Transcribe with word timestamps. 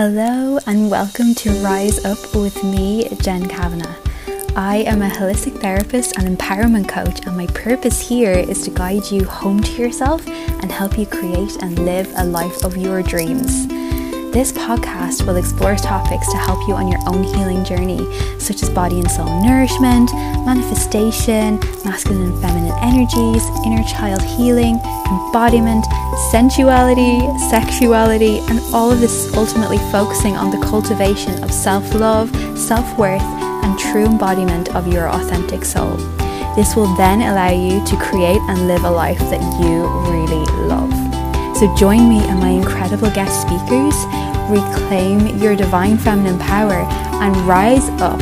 Hello, 0.00 0.60
and 0.68 0.88
welcome 0.92 1.34
to 1.34 1.50
Rise 1.54 2.04
Up 2.04 2.32
with 2.32 2.62
me, 2.62 3.08
Jen 3.20 3.48
Kavanagh. 3.48 3.96
I 4.54 4.84
am 4.86 5.02
a 5.02 5.08
holistic 5.08 5.60
therapist 5.60 6.16
and 6.16 6.38
empowerment 6.38 6.88
coach, 6.88 7.26
and 7.26 7.36
my 7.36 7.48
purpose 7.48 7.98
here 7.98 8.30
is 8.30 8.62
to 8.62 8.70
guide 8.70 9.10
you 9.10 9.24
home 9.24 9.60
to 9.60 9.72
yourself 9.72 10.24
and 10.28 10.70
help 10.70 10.96
you 10.96 11.04
create 11.04 11.60
and 11.62 11.84
live 11.84 12.12
a 12.16 12.24
life 12.24 12.64
of 12.64 12.76
your 12.76 13.02
dreams. 13.02 13.66
This 14.30 14.52
podcast 14.52 15.26
will 15.26 15.36
explore 15.36 15.74
topics 15.74 16.30
to 16.30 16.36
help 16.36 16.68
you 16.68 16.74
on 16.74 16.86
your 16.86 17.00
own 17.08 17.24
healing 17.24 17.64
journey, 17.64 17.98
such 18.38 18.62
as 18.62 18.68
body 18.68 19.00
and 19.00 19.10
soul 19.10 19.42
nourishment, 19.42 20.12
manifestation, 20.44 21.58
masculine 21.82 22.32
and 22.32 22.40
feminine 22.42 22.76
energies, 22.82 23.42
inner 23.64 23.82
child 23.84 24.20
healing, 24.20 24.78
embodiment, 25.08 25.86
sensuality, 26.30 27.24
sexuality, 27.48 28.40
and 28.50 28.60
all 28.74 28.92
of 28.92 29.00
this 29.00 29.34
ultimately 29.34 29.78
focusing 29.90 30.36
on 30.36 30.50
the 30.50 30.66
cultivation 30.66 31.42
of 31.42 31.50
self 31.50 31.94
love, 31.94 32.28
self 32.56 32.98
worth, 32.98 33.22
and 33.22 33.78
true 33.78 34.04
embodiment 34.04 34.74
of 34.76 34.86
your 34.92 35.08
authentic 35.08 35.64
soul. 35.64 35.96
This 36.54 36.76
will 36.76 36.94
then 36.96 37.22
allow 37.22 37.50
you 37.50 37.82
to 37.86 37.96
create 37.96 38.42
and 38.42 38.68
live 38.68 38.84
a 38.84 38.90
life 38.90 39.18
that 39.30 39.40
you 39.64 39.88
really 40.12 40.44
love. 40.68 40.97
So 41.58 41.66
join 41.74 42.08
me 42.08 42.20
and 42.20 42.38
my 42.38 42.50
incredible 42.50 43.10
guest 43.10 43.42
speakers, 43.42 43.92
reclaim 44.48 45.42
your 45.42 45.56
divine 45.56 45.98
feminine 45.98 46.38
power, 46.38 46.86
and 47.20 47.36
rise 47.48 47.88
up. 48.00 48.20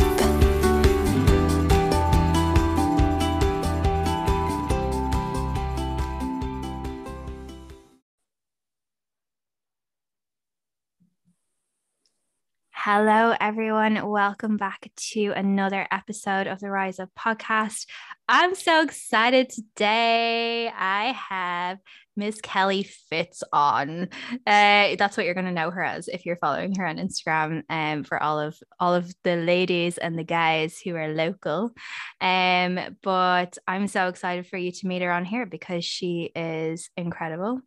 Hello, 12.71 13.35
everyone. 13.39 14.09
Welcome 14.09 14.57
back 14.57 14.89
to 15.11 15.33
another 15.35 15.87
episode 15.91 16.47
of 16.47 16.59
the 16.59 16.71
Rise 16.71 16.99
Up 16.99 17.11
podcast. 17.15 17.85
I'm 18.27 18.55
so 18.55 18.81
excited 18.81 19.51
today. 19.51 20.69
I 20.69 21.11
have 21.29 21.77
Miss 22.17 22.41
Kelly 22.41 22.83
Fits 22.83 23.43
on. 23.53 24.09
Uh, 24.45 24.95
that's 24.97 25.15
what 25.15 25.25
you're 25.25 25.35
going 25.35 25.45
to 25.45 25.51
know 25.51 25.71
her 25.71 25.83
as 25.83 26.07
if 26.07 26.25
you're 26.25 26.37
following 26.37 26.75
her 26.75 26.85
on 26.85 26.97
Instagram. 26.97 27.63
Um, 27.69 28.03
for 28.03 28.21
all 28.21 28.39
of 28.39 28.57
all 28.79 28.95
of 28.95 29.13
the 29.23 29.35
ladies 29.35 29.97
and 29.97 30.17
the 30.17 30.23
guys 30.23 30.79
who 30.79 30.95
are 30.95 31.13
local. 31.13 31.71
Um, 32.19 32.79
but 33.03 33.57
I'm 33.67 33.87
so 33.87 34.07
excited 34.07 34.47
for 34.47 34.57
you 34.57 34.71
to 34.71 34.87
meet 34.87 35.01
her 35.01 35.11
on 35.11 35.25
here 35.25 35.45
because 35.45 35.85
she 35.85 36.31
is 36.35 36.89
incredible. 36.97 37.61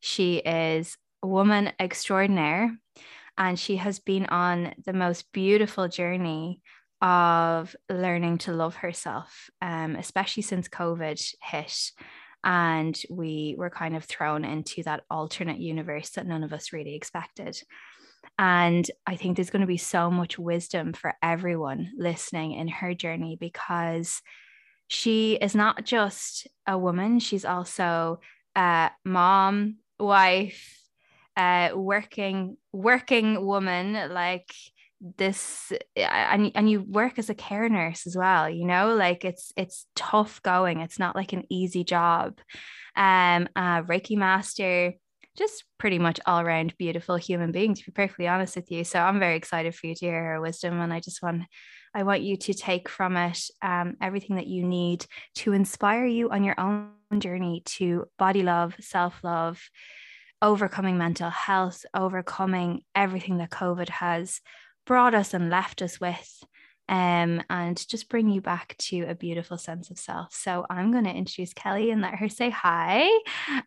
She 0.00 0.36
is 0.36 0.96
a 1.22 1.26
woman 1.26 1.72
extraordinaire 1.80 2.76
and 3.38 3.58
she 3.58 3.76
has 3.76 3.98
been 3.98 4.26
on 4.26 4.74
the 4.84 4.92
most 4.92 5.32
beautiful 5.32 5.88
journey 5.88 6.60
of 7.02 7.76
learning 7.90 8.38
to 8.38 8.52
love 8.52 8.76
herself, 8.76 9.50
um, 9.60 9.96
especially 9.96 10.42
since 10.42 10.68
COVID 10.68 11.34
hit. 11.42 11.92
And 12.46 12.98
we 13.10 13.56
were 13.58 13.70
kind 13.70 13.96
of 13.96 14.04
thrown 14.04 14.44
into 14.44 14.84
that 14.84 15.02
alternate 15.10 15.58
universe 15.58 16.10
that 16.10 16.26
none 16.26 16.44
of 16.44 16.52
us 16.52 16.72
really 16.72 16.94
expected. 16.94 17.60
And 18.38 18.88
I 19.06 19.16
think 19.16 19.36
there's 19.36 19.50
going 19.50 19.62
to 19.62 19.66
be 19.66 19.76
so 19.76 20.10
much 20.10 20.38
wisdom 20.38 20.92
for 20.92 21.14
everyone 21.22 21.90
listening 21.98 22.52
in 22.52 22.68
her 22.68 22.94
journey 22.94 23.36
because 23.38 24.22
she 24.88 25.34
is 25.34 25.56
not 25.56 25.84
just 25.84 26.46
a 26.66 26.78
woman, 26.78 27.18
she's 27.18 27.44
also 27.44 28.20
a 28.54 28.90
mom, 29.04 29.78
wife, 29.98 30.80
uh, 31.36 31.70
working 31.74 32.56
working 32.72 33.44
woman 33.44 34.12
like 34.12 34.54
this 35.00 35.72
and, 35.96 36.52
and 36.54 36.70
you 36.70 36.80
work 36.80 37.18
as 37.18 37.28
a 37.28 37.34
care 37.34 37.68
nurse 37.68 38.06
as 38.06 38.16
well 38.16 38.48
you 38.48 38.64
know 38.64 38.94
like 38.94 39.24
it's 39.24 39.52
it's 39.56 39.86
tough 39.94 40.42
going. 40.42 40.80
It's 40.80 40.98
not 40.98 41.16
like 41.16 41.32
an 41.32 41.44
easy 41.50 41.84
job. 41.84 42.38
Um 42.94 43.48
a 43.56 43.82
reiki 43.82 44.16
master 44.16 44.94
just 45.36 45.64
pretty 45.76 45.98
much 45.98 46.18
all 46.24 46.40
around 46.40 46.74
beautiful 46.78 47.16
human 47.16 47.52
being 47.52 47.74
to 47.74 47.84
be 47.84 47.92
perfectly 47.92 48.26
honest 48.26 48.56
with 48.56 48.70
you. 48.70 48.84
So 48.84 48.98
i'm 48.98 49.18
very 49.18 49.36
excited 49.36 49.74
for 49.74 49.86
you 49.86 49.94
to 49.94 50.06
hear 50.06 50.24
her 50.24 50.40
wisdom 50.40 50.80
and 50.80 50.92
i 50.92 51.00
just 51.00 51.22
want 51.22 51.42
i 51.94 52.02
want 52.02 52.22
you 52.22 52.36
to 52.36 52.54
take 52.54 52.88
from 52.88 53.16
it 53.16 53.42
um, 53.60 53.96
everything 54.00 54.36
that 54.36 54.46
you 54.46 54.64
need 54.64 55.04
to 55.34 55.52
inspire 55.52 56.06
you 56.06 56.30
on 56.30 56.42
your 56.42 56.58
own 56.58 56.90
journey 57.18 57.62
to 57.66 58.06
body 58.18 58.42
love 58.42 58.74
self 58.80 59.22
love 59.22 59.60
overcoming 60.42 60.98
mental 60.98 61.30
health, 61.30 61.84
overcoming 61.94 62.82
everything 62.94 63.38
that 63.38 63.50
COVID 63.50 63.88
has 63.88 64.40
brought 64.86 65.14
us 65.14 65.34
and 65.34 65.50
left 65.50 65.82
us 65.82 66.00
with, 66.00 66.44
um, 66.88 67.42
and 67.50 67.86
just 67.88 68.08
bring 68.08 68.28
you 68.28 68.40
back 68.40 68.76
to 68.78 69.02
a 69.02 69.14
beautiful 69.14 69.58
sense 69.58 69.90
of 69.90 69.98
self. 69.98 70.32
So 70.32 70.64
I'm 70.70 70.92
going 70.92 71.04
to 71.04 71.10
introduce 71.10 71.52
Kelly 71.52 71.90
and 71.90 72.00
let 72.00 72.14
her 72.14 72.28
say 72.28 72.48
hi 72.50 73.08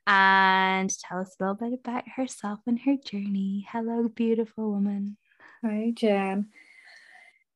and 0.07 0.89
tell 0.99 1.19
us 1.19 1.35
a 1.39 1.43
little 1.43 1.55
bit 1.55 1.79
about 1.79 2.07
herself 2.15 2.59
and 2.65 2.79
her 2.79 2.95
journey. 2.95 3.67
Hello, 3.69 4.07
beautiful 4.07 4.71
woman. 4.71 5.17
Hi, 5.63 5.91
Jen. 5.93 6.47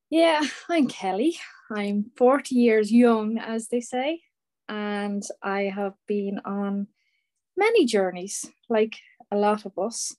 Yeah, 0.09 0.41
I'm 0.69 0.88
Kelly. 0.88 1.38
I'm 1.72 2.12
40 2.18 2.53
years 2.56 2.91
young, 2.91 3.40
as 3.40 3.69
they 3.69 3.80
say, 3.80 4.22
and 4.68 5.24
I 5.41 5.63
have 5.63 5.94
been 6.07 6.40
on 6.45 6.88
many 7.57 7.85
journeys, 7.85 8.45
like 8.69 8.97
a 9.31 9.38
lot 9.38 9.66
of 9.66 9.80
us. 9.80 10.16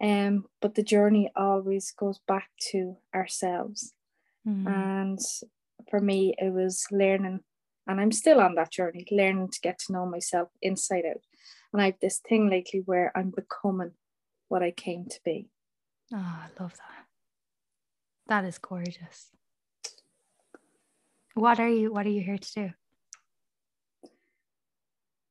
Um, 0.00 0.44
but 0.60 0.74
the 0.74 0.82
journey 0.82 1.30
always 1.34 1.90
goes 1.90 2.20
back 2.28 2.48
to 2.70 2.96
ourselves. 3.14 3.92
Mm. 4.46 4.66
And 4.66 5.18
for 5.90 6.00
me, 6.00 6.34
it 6.38 6.52
was 6.52 6.86
learning, 6.92 7.40
and 7.86 8.00
I'm 8.00 8.12
still 8.12 8.40
on 8.40 8.54
that 8.54 8.70
journey, 8.70 9.06
learning 9.10 9.50
to 9.52 9.60
get 9.60 9.78
to 9.80 9.92
know 9.92 10.06
myself 10.06 10.48
inside 10.62 11.04
out. 11.08 11.22
And 11.72 11.82
I 11.82 11.86
have 11.86 12.00
this 12.00 12.20
thing 12.26 12.48
lately 12.48 12.82
where 12.84 13.12
I'm 13.16 13.30
becoming 13.30 13.92
what 14.48 14.62
I 14.62 14.70
came 14.70 15.06
to 15.06 15.20
be. 15.24 15.48
Oh, 16.12 16.16
I 16.16 16.48
love 16.60 16.72
that. 16.72 17.06
That 18.28 18.44
is 18.44 18.58
gorgeous. 18.58 19.30
What 21.34 21.60
are 21.60 21.68
you 21.68 21.92
what 21.92 22.06
are 22.06 22.10
you 22.10 22.22
here 22.22 22.38
to 22.38 22.54
do? 22.54 22.70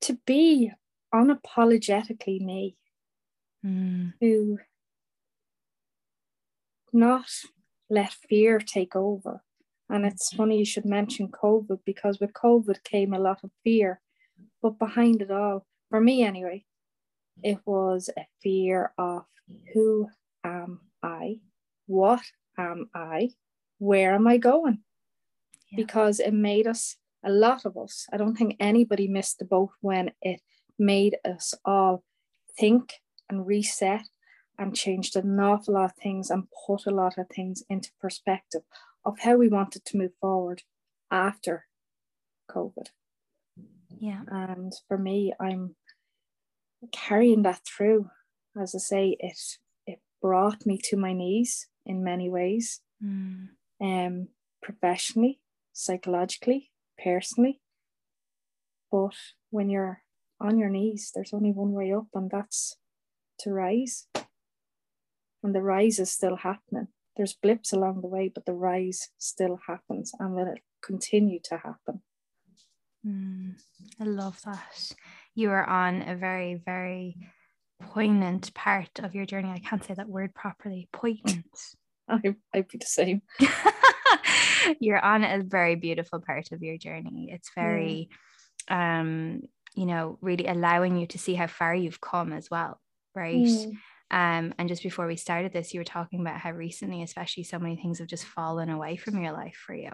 To 0.02 0.18
be 0.26 0.72
unapologetically 1.14 2.40
me 2.40 2.76
mm. 3.66 4.13
to 4.19 4.57
not 6.94 7.29
let 7.90 8.13
fear 8.13 8.59
take 8.59 8.95
over. 8.95 9.44
And 9.90 10.06
it's 10.06 10.34
funny 10.34 10.59
you 10.59 10.66
should 10.66 10.85
mention 10.85 11.29
COVID 11.29 11.79
because 11.85 12.19
with 12.19 12.34
COVID 12.34 12.84
came 12.84 13.13
a 13.13 13.19
lot 13.19 13.40
of 13.44 13.51
fear. 13.63 14.01
But 14.62 14.79
behind 14.79 15.22
it 15.22 15.31
all, 15.31 15.66
for 15.90 16.01
me 16.01 16.23
anyway, 16.23 16.66
it 17.44 17.59
was 17.66 18.09
a 18.18 18.25
fear 18.41 18.91
of 18.97 19.23
who 19.74 20.09
am 20.44 20.81
I? 21.01 21.39
What 21.85 22.22
am 22.57 22.89
I? 22.94 23.29
Where 23.78 24.13
am 24.13 24.28
I 24.28 24.38
going? 24.38 24.79
Yeah. 25.72 25.78
Because 25.78 26.19
it 26.19 26.34
made 26.34 26.68
us, 26.68 26.97
a 27.24 27.29
lot 27.29 27.66
of 27.66 27.78
us, 27.78 28.07
I 28.12 28.18
don't 28.18 28.35
think 28.35 28.57
anybody 28.59 29.07
missed 29.07 29.39
the 29.39 29.45
boat 29.45 29.69
when 29.81 30.12
it 30.22 30.41
made 30.78 31.18
us 31.24 31.53
all 31.63 32.03
think 32.59 32.94
and 33.30 33.48
reset 33.48 34.06
and 34.58 34.76
changed 34.76 35.16
an 35.16 35.40
awful 35.40 35.76
lot 35.76 35.86
of 35.86 35.96
things 35.96 36.30
and 36.30 36.48
put 36.66 36.86
a 36.86 36.92
lot 36.92 37.18
of 37.18 37.28
things 37.30 37.64
into 37.70 37.92
perspective 38.02 38.62
of 39.06 39.20
how 39.20 39.36
we 39.36 39.48
wanted 39.48 39.86
to 39.86 39.98
move 39.98 40.12
forward 40.20 40.64
after 41.12 41.66
COVID. 42.50 42.88
Yeah. 44.00 44.22
And 44.28 44.74
for 44.88 44.98
me, 44.98 45.34
I'm 45.40 45.76
carrying 46.92 47.44
that 47.44 47.62
through. 47.66 48.10
As 48.60 48.74
I 48.74 48.80
say, 48.80 49.18
it 49.20 49.40
it 49.86 50.00
brought 50.22 50.66
me 50.66 50.80
to 50.86 50.98
my 50.98 51.14
knees 51.14 51.68
in 51.86 52.04
many 52.04 52.30
ways. 52.30 52.81
Mm. 53.04 53.50
Um 53.80 54.28
professionally, 54.62 55.40
psychologically, 55.74 56.72
personally. 56.98 57.62
But 58.92 59.16
when 59.51 59.69
you're 59.69 60.01
on 60.40 60.57
your 60.57 60.69
knees. 60.69 61.12
There's 61.13 61.34
only 61.34 61.51
one 61.51 61.72
way 61.72 61.94
up, 61.94 62.07
and 62.13 62.30
that's 62.30 62.78
to 63.39 63.51
rise. 63.51 64.07
And 65.44 65.54
the 65.54 65.62
rise 65.62 66.00
is 66.00 66.12
still 66.12 66.38
happening. 66.38 66.88
There's 67.16 67.34
blips 67.34 67.74
along 67.74 68.01
the 68.01 68.07
way, 68.07 68.31
but 68.34 68.45
the 68.45 68.54
rise 68.54 69.10
still 69.18 69.60
happens 69.68 70.12
and 70.19 70.36
will 70.36 70.56
continue 70.84 71.39
to 71.45 71.57
happen. 71.57 72.01
Mm, 73.06 73.54
I 74.00 74.04
love 74.04 74.42
that. 74.45 74.92
You 75.36 75.51
are 75.51 75.66
on 75.66 76.01
a 76.01 76.16
very, 76.16 76.56
very 76.56 77.18
poignant 77.80 78.54
part 78.54 79.00
of 79.00 79.16
your 79.16 79.25
journey. 79.25 79.50
I 79.50 79.60
can't 79.60 79.84
say 79.84 79.94
that 79.94 80.10
word 80.10 80.34
properly. 80.34 80.89
Poignant. 80.92 81.45
I, 82.10 82.36
I'd 82.54 82.68
be 82.68 82.78
the 82.78 82.86
same. 82.86 83.22
You're 84.80 85.04
on 85.04 85.24
a 85.24 85.44
very 85.44 85.75
beautiful 85.75 86.19
part 86.19 86.51
of 86.51 86.62
your 86.62 86.78
journey. 86.78 87.30
It's 87.31 87.51
very 87.56 88.10
yeah. 88.69 89.00
um 89.00 89.42
you 89.78 89.86
know, 89.86 90.18
really 90.22 90.48
allowing 90.48 90.98
you 90.98 91.06
to 91.06 91.19
see 91.19 91.36
how 91.36 91.45
far 91.45 91.75
you've 91.75 92.01
come 92.01 92.34
as 92.34 92.50
well. 92.50 92.81
Right. 93.18 93.36
Mm. 93.36 93.72
Um, 94.10 94.54
and 94.58 94.69
just 94.69 94.84
before 94.84 95.08
we 95.08 95.18
started 95.18 95.52
this, 95.52 95.74
you 95.74 95.80
were 95.80 95.86
talking 95.86 96.22
about 96.22 96.40
how 96.40 96.52
recently, 96.52 97.02
especially, 97.02 97.44
so 97.44 97.60
many 97.60 97.75
things 97.75 98.00
have 98.00 98.08
just 98.08 98.25
fallen 98.25 98.69
away 98.69 98.96
from 98.96 99.22
your 99.22 99.34
life 99.34 99.58
for 99.66 99.75
you. 99.75 99.92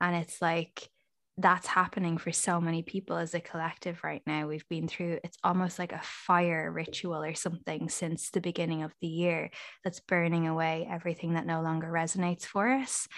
And 0.00 0.16
it's 0.16 0.40
like 0.42 0.88
that's 1.36 1.66
happening 1.66 2.16
for 2.16 2.30
so 2.30 2.60
many 2.60 2.82
people 2.82 3.16
as 3.16 3.34
a 3.34 3.40
collective 3.40 4.02
right 4.02 4.22
now. 4.26 4.46
We've 4.46 4.68
been 4.68 4.88
through 4.88 5.18
it's 5.24 5.36
almost 5.42 5.78
like 5.78 5.92
a 5.92 6.00
fire 6.02 6.70
ritual 6.72 7.22
or 7.22 7.34
something 7.34 7.88
since 7.88 8.30
the 8.30 8.40
beginning 8.40 8.82
of 8.82 8.92
the 9.00 9.08
year 9.08 9.50
that's 9.82 10.00
burning 10.00 10.46
away 10.46 10.88
everything 10.90 11.34
that 11.34 11.46
no 11.46 11.60
longer 11.60 11.88
resonates 11.88 12.44
for 12.44 12.68
us 12.68 13.08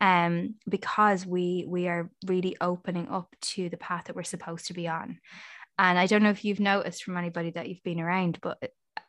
um, 0.00 0.54
because 0.68 1.26
we 1.26 1.66
we 1.68 1.88
are 1.88 2.10
really 2.26 2.56
opening 2.60 3.08
up 3.08 3.34
to 3.40 3.68
the 3.68 3.76
path 3.76 4.04
that 4.06 4.16
we're 4.16 4.24
supposed 4.24 4.66
to 4.66 4.74
be 4.74 4.88
on. 4.88 5.18
And 5.78 5.98
I 5.98 6.06
don't 6.06 6.22
know 6.22 6.30
if 6.30 6.44
you've 6.44 6.60
noticed 6.60 7.04
from 7.04 7.18
anybody 7.18 7.50
that 7.50 7.68
you've 7.68 7.82
been 7.82 8.00
around, 8.00 8.38
but 8.40 8.58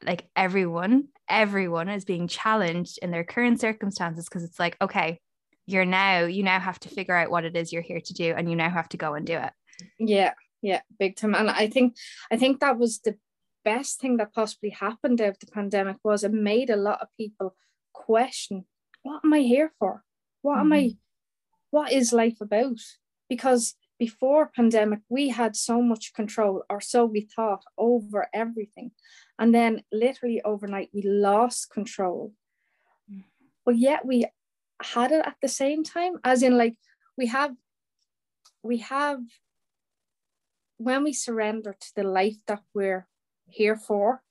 like 0.05 0.27
everyone, 0.35 1.09
everyone 1.29 1.89
is 1.89 2.05
being 2.05 2.27
challenged 2.27 2.99
in 3.01 3.11
their 3.11 3.23
current 3.23 3.59
circumstances 3.59 4.25
because 4.25 4.43
it's 4.43 4.59
like, 4.59 4.77
okay, 4.81 5.19
you're 5.65 5.85
now, 5.85 6.21
you 6.21 6.43
now 6.43 6.59
have 6.59 6.79
to 6.81 6.89
figure 6.89 7.15
out 7.15 7.31
what 7.31 7.45
it 7.45 7.55
is 7.55 7.73
you're 7.73 7.81
here 7.81 8.01
to 8.01 8.13
do 8.13 8.33
and 8.35 8.49
you 8.49 8.55
now 8.55 8.69
have 8.69 8.89
to 8.89 8.97
go 8.97 9.13
and 9.13 9.25
do 9.25 9.37
it. 9.37 9.51
Yeah, 9.99 10.33
yeah, 10.61 10.81
big 10.99 11.15
time. 11.15 11.35
And 11.35 11.49
I 11.49 11.67
think 11.67 11.95
I 12.31 12.37
think 12.37 12.59
that 12.59 12.77
was 12.77 12.99
the 12.99 13.17
best 13.63 13.99
thing 13.99 14.17
that 14.17 14.33
possibly 14.33 14.69
happened 14.69 15.19
out 15.21 15.29
of 15.29 15.39
the 15.39 15.47
pandemic 15.47 15.97
was 16.03 16.23
it 16.23 16.31
made 16.31 16.69
a 16.69 16.77
lot 16.77 17.01
of 17.01 17.09
people 17.17 17.55
question 17.93 18.65
what 19.03 19.21
am 19.23 19.33
I 19.33 19.39
here 19.39 19.71
for? 19.79 20.03
What 20.41 20.57
mm-hmm. 20.57 20.61
am 20.61 20.73
I 20.73 20.83
mm-hmm. 20.83 20.97
what 21.71 21.91
is 21.91 22.13
life 22.13 22.41
about? 22.41 22.79
Because 23.29 23.75
before 23.99 24.51
pandemic 24.55 24.99
we 25.09 25.29
had 25.29 25.55
so 25.55 25.81
much 25.81 26.13
control 26.13 26.63
or 26.69 26.79
so 26.79 27.05
we 27.05 27.21
thought 27.21 27.63
over 27.77 28.27
everything 28.33 28.91
and 29.39 29.53
then 29.53 29.83
literally 29.91 30.41
overnight 30.43 30.89
we 30.93 31.01
lost 31.01 31.69
control 31.69 32.33
mm. 33.11 33.23
but 33.65 33.77
yet 33.77 34.05
we 34.05 34.25
had 34.81 35.11
it 35.11 35.25
at 35.25 35.35
the 35.41 35.47
same 35.47 35.83
time 35.83 36.13
as 36.23 36.43
in 36.43 36.57
like 36.57 36.75
we 37.17 37.27
have 37.27 37.51
we 38.63 38.77
have 38.77 39.19
when 40.77 41.03
we 41.03 41.13
surrender 41.13 41.75
to 41.79 41.95
the 41.95 42.03
life 42.03 42.37
that 42.47 42.61
we're 42.73 43.07
here 43.47 43.75
for 43.75 44.21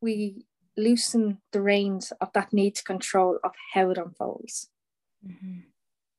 we 0.00 0.46
loosen 0.76 1.38
the 1.52 1.60
reins 1.60 2.12
of 2.20 2.32
that 2.32 2.52
need 2.52 2.74
to 2.74 2.84
control 2.84 3.38
of 3.42 3.52
how 3.74 3.90
it 3.90 3.98
unfolds 3.98 4.70
mm-hmm. 5.26 5.60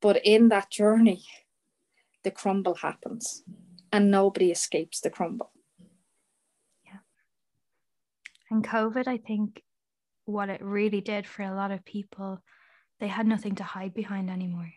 but 0.01 0.19
in 0.25 0.50
that 0.50 0.69
journey 0.69 1.24
the 2.24 2.31
crumble 2.31 2.75
happens 2.75 3.44
and 3.92 4.12
nobody 4.12 4.51
escapes 4.51 5.01
the 5.01 5.10
crumble. 5.10 5.51
And 8.51 8.66
COVID, 8.66 9.07
I 9.07 9.18
think 9.18 9.62
what 10.25 10.50
it 10.50 10.62
really 10.62 11.01
did 11.01 11.25
for 11.25 11.44
a 11.44 11.56
lot 11.56 11.72
of 11.72 11.86
people, 11.86 12.40
they 13.00 13.07
had 13.07 13.28
nothing 13.28 13.56
to 13.56 13.63
hide 13.63 13.94
behind 13.94 14.30
anymore. 14.30 14.72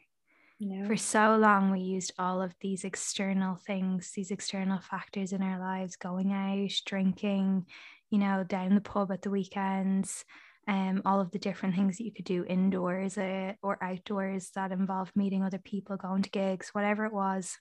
No. 0.61 0.87
For 0.87 0.97
so 0.97 1.37
long, 1.37 1.71
we 1.73 1.81
used 1.81 2.13
all 2.19 2.41
of 2.41 2.55
these 2.61 2.85
external 2.85 3.57
things, 3.57 4.13
these 4.15 4.31
external 4.31 4.79
factors 4.79 5.33
in 5.33 5.43
our 5.43 5.59
lives, 5.59 5.97
going 5.97 6.33
out, 6.33 6.71
drinking, 6.87 7.67
you 8.11 8.19
know, 8.19 8.45
down 8.45 8.75
the 8.75 8.81
pub 8.81 9.11
at 9.11 9.23
the 9.23 9.31
weekends, 9.31 10.25
um, 10.69 11.03
all 11.05 11.21
of 11.21 11.33
the 11.33 11.41
different 11.41 11.75
things 11.75 11.99
that 11.99 12.05
you 12.05 12.13
could 12.13 12.25
do 12.25 12.45
indoors 12.45 13.19
uh, 13.19 13.55
or 13.63 13.83
outdoors 13.83 14.51
that 14.55 14.71
involved 14.71 15.17
meeting 15.17 15.43
other 15.43 15.59
people, 15.59 15.97
going 15.97 16.23
to 16.23 16.31
gigs, 16.31 16.69
whatever 16.73 17.07
it 17.07 17.13
was. 17.13 17.59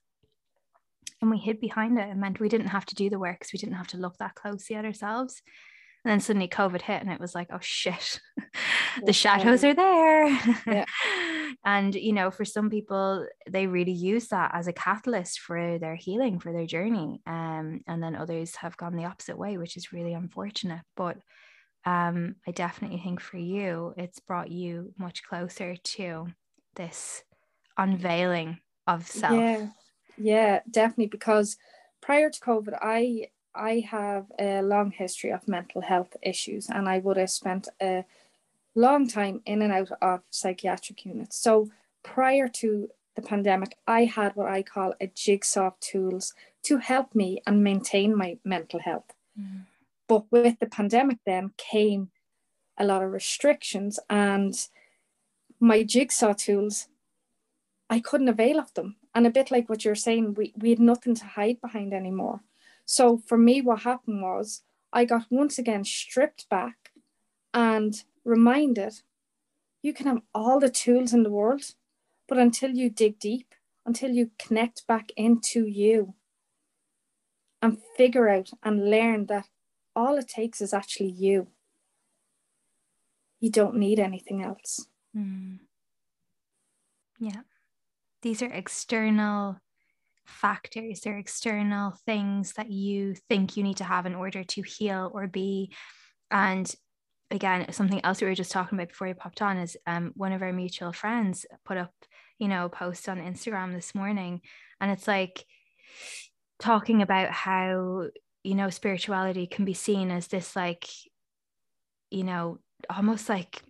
And 1.22 1.32
we 1.32 1.40
hid 1.40 1.60
behind 1.60 1.98
it. 1.98 2.10
It 2.10 2.18
meant 2.18 2.40
we 2.40 2.50
didn't 2.50 2.68
have 2.68 2.86
to 2.88 2.96
do 2.96 3.10
the 3.10 3.20
work 3.20 3.40
because 3.40 3.54
we 3.54 3.60
didn't 3.60 3.76
have 3.76 3.88
to 3.88 3.98
look 3.98 4.18
that 4.18 4.36
closely 4.36 4.76
at 4.76 4.86
ourselves. 4.86 5.42
And 6.04 6.12
then 6.12 6.20
suddenly 6.20 6.48
COVID 6.48 6.82
hit, 6.82 7.02
and 7.02 7.12
it 7.12 7.20
was 7.20 7.36
like, 7.36 7.50
oh 7.52 7.60
shit, 7.62 8.20
the 9.06 9.14
shadows 9.14 9.64
are 9.64 9.76
there. 9.76 10.28
Yeah. 10.66 10.86
and, 11.66 11.94
you 11.94 12.12
know, 12.14 12.32
for 12.32 12.44
some 12.44 12.72
people, 12.72 13.28
they 13.48 13.68
really 13.68 13.92
use 13.92 14.30
that 14.30 14.52
as 14.54 14.68
a 14.68 14.74
catalyst 14.74 15.40
for 15.42 15.78
their 15.78 15.96
healing, 15.96 16.40
for 16.40 16.52
their 16.54 16.66
journey. 16.66 17.22
Um, 17.28 17.82
and 17.88 18.02
then 18.02 18.16
others 18.16 18.56
have 18.56 18.78
gone 18.78 18.96
the 18.96 19.06
opposite 19.06 19.38
way, 19.38 19.58
which 19.58 19.78
is 19.78 19.94
really 19.94 20.14
unfortunate. 20.14 20.82
But 20.96 21.18
um, 21.86 22.36
I 22.48 22.52
definitely 22.52 23.00
think 23.00 23.20
for 23.20 23.38
you, 23.38 23.94
it's 23.96 24.20
brought 24.20 24.52
you 24.52 24.94
much 24.98 25.24
closer 25.24 25.76
to 25.76 26.28
this 26.76 27.24
unveiling 27.78 28.60
of 28.88 29.08
self. 29.08 29.34
Yeah, 29.34 29.68
yeah, 30.18 30.60
definitely. 30.70 31.08
Because 31.08 31.58
prior 32.02 32.30
to 32.30 32.40
COVID, 32.40 32.78
I 32.82 33.28
I 33.54 33.80
have 33.90 34.26
a 34.40 34.62
long 34.62 34.92
history 34.92 35.32
of 35.32 35.48
mental 35.48 35.82
health 35.82 36.16
issues, 36.22 36.70
and 36.70 36.88
I 36.88 37.00
would 37.00 37.18
have 37.18 37.30
spent 37.30 37.68
a 37.82 38.06
long 38.76 39.08
time 39.08 39.42
in 39.46 39.62
and 39.62 39.74
out 39.74 39.92
of 40.02 40.22
psychiatric 40.30 41.06
units. 41.06 41.38
So 41.38 41.70
prior 42.04 42.48
to 42.48 42.90
the 43.16 43.22
pandemic, 43.22 43.78
I 43.86 44.06
had 44.06 44.36
what 44.36 44.48
I 44.48 44.64
call 44.64 44.94
a 45.02 45.08
jigsaw 45.08 45.68
of 45.68 45.80
tools 45.80 46.34
to 46.64 46.78
help 46.78 47.14
me 47.14 47.42
and 47.46 47.64
maintain 47.64 48.16
my 48.16 48.38
mental 48.46 48.80
health. 48.80 49.14
Mm. 49.40 49.66
But 50.08 50.32
with 50.32 50.60
the 50.60 50.68
pandemic, 50.68 51.18
then 51.26 51.52
came 51.58 52.12
a 52.78 52.86
lot 52.86 53.04
of 53.04 53.12
restrictions, 53.12 54.00
and 54.10 54.56
my 55.60 55.84
jigsaw 55.84 56.34
tools, 56.34 56.88
I 57.90 58.00
couldn't 58.00 58.30
avail 58.30 58.60
of 58.60 58.74
them. 58.74 58.96
And 59.14 59.28
a 59.28 59.30
bit 59.30 59.52
like 59.52 59.68
what 59.70 59.84
you're 59.84 59.96
saying, 59.96 60.36
we, 60.36 60.54
we 60.58 60.70
had 60.70 60.80
nothing 60.80 61.16
to 61.16 61.26
hide 61.26 61.60
behind 61.60 61.94
anymore. 61.94 62.40
So 62.92 63.22
for 63.26 63.38
me, 63.38 63.62
what 63.62 63.84
happened 63.84 64.22
was 64.22 64.64
I 64.92 65.06
got 65.06 65.28
once 65.30 65.58
again 65.58 65.86
stripped 65.86 66.50
back 66.50 66.92
and 67.54 68.04
reminded 68.26 69.02
you 69.82 69.94
can 69.94 70.08
have 70.08 70.22
all 70.36 70.60
the 70.60 70.70
tools 70.70 71.14
in 71.14 71.24
the 71.24 71.30
world, 71.30 71.76
but 72.28 72.38
until 72.38 72.72
you 72.72 72.90
dig 72.90 73.18
deep, 73.18 73.56
until 73.86 74.12
you 74.12 74.32
connect 74.38 74.86
back 74.88 75.12
into 75.16 75.66
you 75.66 76.16
and 77.62 77.78
figure 77.96 78.28
out 78.28 78.52
and 78.62 78.90
learn 78.90 79.28
that 79.28 79.48
all 79.96 80.18
it 80.18 80.28
takes 80.28 80.60
is 80.60 80.74
actually 80.74 81.12
you. 81.12 81.48
You 83.40 83.52
don't 83.52 83.78
need 83.78 84.00
anything 84.02 84.44
else. 84.44 84.86
Mm. 85.16 85.60
Yeah. 87.22 87.44
These 88.22 88.42
are 88.42 88.52
external 88.52 89.62
factors, 90.26 91.02
they're 91.02 91.18
external 91.18 91.92
things 92.06 92.54
that 92.54 92.70
you 92.72 93.16
think 93.30 93.58
you 93.58 93.64
need 93.64 93.78
to 93.78 93.84
have 93.84 94.06
in 94.06 94.16
order 94.16 94.44
to 94.44 94.62
heal 94.62 95.12
or 95.14 95.28
be. 95.28 95.74
And 96.30 96.74
again, 97.30 97.72
something 97.72 98.04
else 98.04 98.22
we 98.22 98.28
were 98.28 98.36
just 98.36 98.52
talking 98.52 98.78
about 98.78 98.90
before 98.90 99.08
you 99.08 99.16
popped 99.16 99.42
on 99.42 99.58
is 99.58 99.78
um, 99.88 100.12
one 100.16 100.32
of 100.32 100.42
our 100.42 100.54
mutual 100.54 100.94
friends 100.94 101.46
put 101.66 101.78
up, 101.78 101.94
you 102.40 102.48
know, 102.48 102.66
a 102.66 102.70
post 102.70 103.08
on 103.10 103.20
Instagram 103.20 103.74
this 103.74 103.96
morning. 103.96 104.42
And 104.80 104.92
it's 104.92 105.08
like 105.08 105.46
talking 106.60 107.02
about 107.02 107.32
how 107.32 108.08
you 108.44 108.56
know 108.56 108.70
spirituality 108.70 109.48
can 109.48 109.66
be 109.66 109.74
seen 109.74 110.12
as 110.12 110.28
this 110.28 110.56
like 110.56 110.88
you 112.10 112.24
know 112.24 112.60
almost 112.90 113.28
like 113.28 113.62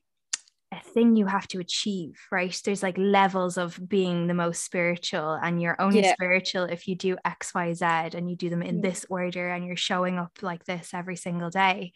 a 0.72 0.80
thing 0.80 1.16
you 1.16 1.26
have 1.26 1.48
to 1.50 1.60
achieve 1.60 2.18
right? 2.32 2.60
There's 2.64 2.84
like 2.84 2.98
levels 2.98 3.58
of 3.58 3.80
being 3.90 4.28
the 4.28 4.34
most 4.34 4.64
spiritual 4.64 5.34
and 5.34 5.62
you're 5.62 5.80
only 5.82 6.02
yeah. 6.02 6.14
spiritual 6.14 6.64
if 6.64 6.88
you 6.88 6.96
do 6.96 7.18
x 7.26 7.54
y 7.54 7.74
z 7.74 7.86
and 7.86 8.30
you 8.30 8.36
do 8.36 8.50
them 8.50 8.64
in 8.64 8.82
this 8.82 9.06
order 9.10 9.50
and 9.50 9.66
you're 9.66 9.76
showing 9.76 10.18
up 10.18 10.32
like 10.42 10.66
this 10.66 10.94
every 10.94 11.16
single 11.16 11.50
day. 11.50 11.94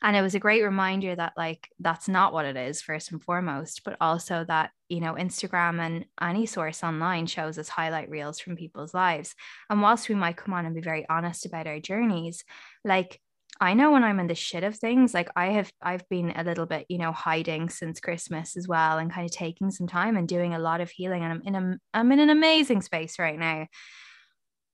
And 0.00 0.16
it 0.16 0.22
was 0.22 0.34
a 0.36 0.40
great 0.40 0.62
reminder 0.62 1.14
that 1.14 1.32
like 1.36 1.68
that's 1.80 2.08
not 2.08 2.32
what 2.32 2.44
it 2.44 2.56
is 2.56 2.80
first 2.80 3.10
and 3.10 3.22
foremost 3.22 3.82
but 3.84 3.96
also 4.00 4.44
that 4.46 4.70
you 4.88 5.00
know 5.00 5.14
instagram 5.14 5.80
and 5.80 6.04
any 6.20 6.46
source 6.46 6.84
online 6.84 7.26
shows 7.26 7.58
us 7.58 7.68
highlight 7.68 8.08
reels 8.10 8.40
from 8.40 8.56
people's 8.56 8.94
lives. 8.94 9.34
And 9.70 9.82
whilst 9.82 10.08
we 10.08 10.14
might 10.14 10.36
come 10.36 10.54
on 10.54 10.66
and 10.66 10.74
be 10.74 10.80
very 10.80 11.06
honest 11.08 11.46
about 11.46 11.66
our 11.66 11.80
journeys 11.80 12.44
like 12.84 13.20
I 13.60 13.74
know 13.74 13.90
when 13.90 14.04
I'm 14.04 14.20
in 14.20 14.28
the 14.28 14.34
shit 14.36 14.62
of 14.62 14.76
things, 14.76 15.12
like 15.12 15.28
I 15.34 15.46
have, 15.46 15.72
I've 15.82 16.08
been 16.08 16.32
a 16.36 16.44
little 16.44 16.66
bit, 16.66 16.86
you 16.88 16.98
know, 16.98 17.10
hiding 17.10 17.70
since 17.70 17.98
Christmas 17.98 18.56
as 18.56 18.68
well, 18.68 18.98
and 18.98 19.12
kind 19.12 19.24
of 19.24 19.32
taking 19.32 19.70
some 19.72 19.88
time 19.88 20.16
and 20.16 20.28
doing 20.28 20.54
a 20.54 20.60
lot 20.60 20.80
of 20.80 20.90
healing. 20.90 21.24
And 21.24 21.32
I'm 21.32 21.42
in 21.44 21.54
a, 21.54 21.78
I'm 21.92 22.12
in 22.12 22.20
an 22.20 22.30
amazing 22.30 22.82
space 22.82 23.18
right 23.18 23.38
now. 23.38 23.66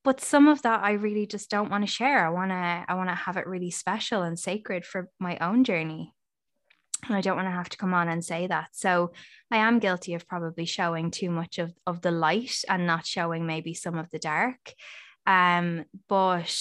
But 0.05 0.21
some 0.21 0.49
of 0.49 0.61
that 0.62 0.85
i 0.85 0.93
really 0.93 1.26
just 1.26 1.50
don't 1.50 1.71
want 1.71 1.83
to 1.83 1.91
share. 1.91 2.26
I 2.26 2.31
want 2.31 2.50
to 2.50 2.85
i 2.87 2.95
want 2.95 3.09
to 3.09 3.14
have 3.14 3.38
it 3.38 3.47
really 3.47 3.71
special 3.71 4.23
and 4.23 4.38
sacred 4.38 4.85
for 4.85 5.09
my 5.19 5.38
own 5.38 5.64
journey. 5.64 6.12
And 7.07 7.17
i 7.17 7.23
don't 7.23 7.37
want 7.37 7.49
to 7.49 7.53
have 7.53 7.71
to 7.71 7.79
come 7.79 7.95
on 7.95 8.09
and 8.09 8.23
say 8.23 8.47
that. 8.47 8.69
So 8.73 9.12
i 9.50 9.57
am 9.57 9.79
guilty 9.79 10.12
of 10.12 10.29
probably 10.29 10.67
showing 10.67 11.11
too 11.11 11.31
much 11.31 11.59
of, 11.59 11.73
of 11.87 12.03
the 12.03 12.11
light 12.11 12.62
and 12.69 12.87
not 12.87 13.07
showing 13.07 13.47
maybe 13.47 13.73
some 13.73 13.97
of 13.97 14.11
the 14.11 14.19
dark. 14.19 14.75
Um 15.26 15.87
but 16.07 16.55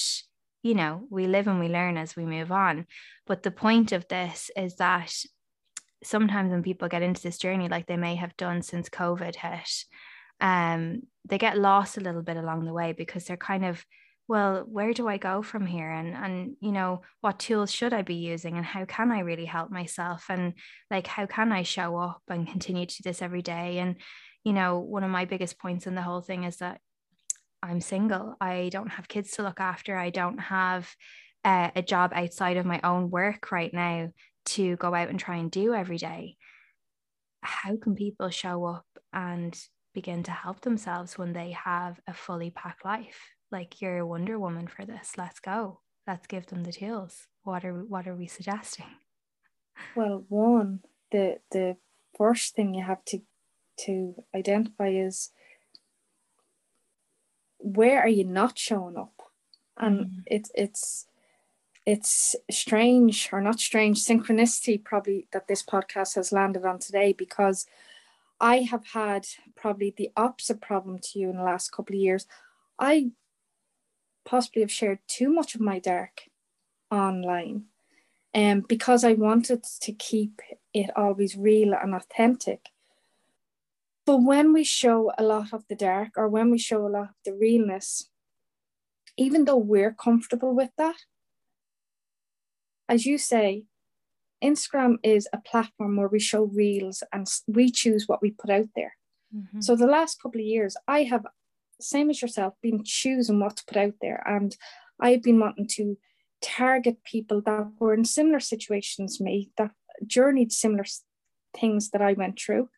you 0.64 0.74
know 0.74 1.06
we 1.10 1.28
live 1.28 1.48
and 1.48 1.60
we 1.60 1.68
learn 1.68 1.98
as 1.98 2.16
we 2.16 2.26
move 2.26 2.52
on 2.52 2.86
but 3.28 3.44
the 3.44 3.52
point 3.52 3.92
of 3.92 4.08
this 4.08 4.50
is 4.56 4.76
that 4.78 5.14
sometimes 6.04 6.52
when 6.52 6.64
people 6.64 6.90
get 6.90 7.04
into 7.04 7.22
this 7.22 7.38
journey 7.38 7.70
like 7.70 7.86
they 7.86 7.98
may 7.98 8.16
have 8.16 8.36
done 8.38 8.62
since 8.62 8.90
covid 8.90 9.36
hit 9.36 9.86
um, 10.42 11.04
they 11.26 11.38
get 11.38 11.58
lost 11.58 11.98
a 11.98 12.02
little 12.02 12.24
bit 12.24 12.36
along 12.36 12.66
the 12.66 12.74
way 12.74 12.92
because 12.92 13.26
they're 13.26 13.38
kind 13.38 13.64
of 13.64 13.86
well, 14.28 14.64
where 14.66 14.94
do 14.94 15.08
I 15.08 15.18
go 15.18 15.42
from 15.42 15.66
here? 15.66 15.90
And 15.92 16.16
and 16.16 16.56
you 16.62 16.72
know, 16.72 17.02
what 17.22 17.40
tools 17.40 17.72
should 17.72 17.94
I 17.94 18.04
be 18.04 18.16
using 18.16 18.56
and 18.56 18.66
how 18.66 18.86
can 18.86 19.12
I 19.12 19.20
really 19.20 19.46
help 19.46 19.70
myself? 19.70 20.26
And 20.30 20.54
like 20.90 21.08
how 21.08 21.26
can 21.26 21.52
I 21.52 21.64
show 21.64 21.98
up 21.98 22.22
and 22.30 22.48
continue 22.48 22.86
to 22.86 22.96
do 23.04 23.10
this 23.10 23.22
every 23.22 23.42
day? 23.42 23.80
And, 23.80 23.98
you 24.44 24.54
know, 24.54 24.80
one 24.80 25.04
of 25.04 25.12
my 25.12 25.26
biggest 25.26 25.60
points 25.60 25.88
in 25.88 25.96
the 25.96 26.02
whole 26.02 26.22
thing 26.22 26.46
is 26.46 26.58
that 26.58 26.80
I'm 27.64 27.80
single. 27.80 28.36
I 28.42 28.70
don't 28.74 28.92
have 28.92 29.08
kids 29.08 29.32
to 29.32 29.44
look 29.44 29.62
after. 29.62 29.96
I 29.96 30.10
don't 30.10 30.38
have 30.38 30.94
uh, 31.46 31.72
a 31.76 31.82
job 31.82 32.12
outside 32.14 32.58
of 32.58 32.66
my 32.66 32.82
own 32.84 33.10
work 33.10 33.52
right 33.54 33.74
now 33.74 34.10
to 34.48 34.76
go 34.76 34.94
out 34.94 35.08
and 35.08 35.18
try 35.18 35.38
and 35.38 35.50
do 35.50 35.74
every 35.74 35.98
day. 35.98 36.36
How 37.42 37.78
can 37.78 37.96
people 37.96 38.30
show 38.30 38.66
up 38.66 38.86
and 39.14 39.58
begin 39.94 40.24
to 40.24 40.32
help 40.32 40.62
themselves 40.62 41.18
when 41.18 41.32
they 41.32 41.52
have 41.52 42.02
a 42.06 42.14
fully 42.14 42.52
packed 42.52 42.84
life? 42.84 43.32
Like 43.50 43.82
you're 43.82 44.00
a 44.00 44.06
Wonder 44.06 44.38
Woman 44.38 44.68
for 44.68 44.86
this. 44.86 45.14
Let's 45.18 45.40
go. 45.40 45.80
Let's 46.06 46.28
give 46.28 46.48
them 46.48 46.64
the 46.64 46.74
tools. 46.74 47.28
What 47.44 47.64
are 47.64 47.74
what 47.74 48.08
are 48.08 48.16
we 48.16 48.28
suggesting? 48.28 48.86
Well, 49.96 50.24
one, 50.30 50.82
the 51.12 51.38
the 51.50 51.78
first 52.16 52.56
thing 52.56 52.76
you 52.76 52.84
have 52.84 53.04
to 53.06 53.20
to 53.86 54.14
identify 54.36 54.90
is 54.90 55.32
where 57.64 58.00
are 58.00 58.10
you 58.10 58.24
not 58.24 58.58
showing 58.58 58.98
up? 58.98 59.14
And 59.78 60.00
mm. 60.00 60.24
it's 60.28 60.52
it's 60.54 61.08
it's 61.86 62.36
strange 62.50 63.30
or 63.32 63.42
not 63.42 63.60
strange 63.60 64.06
synchronicity 64.06 64.82
probably 64.82 65.28
that 65.34 65.48
this 65.48 65.64
podcast 65.64 66.16
has 66.16 66.32
landed 66.32 66.64
on 66.64 66.80
today 66.80 67.14
because 67.14 67.66
I 68.40 68.58
have 68.60 68.86
had 68.94 69.26
probably 69.56 69.94
the 69.96 70.12
opposite 70.16 70.62
problem 70.62 71.00
to 71.00 71.20
you 71.20 71.30
in 71.30 71.38
the 71.38 71.44
last 71.44 71.72
couple 71.72 71.96
of 71.96 72.02
years. 72.02 72.26
I 72.80 73.12
possibly 74.26 74.62
have 74.62 74.72
shared 74.72 75.00
too 75.08 75.30
much 75.30 75.56
of 75.56 75.62
my 75.62 75.80
dark 75.80 76.24
online 76.92 77.66
and 78.34 78.62
um, 78.62 78.66
because 78.68 79.04
I 79.04 79.14
wanted 79.14 79.64
to 79.82 79.92
keep 79.92 80.42
it 80.74 80.90
always 80.96 81.36
real 81.36 81.74
and 81.74 81.94
authentic. 81.94 82.70
But 84.06 84.18
when 84.18 84.52
we 84.52 84.64
show 84.64 85.12
a 85.18 85.24
lot 85.24 85.54
of 85.54 85.64
the 85.70 85.76
dark 85.76 86.10
or 86.18 86.28
when 86.28 86.52
we 86.52 86.58
show 86.58 86.86
a 86.86 86.90
lot 86.90 87.10
of 87.10 87.16
the 87.26 87.34
realness, 87.34 88.10
even 89.18 89.46
though 89.46 89.58
we're 89.58 89.94
comfortable 89.94 90.54
with 90.54 90.72
that, 90.78 90.98
as 92.90 93.06
you 93.06 93.18
say, 93.18 93.64
Instagram 94.44 94.98
is 95.04 95.28
a 95.32 95.38
platform 95.38 95.96
where 95.96 96.10
we 96.10 96.20
show 96.20 96.44
reels 96.44 97.02
and 97.14 97.28
we 97.48 97.72
choose 97.72 98.08
what 98.08 98.22
we 98.22 98.32
put 98.32 98.50
out 98.50 98.68
there. 98.76 98.98
Mm-hmm. 99.36 99.62
So 99.62 99.76
the 99.76 99.88
last 99.88 100.22
couple 100.22 100.42
of 100.42 100.46
years, 100.46 100.76
I 100.88 101.04
have, 101.04 101.26
same 101.80 102.10
as 102.10 102.22
yourself, 102.22 102.56
been 102.62 102.84
choosing 102.84 103.40
what 103.40 103.56
to 103.58 103.64
put 103.66 103.78
out 103.78 103.94
there. 104.02 104.22
And 104.28 104.56
I've 105.00 105.24
been 105.24 105.40
wanting 105.40 105.68
to 105.76 105.98
target 106.42 107.04
people 107.06 107.42
that 107.46 107.72
were 107.80 107.94
in 107.94 108.04
similar 108.04 108.42
situations 108.42 109.22
me, 109.22 109.52
that 109.58 109.72
journeyed 110.06 110.52
similar 110.52 110.86
things 111.58 111.92
that 111.92 112.02
I 112.02 112.14
went 112.14 112.38
through. 112.38 112.70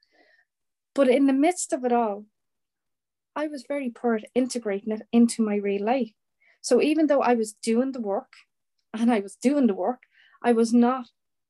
But 0.96 1.10
in 1.10 1.28
the 1.28 1.34
midst 1.34 1.74
of 1.74 1.84
it 1.84 1.92
all, 1.92 2.25
I 3.36 3.48
was 3.48 3.66
very 3.68 3.90
poor 3.90 4.16
at 4.16 4.30
integrating 4.34 4.94
it 4.94 5.02
into 5.12 5.44
my 5.44 5.58
real 5.58 5.84
life. 5.84 6.14
So 6.62 6.82
even 6.82 7.08
though 7.08 7.22
I 7.22 7.36
was 7.36 7.54
doing 7.62 7.92
the 7.92 8.02
work 8.02 8.32
and 8.94 9.12
I 9.12 9.20
was 9.20 9.36
doing 9.36 9.68
the 9.68 9.75
work, 9.75 10.04
I 10.42 10.54
was 10.54 10.74
not 10.74 11.08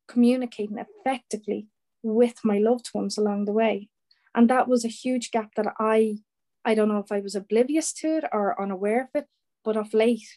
communicating 0.08 0.80
effectively 0.80 1.68
with 2.02 2.40
my 2.44 2.58
loved 2.58 2.90
ones 2.94 3.18
along 3.18 3.46
the 3.46 3.54
way. 3.54 3.90
And 4.34 4.50
that 4.50 4.68
was 4.68 4.84
a 4.84 4.90
huge 4.90 5.32
gap 5.32 5.52
that 5.56 5.74
I, 5.80 6.18
I 6.66 6.74
don't 6.74 6.90
know 6.90 7.00
if 7.00 7.12
I 7.12 7.20
was 7.20 7.36
oblivious 7.36 7.94
to 7.94 8.18
it 8.18 8.24
or 8.32 8.60
unaware 8.60 9.04
of 9.04 9.10
it, 9.14 9.28
but 9.64 9.78
of 9.78 9.94
late, 9.94 10.28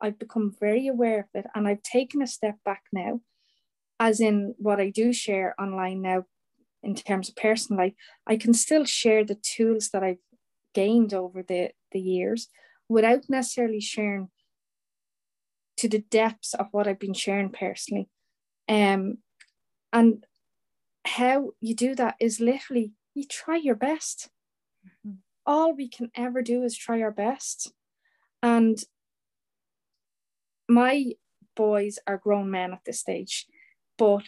I've 0.00 0.18
become 0.18 0.54
very 0.60 0.88
aware 0.88 1.20
of 1.20 1.26
it 1.34 1.46
and 1.54 1.66
I've 1.66 1.82
taken 1.82 2.20
a 2.20 2.26
step 2.26 2.56
back 2.64 2.82
now, 2.92 3.20
as 3.98 4.20
in 4.20 4.54
what 4.58 4.80
I 4.80 4.90
do 4.90 5.12
share 5.12 5.54
online 5.58 6.02
now 6.02 6.24
in 6.82 6.94
terms 6.94 7.28
of 7.28 7.36
personal 7.36 7.84
life. 7.84 7.94
I 8.26 8.36
can 8.36 8.54
still 8.54 8.84
share 8.84 9.24
the 9.24 9.34
tools 9.36 9.90
that 9.90 10.02
I've 10.02 10.18
gained 10.74 11.14
over 11.14 11.42
the, 11.42 11.70
the 11.92 12.00
years 12.00 12.48
without 12.88 13.24
necessarily 13.28 13.80
sharing 13.80 14.28
to 15.78 15.88
the 15.88 15.98
depths 15.98 16.54
of 16.54 16.68
what 16.70 16.86
I've 16.86 16.98
been 16.98 17.14
sharing 17.14 17.50
personally. 17.50 18.08
Um, 18.68 19.18
and 19.92 20.24
how 21.04 21.52
you 21.60 21.74
do 21.74 21.94
that 21.94 22.16
is 22.20 22.40
literally 22.40 22.92
you 23.14 23.24
try 23.26 23.56
your 23.56 23.74
best. 23.74 24.28
Mm-hmm. 24.86 25.16
All 25.44 25.74
we 25.74 25.88
can 25.88 26.10
ever 26.14 26.42
do 26.42 26.62
is 26.62 26.76
try 26.76 27.00
our 27.00 27.10
best. 27.10 27.72
And 28.42 28.78
my 30.68 31.12
boys 31.54 31.98
are 32.06 32.18
grown 32.18 32.50
men 32.50 32.72
at 32.72 32.80
this 32.84 33.00
stage, 33.00 33.46
but 33.96 34.24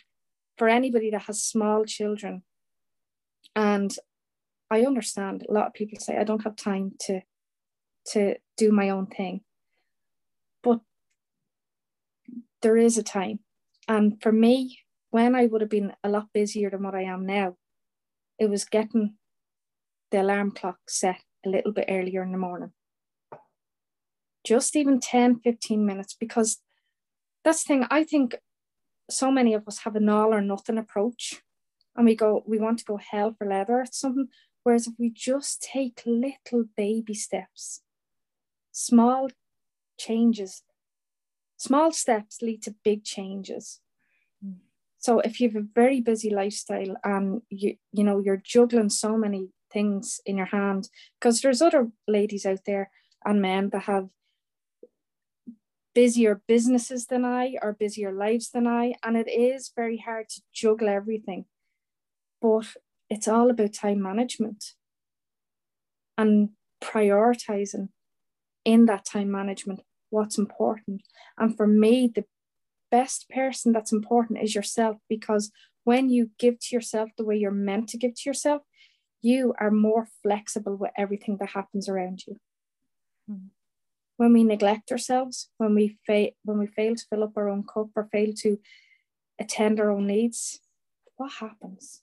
for 0.59 0.69
anybody 0.69 1.11
that 1.11 1.23
has 1.23 1.43
small 1.43 1.85
children, 1.85 2.43
and 3.55 3.95
I 4.71 4.83
understand 4.83 5.47
a 5.49 5.53
lot 5.53 5.69
of 5.69 5.75
people 5.75 5.99
say 5.99 6.17
I 6.17 6.25
don't 6.25 6.45
have 6.45 6.57
time 6.57 6.93
to 7.07 7.21
to 8.13 8.37
do 8.57 8.73
my 8.73 8.91
own 8.91 9.07
thing. 9.07 9.43
But 10.63 10.81
there 12.63 12.77
is 12.77 12.99
a 12.99 13.03
time 13.03 13.41
and 13.89 14.21
for 14.23 14.31
me, 14.31 14.81
when 15.11 15.35
I 15.35 15.47
would 15.47 15.63
have 15.63 15.71
been 15.71 15.95
a 16.05 16.11
lot 16.11 16.29
busier 16.35 16.69
than 16.69 16.83
what 16.83 16.95
I 16.95 17.03
am 17.03 17.25
now, 17.25 17.57
it 18.39 18.51
was 18.51 18.67
getting 18.67 19.15
the 20.11 20.21
alarm 20.21 20.51
clock 20.51 20.79
set 20.89 21.23
a 21.45 21.49
little 21.49 21.73
bit 21.73 21.87
earlier 21.89 22.23
in 22.23 22.33
the 22.33 22.39
morning. 22.39 22.73
Just 24.45 24.77
even 24.77 25.01
10, 25.01 25.41
15 25.41 25.85
minutes, 25.85 26.15
because 26.15 26.59
that's 27.45 27.65
the 27.65 27.69
thing. 27.69 27.87
I 27.91 28.05
think 28.05 28.37
so 29.11 29.31
many 29.31 29.55
of 29.55 29.67
us 29.67 29.79
have 29.81 29.97
an 29.97 30.09
all 30.09 30.33
or 30.35 30.41
nothing 30.41 30.79
approach 30.79 31.43
and 31.97 32.07
we 32.07 32.15
go, 32.15 32.45
we 32.47 32.59
want 32.59 32.79
to 32.79 32.85
go 32.85 32.97
hell 32.97 33.35
for 33.37 33.47
leather 33.47 33.81
at 33.81 33.95
something. 33.95 34.29
Whereas 34.63 34.87
if 34.87 34.95
we 34.99 35.11
just 35.11 35.63
take 35.63 36.03
little 36.05 36.65
baby 36.77 37.15
steps, 37.15 37.83
small 38.73 39.29
changes 39.99 40.63
small 41.59 41.93
steps 41.93 42.41
lead 42.41 42.63
to 42.63 42.75
big 42.83 43.05
changes. 43.05 43.81
Hmm. 44.43 44.53
So 44.97 45.21
if 45.21 45.41
you 45.41 45.51
have 45.51 45.63
a 45.63 45.67
very 45.75 46.01
busy 46.01 46.31
lifestyle 46.31 46.97
and 47.05 47.43
you 47.51 47.77
you 47.93 48.05
know 48.05 48.21
you're 48.21 48.43
juggling 48.43 48.89
so 48.89 49.19
many 49.19 49.51
things 49.71 50.21
in 50.25 50.39
your 50.39 50.47
hand, 50.47 50.89
because 51.21 51.43
there's 51.43 51.61
other 51.61 51.91
ladies 52.07 52.47
out 52.47 52.61
there 52.65 52.91
and 53.25 53.43
men 53.43 53.69
that 53.71 53.83
have 53.83 54.09
busier 55.99 56.41
businesses 56.47 57.07
than 57.07 57.25
I 57.25 57.57
or 57.61 57.73
busier 57.73 58.13
lives 58.13 58.51
than 58.51 58.69
I, 58.69 58.95
and 59.03 59.17
it 59.17 59.29
is 59.29 59.73
very 59.75 59.97
hard 59.97 60.29
to 60.29 60.43
juggle 60.55 60.89
everything. 60.89 61.47
But 62.41 62.67
it's 63.11 63.27
all 63.27 63.51
about 63.51 63.73
time 63.73 64.01
management 64.01 64.75
and 66.17 66.51
prioritizing 66.81 67.89
in 68.65 68.87
that 68.87 69.07
time 69.07 69.29
management 69.29 69.81
what's 70.11 70.39
important. 70.39 71.03
And 71.37 71.57
for 71.57 71.67
me, 71.67 72.13
the 72.15 72.27
best 72.93 73.29
person 73.29 73.73
that's 73.73 73.91
important 73.93 74.39
is 74.41 74.55
yourself 74.55 74.99
because 75.09 75.51
when 75.83 76.11
you 76.11 76.31
give 76.39 76.61
to 76.61 76.77
yourself 76.77 77.11
the 77.19 77.25
way 77.25 77.37
you're 77.37 77.51
meant 77.51 77.89
to 77.89 77.99
give 77.99 78.15
to 78.15 78.23
yourself, 78.25 78.63
you 79.21 79.53
are 79.59 79.73
more 79.73 80.07
flexible 80.23 80.77
with 80.77 80.93
everything 80.97 81.39
that 81.39 81.51
happens 81.51 81.89
around 81.89 82.23
you. 82.25 82.37
Mm. 83.29 83.49
When 84.19 84.33
we 84.33 84.43
neglect 84.43 84.91
ourselves, 84.91 85.49
when 85.59 85.77
we 85.77 85.97
fail, 86.05 86.31
when 86.45 86.59
we 86.59 86.67
fail 86.67 86.97
to 86.97 87.05
fill 87.09 87.23
up 87.23 87.37
our 87.37 87.49
own 87.49 87.63
cup 87.63 87.91
or 87.95 88.09
fail 88.11 88.33
to 88.39 88.59
attend 89.41 89.79
our 89.79 89.91
own 89.91 90.09
needs, 90.09 90.61
what 91.17 91.35
happens? 91.41 92.03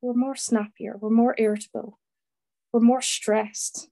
We're 0.00 0.14
more 0.14 0.34
snappier, 0.34 0.96
we're 0.98 1.10
more 1.10 1.34
irritable, 1.36 1.98
we're 2.72 2.80
more 2.80 3.02
stressed, 3.02 3.90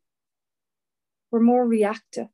we're 1.30 1.40
more 1.40 1.66
reactive. 1.66 2.28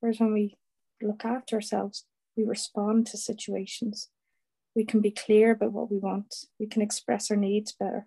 Whereas 0.00 0.18
when 0.18 0.32
we 0.32 0.56
look 1.02 1.22
after 1.22 1.56
ourselves, 1.56 2.06
we 2.34 2.44
respond 2.44 3.08
to 3.08 3.18
situations. 3.18 4.08
We 4.74 4.86
can 4.86 5.02
be 5.02 5.10
clear 5.10 5.50
about 5.50 5.72
what 5.72 5.90
we 5.90 5.98
want. 5.98 6.34
We 6.58 6.66
can 6.66 6.80
express 6.80 7.30
our 7.30 7.36
needs 7.36 7.74
better. 7.78 8.06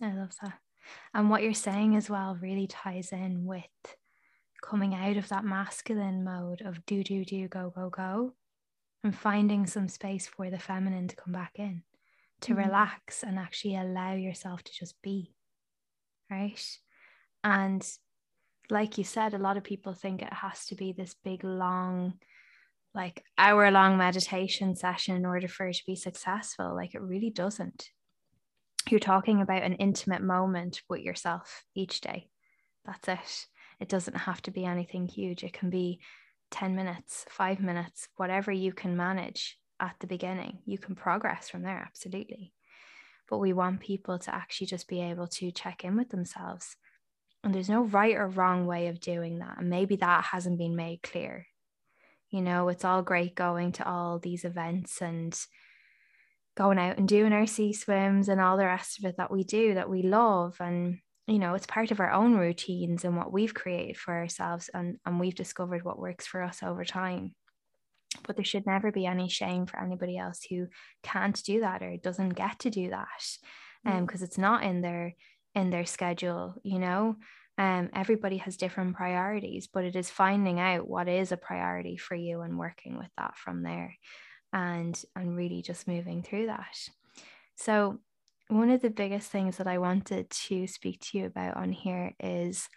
I 0.00 0.12
love 0.12 0.30
that. 0.42 0.60
And 1.14 1.30
what 1.30 1.42
you're 1.42 1.54
saying 1.54 1.96
as 1.96 2.10
well 2.10 2.38
really 2.40 2.66
ties 2.66 3.12
in 3.12 3.44
with 3.44 3.64
coming 4.62 4.94
out 4.94 5.16
of 5.16 5.28
that 5.28 5.44
masculine 5.44 6.24
mode 6.24 6.62
of 6.62 6.84
do, 6.86 7.02
do, 7.02 7.24
do, 7.24 7.48
go, 7.48 7.72
go, 7.74 7.88
go, 7.88 8.32
and 9.04 9.16
finding 9.16 9.66
some 9.66 9.88
space 9.88 10.26
for 10.26 10.50
the 10.50 10.58
feminine 10.58 11.08
to 11.08 11.16
come 11.16 11.32
back 11.32 11.52
in, 11.56 11.82
to 12.40 12.52
mm-hmm. 12.52 12.64
relax 12.64 13.22
and 13.22 13.38
actually 13.38 13.76
allow 13.76 14.14
yourself 14.14 14.62
to 14.64 14.72
just 14.72 15.00
be. 15.02 15.32
Right. 16.30 16.60
And 17.44 17.86
like 18.68 18.98
you 18.98 19.04
said, 19.04 19.34
a 19.34 19.38
lot 19.38 19.56
of 19.56 19.64
people 19.64 19.92
think 19.92 20.22
it 20.22 20.32
has 20.32 20.66
to 20.66 20.74
be 20.74 20.92
this 20.92 21.14
big, 21.24 21.44
long, 21.44 22.14
like 22.94 23.22
hour 23.38 23.70
long 23.70 23.96
meditation 23.96 24.74
session 24.74 25.14
in 25.14 25.24
order 25.24 25.46
for 25.46 25.68
it 25.68 25.76
to 25.76 25.84
be 25.86 25.94
successful. 25.94 26.74
Like 26.74 26.94
it 26.94 27.00
really 27.00 27.30
doesn't. 27.30 27.90
You're 28.88 29.00
talking 29.00 29.40
about 29.40 29.62
an 29.62 29.74
intimate 29.74 30.22
moment 30.22 30.82
with 30.88 31.00
yourself 31.00 31.64
each 31.74 32.00
day. 32.00 32.28
That's 32.84 33.08
it. 33.08 33.46
it 33.80 33.88
doesn't 33.88 34.16
have 34.16 34.40
to 34.42 34.52
be 34.52 34.64
anything 34.64 35.08
huge. 35.08 35.42
It 35.42 35.52
can 35.52 35.70
be 35.70 36.00
10 36.52 36.76
minutes 36.76 37.26
5 37.28 37.58
minutes 37.60 38.08
whatever 38.16 38.52
you 38.52 38.72
can 38.72 38.96
manage 38.96 39.58
at 39.80 39.96
the 40.00 40.06
beginning. 40.06 40.58
You 40.64 40.78
can 40.78 40.94
progress 40.94 41.48
from 41.48 41.62
there 41.62 41.82
absolutely. 41.84 42.52
But 43.28 43.38
we 43.38 43.52
want 43.52 43.80
people 43.80 44.20
to 44.20 44.34
actually 44.34 44.68
just 44.68 44.86
be 44.86 45.02
able 45.02 45.26
to 45.26 45.50
check 45.50 45.84
in 45.84 45.96
with 45.96 46.10
themselves. 46.10 46.76
And 47.42 47.52
there's 47.52 47.68
no 47.68 47.82
right 47.82 48.14
or 48.14 48.28
wrong 48.28 48.66
way 48.66 48.86
of 48.86 49.00
doing 49.00 49.40
that. 49.40 49.58
And 49.58 49.68
maybe 49.68 49.96
that 49.96 50.24
hasn't 50.24 50.58
been 50.58 50.76
made 50.76 51.02
clear. 51.02 51.46
You 52.30 52.42
know 52.42 52.68
it's 52.68 52.84
all 52.84 53.02
great 53.02 53.34
going 53.34 53.72
to 53.72 53.88
all 53.88 54.18
these 54.18 54.44
events 54.44 55.00
and 55.00 55.36
going 56.56 56.78
out 56.78 56.96
and 56.96 57.06
doing 57.06 57.32
our 57.32 57.46
sea 57.46 57.72
swims 57.72 58.28
and 58.28 58.40
all 58.40 58.56
the 58.56 58.64
rest 58.64 58.98
of 58.98 59.04
it 59.04 59.16
that 59.18 59.30
we 59.30 59.44
do 59.44 59.74
that 59.74 59.90
we 59.90 60.02
love. 60.02 60.56
And 60.60 60.98
you 61.26 61.38
know 61.38 61.54
it's 61.54 61.66
part 61.66 61.90
of 61.90 62.00
our 62.00 62.12
own 62.12 62.36
routines 62.36 63.04
and 63.04 63.16
what 63.16 63.32
we've 63.32 63.54
created 63.54 63.96
for 63.96 64.14
ourselves 64.14 64.70
and 64.72 64.96
and 65.04 65.18
we've 65.20 65.34
discovered 65.34 65.84
what 65.84 65.98
works 65.98 66.26
for 66.26 66.42
us 66.42 66.62
over 66.62 66.84
time. 66.84 67.34
But 68.26 68.36
there 68.36 68.44
should 68.44 68.66
never 68.66 68.90
be 68.90 69.06
any 69.06 69.28
shame 69.28 69.66
for 69.66 69.78
anybody 69.78 70.16
else 70.16 70.40
who 70.48 70.68
can't 71.02 71.40
do 71.44 71.60
that 71.60 71.82
or 71.82 71.96
doesn't 71.96 72.30
get 72.30 72.60
to 72.60 72.70
do 72.70 72.90
that 72.90 73.06
um 73.84 74.06
because 74.06 74.22
it's 74.22 74.38
not 74.38 74.62
in 74.62 74.80
their 74.80 75.14
in 75.54 75.70
their 75.70 75.86
schedule 75.86 76.54
you 76.62 76.78
know? 76.78 77.16
Um 77.58 77.90
everybody 77.94 78.36
has 78.38 78.56
different 78.56 78.96
priorities 78.96 79.68
but 79.72 79.84
it 79.84 79.96
is 79.96 80.10
finding 80.10 80.60
out 80.60 80.88
what 80.88 81.08
is 81.08 81.32
a 81.32 81.36
priority 81.36 81.96
for 81.96 82.14
you 82.14 82.42
and 82.42 82.58
working 82.58 82.98
with 82.98 83.10
that 83.18 83.36
from 83.36 83.62
there 83.62 83.96
and 84.56 85.04
and 85.14 85.36
really 85.36 85.62
just 85.62 85.86
moving 85.86 86.22
through 86.22 86.46
that 86.46 86.88
so 87.54 88.00
one 88.48 88.70
of 88.70 88.80
the 88.80 88.90
biggest 88.90 89.30
things 89.30 89.56
that 89.56 89.66
I 89.66 89.78
wanted 89.78 90.30
to 90.30 90.66
speak 90.66 91.00
to 91.00 91.18
you 91.18 91.26
about 91.26 91.56
on 91.56 91.72
here 91.72 92.14
is 92.20 92.68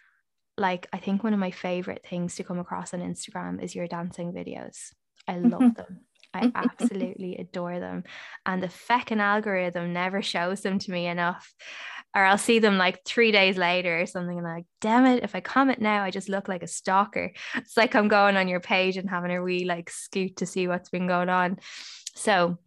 like 0.56 0.88
I 0.92 0.98
think 0.98 1.22
one 1.22 1.32
of 1.32 1.38
my 1.38 1.50
favorite 1.50 2.04
things 2.04 2.34
to 2.36 2.44
come 2.44 2.58
across 2.58 2.92
on 2.92 3.00
Instagram 3.00 3.62
is 3.62 3.74
your 3.74 3.86
dancing 3.86 4.32
videos. 4.32 4.92
I 5.28 5.38
love 5.38 5.74
them. 5.76 6.00
I 6.32 6.52
absolutely 6.54 7.36
adore 7.36 7.80
them. 7.80 8.04
And 8.46 8.62
the 8.62 8.68
feckin' 8.68 9.20
algorithm 9.20 9.92
never 9.92 10.22
shows 10.22 10.60
them 10.60 10.78
to 10.78 10.90
me 10.90 11.06
enough. 11.06 11.52
Or 12.14 12.24
I'll 12.24 12.38
see 12.38 12.58
them 12.58 12.76
like 12.76 13.04
three 13.04 13.30
days 13.30 13.56
later 13.56 14.00
or 14.00 14.06
something 14.06 14.36
and 14.36 14.46
I'm 14.46 14.54
like, 14.56 14.66
damn 14.80 15.06
it, 15.06 15.22
if 15.22 15.34
I 15.34 15.40
comment 15.40 15.80
now, 15.80 16.02
I 16.02 16.10
just 16.10 16.28
look 16.28 16.48
like 16.48 16.64
a 16.64 16.68
stalker. 16.68 17.32
It's 17.54 17.76
like 17.76 17.94
I'm 17.94 18.08
going 18.08 18.36
on 18.36 18.48
your 18.48 18.60
page 18.60 18.96
and 18.96 19.08
having 19.08 19.30
a 19.34 19.42
wee 19.42 19.64
like 19.64 19.90
scoot 19.90 20.36
to 20.36 20.46
see 20.46 20.66
what's 20.66 20.90
been 20.90 21.06
going 21.06 21.28
on. 21.28 21.58
So 22.16 22.58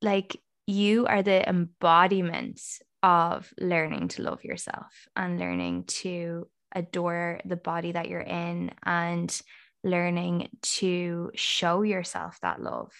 like 0.00 0.36
you 0.66 1.06
are 1.06 1.22
the 1.22 1.48
embodiment 1.48 2.60
of 3.02 3.52
learning 3.58 4.08
to 4.08 4.22
love 4.22 4.44
yourself 4.44 5.08
and 5.16 5.38
learning 5.38 5.84
to 5.84 6.46
adore 6.74 7.40
the 7.44 7.56
body 7.56 7.92
that 7.92 8.08
you're 8.08 8.20
in 8.20 8.70
and 8.84 9.40
learning 9.84 10.48
to 10.62 11.30
show 11.34 11.82
yourself 11.82 12.38
that 12.40 12.60
love. 12.60 12.92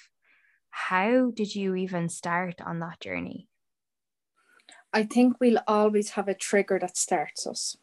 How 0.70 1.30
did 1.30 1.54
you 1.54 1.74
even 1.74 2.08
start 2.08 2.60
on 2.60 2.80
that 2.80 3.00
journey? 3.00 3.48
I 4.92 5.02
think 5.02 5.40
we'll 5.40 5.60
always 5.66 6.10
have 6.10 6.28
a 6.28 6.34
trigger 6.34 6.78
that 6.80 6.96
starts 6.96 7.46
us. 7.46 7.76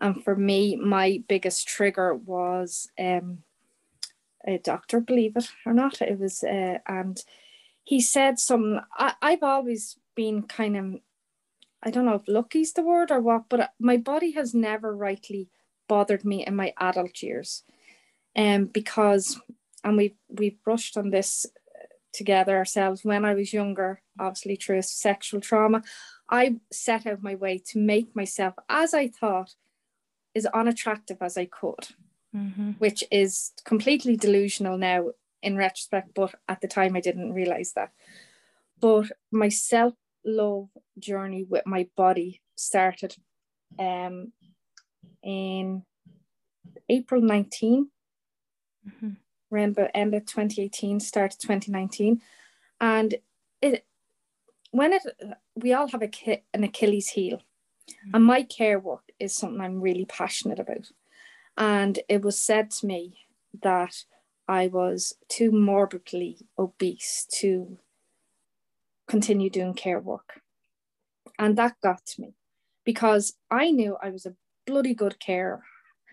And 0.00 0.22
for 0.22 0.36
me, 0.36 0.76
my 0.76 1.22
biggest 1.28 1.66
trigger 1.66 2.14
was 2.14 2.88
um, 2.98 3.38
a 4.46 4.58
doctor, 4.58 5.00
believe 5.00 5.36
it 5.36 5.50
or 5.66 5.74
not. 5.74 6.00
It 6.00 6.18
was, 6.18 6.44
uh, 6.44 6.78
and 6.86 7.20
he 7.88 8.02
said 8.02 8.38
some 8.38 8.80
I, 8.92 9.14
I've 9.22 9.42
always 9.42 9.98
been 10.14 10.42
kind 10.42 10.76
of 10.76 11.00
I 11.82 11.90
don't 11.90 12.04
know 12.04 12.16
if 12.16 12.28
lucky's 12.28 12.74
the 12.74 12.82
word 12.82 13.10
or 13.10 13.20
what, 13.20 13.48
but 13.48 13.72
my 13.78 13.96
body 13.96 14.32
has 14.32 14.52
never 14.52 14.94
rightly 14.94 15.48
bothered 15.88 16.24
me 16.24 16.44
in 16.44 16.54
my 16.54 16.74
adult 16.78 17.22
years. 17.22 17.64
Um, 18.38 18.66
because 18.66 19.38
and 19.82 19.96
we 19.96 20.14
we 20.28 20.58
brushed 20.64 20.96
on 20.96 21.10
this 21.10 21.44
together 22.12 22.56
ourselves 22.56 23.04
when 23.04 23.24
I 23.24 23.34
was 23.34 23.52
younger, 23.52 24.00
obviously 24.18 24.56
through 24.56 24.82
sexual 24.82 25.40
trauma. 25.40 25.82
I 26.30 26.56
set 26.72 27.06
out 27.06 27.22
my 27.22 27.34
way 27.34 27.60
to 27.70 27.78
make 27.78 28.14
myself, 28.14 28.54
as 28.68 28.94
I 28.94 29.08
thought, 29.08 29.54
as 30.34 30.46
unattractive 30.46 31.18
as 31.20 31.36
I 31.36 31.46
could, 31.46 31.88
mm-hmm. 32.34 32.72
which 32.72 33.04
is 33.10 33.52
completely 33.64 34.16
delusional 34.16 34.78
now 34.78 35.10
in 35.42 35.56
retrospect, 35.56 36.14
but 36.14 36.34
at 36.48 36.60
the 36.60 36.68
time 36.68 36.96
I 36.96 37.00
didn't 37.00 37.32
realize 37.32 37.72
that. 37.74 37.90
But 38.80 39.10
my 39.32 39.48
self 39.48 39.94
love 40.24 40.68
journey 40.98 41.44
with 41.44 41.66
my 41.66 41.88
body 41.96 42.42
started 42.56 43.16
um, 43.78 44.32
in 45.22 45.82
April 46.88 47.20
19, 47.20 47.90
mm-hmm. 48.88 49.10
around 49.52 49.74
the 49.74 49.94
end 49.96 50.14
of 50.14 50.26
2018, 50.26 51.00
started 51.00 51.38
2019. 51.40 52.20
And 52.80 53.14
it 53.60 53.84
when 54.70 54.92
it 54.92 55.02
we 55.54 55.72
all 55.72 55.88
have 55.88 56.02
a 56.02 56.42
an 56.54 56.64
Achilles 56.64 57.10
heel. 57.10 57.38
Mm-hmm. 57.90 58.16
And 58.16 58.24
my 58.24 58.42
care 58.42 58.78
work 58.78 59.04
is 59.18 59.34
something 59.34 59.60
I'm 59.60 59.80
really 59.80 60.04
passionate 60.04 60.58
about. 60.58 60.90
And 61.56 61.98
it 62.08 62.22
was 62.22 62.40
said 62.40 62.70
to 62.72 62.86
me 62.86 63.26
that 63.62 64.04
I 64.46 64.68
was 64.68 65.14
too 65.28 65.50
morbidly 65.50 66.46
obese 66.58 67.26
to 67.40 67.78
continue 69.08 69.50
doing 69.50 69.74
care 69.74 70.00
work. 70.00 70.40
And 71.38 71.56
that 71.56 71.76
got 71.82 72.04
to 72.06 72.20
me 72.20 72.34
because 72.84 73.34
I 73.50 73.70
knew 73.70 73.96
I 74.02 74.10
was 74.10 74.26
a 74.26 74.34
bloody 74.66 74.94
good 74.94 75.18
carer. 75.18 75.62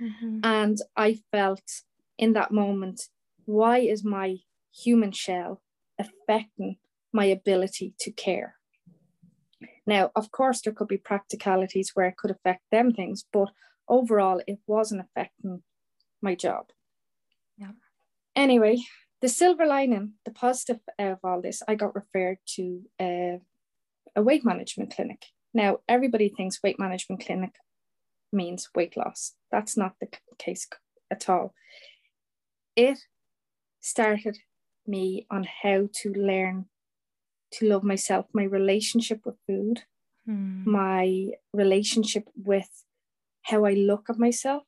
Mm-hmm. 0.02 0.40
And 0.44 0.78
I 0.98 1.20
felt 1.32 1.84
in 2.18 2.34
that 2.34 2.52
moment, 2.52 3.10
why 3.46 3.80
is 3.80 4.04
my 4.04 4.38
human 4.74 5.12
shell 5.12 5.62
affecting 6.00 6.78
my 7.12 7.26
ability 7.26 7.94
to 8.00 8.12
care? 8.12 8.56
Now, 9.88 10.12
of 10.16 10.32
course, 10.32 10.62
there 10.62 10.74
could 10.74 10.88
be 10.88 10.98
practicalities 10.98 11.92
where 11.94 12.08
it 12.08 12.18
could 12.18 12.32
affect 12.32 12.64
them 12.72 12.92
things, 12.92 13.26
but 13.32 13.50
overall, 13.88 14.42
it 14.48 14.60
wasn't 14.68 15.02
affecting 15.02 15.64
my 16.22 16.36
job. 16.36 16.68
Yeah. 17.58 17.72
Anyway, 18.36 18.80
the 19.22 19.30
silver 19.30 19.66
lining, 19.66 20.14
the 20.26 20.32
positive 20.32 20.80
of 21.00 21.20
all 21.24 21.42
this, 21.42 21.62
I 21.68 21.76
got 21.76 21.96
referred 21.96 22.40
to 22.56 22.82
uh, 23.00 23.38
a 24.16 24.22
weight 24.22 24.44
management 24.44 24.96
clinic. 24.96 25.26
Now, 25.54 25.80
everybody 25.88 26.30
thinks 26.30 26.62
weight 26.64 26.80
management 26.80 27.26
clinic 27.26 27.56
means 28.32 28.70
weight 28.76 28.98
loss. 28.98 29.34
That's 29.52 29.78
not 29.78 29.94
the 30.00 30.08
case 30.38 30.68
at 31.10 31.30
all. 31.30 31.54
It 32.76 33.00
started 33.80 34.40
me 34.88 35.26
on 35.30 35.48
how 35.64 35.90
to 36.02 36.14
learn 36.14 36.66
to 37.52 37.68
love 37.68 37.84
myself, 37.84 38.26
my 38.34 38.44
relationship 38.44 39.22
with 39.26 39.36
food, 39.48 39.84
hmm. 40.26 40.70
my 40.70 41.32
relationship 41.54 42.30
with 42.36 42.84
how 43.44 43.66
I 43.66 43.74
look 43.74 44.10
at 44.10 44.20
myself, 44.20 44.64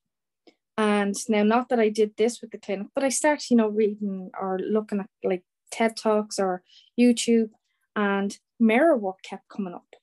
and 0.77 1.15
now, 1.27 1.41
not 1.41 1.69
that 1.69 1.79
I 1.79 1.89
did 1.89 2.15
this 2.17 2.39
with 2.39 2.51
the 2.51 2.59
clinic, 2.59 2.87
but 2.93 3.03
I 3.03 3.09
started, 3.09 3.49
you 3.49 3.57
know, 3.57 3.67
reading 3.67 4.29
or 4.39 4.59
looking 4.59 4.99
at 4.99 5.09
like 5.23 5.43
TED 5.71 5.97
Talks 5.97 6.37
or 6.37 6.61
YouTube, 6.99 7.49
and 7.95 8.37
mirror 8.59 8.95
work 8.95 9.23
kept 9.23 9.49
coming 9.49 9.73
up. 9.73 9.95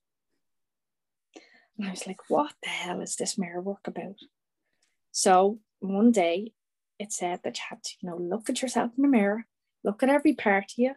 And 1.78 1.86
I 1.86 1.90
was 1.90 2.08
like, 2.08 2.28
what 2.28 2.54
the 2.62 2.70
hell 2.70 3.00
is 3.00 3.14
this 3.14 3.38
mirror 3.38 3.60
work 3.60 3.86
about? 3.86 4.16
So 5.12 5.60
one 5.78 6.10
day 6.10 6.52
it 6.98 7.12
said 7.12 7.40
that 7.44 7.58
you 7.58 7.64
had 7.70 7.82
to, 7.82 7.90
you 8.00 8.10
know, 8.10 8.16
look 8.16 8.48
at 8.48 8.62
yourself 8.62 8.92
in 8.96 9.02
the 9.02 9.08
mirror, 9.08 9.46
look 9.82 10.02
at 10.02 10.08
every 10.08 10.34
part 10.34 10.64
of 10.64 10.78
you. 10.78 10.94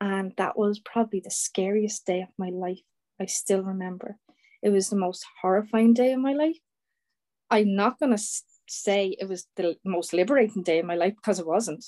And 0.00 0.32
that 0.36 0.58
was 0.58 0.80
probably 0.80 1.20
the 1.20 1.30
scariest 1.30 2.04
day 2.04 2.20
of 2.22 2.28
my 2.36 2.50
life. 2.50 2.80
I 3.20 3.26
still 3.26 3.62
remember. 3.62 4.18
It 4.62 4.70
was 4.70 4.88
the 4.88 4.96
most 4.96 5.24
horrifying 5.40 5.94
day 5.94 6.12
of 6.12 6.20
my 6.20 6.32
life. 6.32 6.58
I'm 7.50 7.76
not 7.76 7.98
going 7.98 8.16
to 8.16 8.22
say 8.66 9.16
it 9.18 9.28
was 9.28 9.46
the 9.56 9.76
most 9.84 10.12
liberating 10.12 10.62
day 10.62 10.80
of 10.80 10.86
my 10.86 10.96
life 10.96 11.14
because 11.16 11.38
it 11.38 11.46
wasn't. 11.46 11.84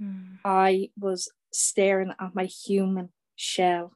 Mm. 0.00 0.38
I 0.44 0.90
was 0.98 1.30
staring 1.52 2.12
at 2.20 2.34
my 2.34 2.44
human 2.44 3.08
shell 3.34 3.92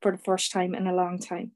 for 0.00 0.12
the 0.12 0.18
first 0.18 0.52
time 0.52 0.74
in 0.74 0.86
a 0.86 0.94
long 0.94 1.18
time. 1.18 1.52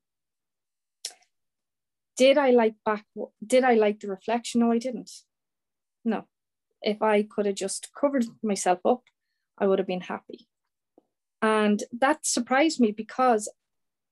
Did 2.16 2.36
I 2.36 2.50
like 2.50 2.74
back? 2.84 3.06
Did 3.44 3.64
I 3.64 3.74
like 3.74 4.00
the 4.00 4.08
reflection? 4.08 4.60
No, 4.60 4.72
I 4.72 4.78
didn't. 4.78 5.10
No. 6.04 6.26
If 6.82 7.02
I 7.02 7.22
could 7.22 7.46
have 7.46 7.56
just 7.56 7.90
covered 7.98 8.24
myself 8.42 8.80
up, 8.84 9.02
I 9.58 9.66
would 9.66 9.78
have 9.78 9.86
been 9.86 10.02
happy. 10.02 10.48
And 11.42 11.82
that 11.92 12.26
surprised 12.26 12.80
me 12.80 12.92
because 12.92 13.52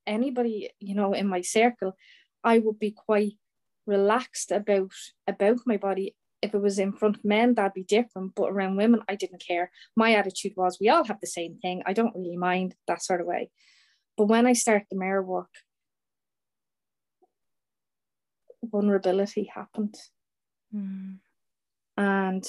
anybody, 0.06 0.70
you 0.80 0.94
know, 0.94 1.12
in 1.12 1.28
my 1.28 1.40
circle, 1.40 1.96
I 2.44 2.58
would 2.58 2.78
be 2.78 2.90
quite 2.90 3.34
relaxed 3.86 4.52
about 4.52 4.92
about 5.26 5.60
my 5.64 5.78
body 5.78 6.14
if 6.42 6.54
it 6.54 6.60
was 6.60 6.78
in 6.78 6.92
front 6.92 7.16
of 7.16 7.24
men 7.24 7.54
that'd 7.54 7.72
be 7.72 7.82
different 7.82 8.34
but 8.34 8.50
around 8.50 8.76
women 8.76 9.00
i 9.08 9.14
didn't 9.14 9.42
care 9.42 9.70
my 9.96 10.12
attitude 10.12 10.52
was 10.58 10.76
we 10.78 10.90
all 10.90 11.04
have 11.04 11.18
the 11.22 11.26
same 11.26 11.56
thing 11.62 11.82
i 11.86 11.94
don't 11.94 12.14
really 12.14 12.36
mind 12.36 12.74
that 12.86 13.02
sort 13.02 13.18
of 13.18 13.26
way 13.26 13.50
but 14.14 14.26
when 14.26 14.46
i 14.46 14.52
start 14.52 14.82
the 14.90 14.96
mirror 14.96 15.22
work 15.22 15.48
vulnerability 18.62 19.50
happened. 19.54 19.96
Mm. 20.74 21.18
And 21.98 22.44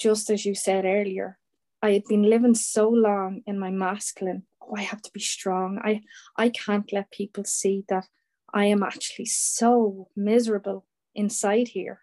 just 0.00 0.30
as 0.30 0.44
you 0.44 0.56
said 0.56 0.84
earlier, 0.84 1.38
I 1.80 1.92
had 1.92 2.04
been 2.06 2.28
living 2.28 2.56
so 2.56 2.88
long 2.88 3.42
in 3.46 3.56
my 3.56 3.70
masculine. 3.70 4.42
Oh, 4.60 4.74
I 4.76 4.82
have 4.82 5.00
to 5.02 5.12
be 5.12 5.20
strong. 5.20 5.78
I 5.82 6.02
I 6.36 6.48
can't 6.48 6.92
let 6.92 7.12
people 7.12 7.44
see 7.44 7.84
that 7.88 8.08
I 8.52 8.64
am 8.64 8.82
actually 8.82 9.26
so 9.26 10.08
miserable 10.16 10.86
inside 11.14 11.68
here. 11.68 12.00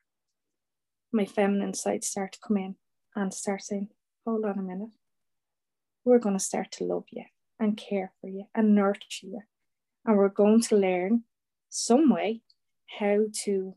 My 1.11 1.25
feminine 1.25 1.73
side 1.73 2.05
start 2.05 2.31
to 2.33 2.39
come 2.39 2.57
in 2.57 2.75
and 3.17 3.33
start 3.33 3.61
saying, 3.61 3.89
hold 4.25 4.45
on 4.45 4.57
a 4.57 4.61
minute. 4.61 4.95
We're 6.05 6.19
going 6.19 6.37
to 6.37 6.43
start 6.43 6.71
to 6.73 6.85
love 6.85 7.05
you 7.11 7.25
and 7.59 7.75
care 7.75 8.13
for 8.21 8.29
you 8.29 8.45
and 8.55 8.75
nurture 8.75 9.27
you. 9.27 9.41
And 10.05 10.15
we're 10.15 10.29
going 10.29 10.61
to 10.61 10.77
learn 10.77 11.23
some 11.69 12.13
way 12.13 12.43
how 12.99 13.25
to 13.43 13.75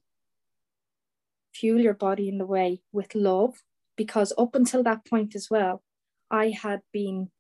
fuel 1.59 1.81
your 1.81 1.95
body 1.95 2.29
in 2.29 2.39
the 2.39 2.47
way 2.47 2.81
with 2.93 3.15
love. 3.15 3.63
Because 3.97 4.33
up 4.39 4.55
until 4.55 4.83
that 4.85 5.05
point 5.05 5.35
as 5.35 5.49
well, 5.51 5.83
I 6.31 6.51
had 6.51 6.83
been 6.93 7.31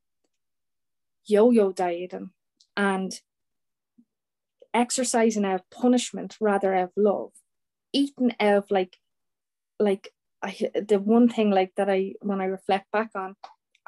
yo 1.25 1.51
yo 1.51 1.73
dieting 1.73 2.31
and 2.77 3.13
exercising 4.75 5.45
out 5.45 5.61
of 5.61 5.71
punishment 5.71 6.37
rather 6.41 6.75
out 6.75 6.85
of 6.85 6.93
love, 6.97 7.31
eating 7.93 8.35
out 8.41 8.57
of 8.59 8.71
like, 8.71 8.97
like 9.79 10.13
I 10.43 10.57
the 10.75 10.99
one 10.99 11.29
thing 11.29 11.51
like 11.51 11.73
that 11.77 11.91
I 11.91 12.15
when 12.21 12.41
I 12.41 12.47
reflect 12.47 12.91
back 12.93 13.11
on, 13.15 13.37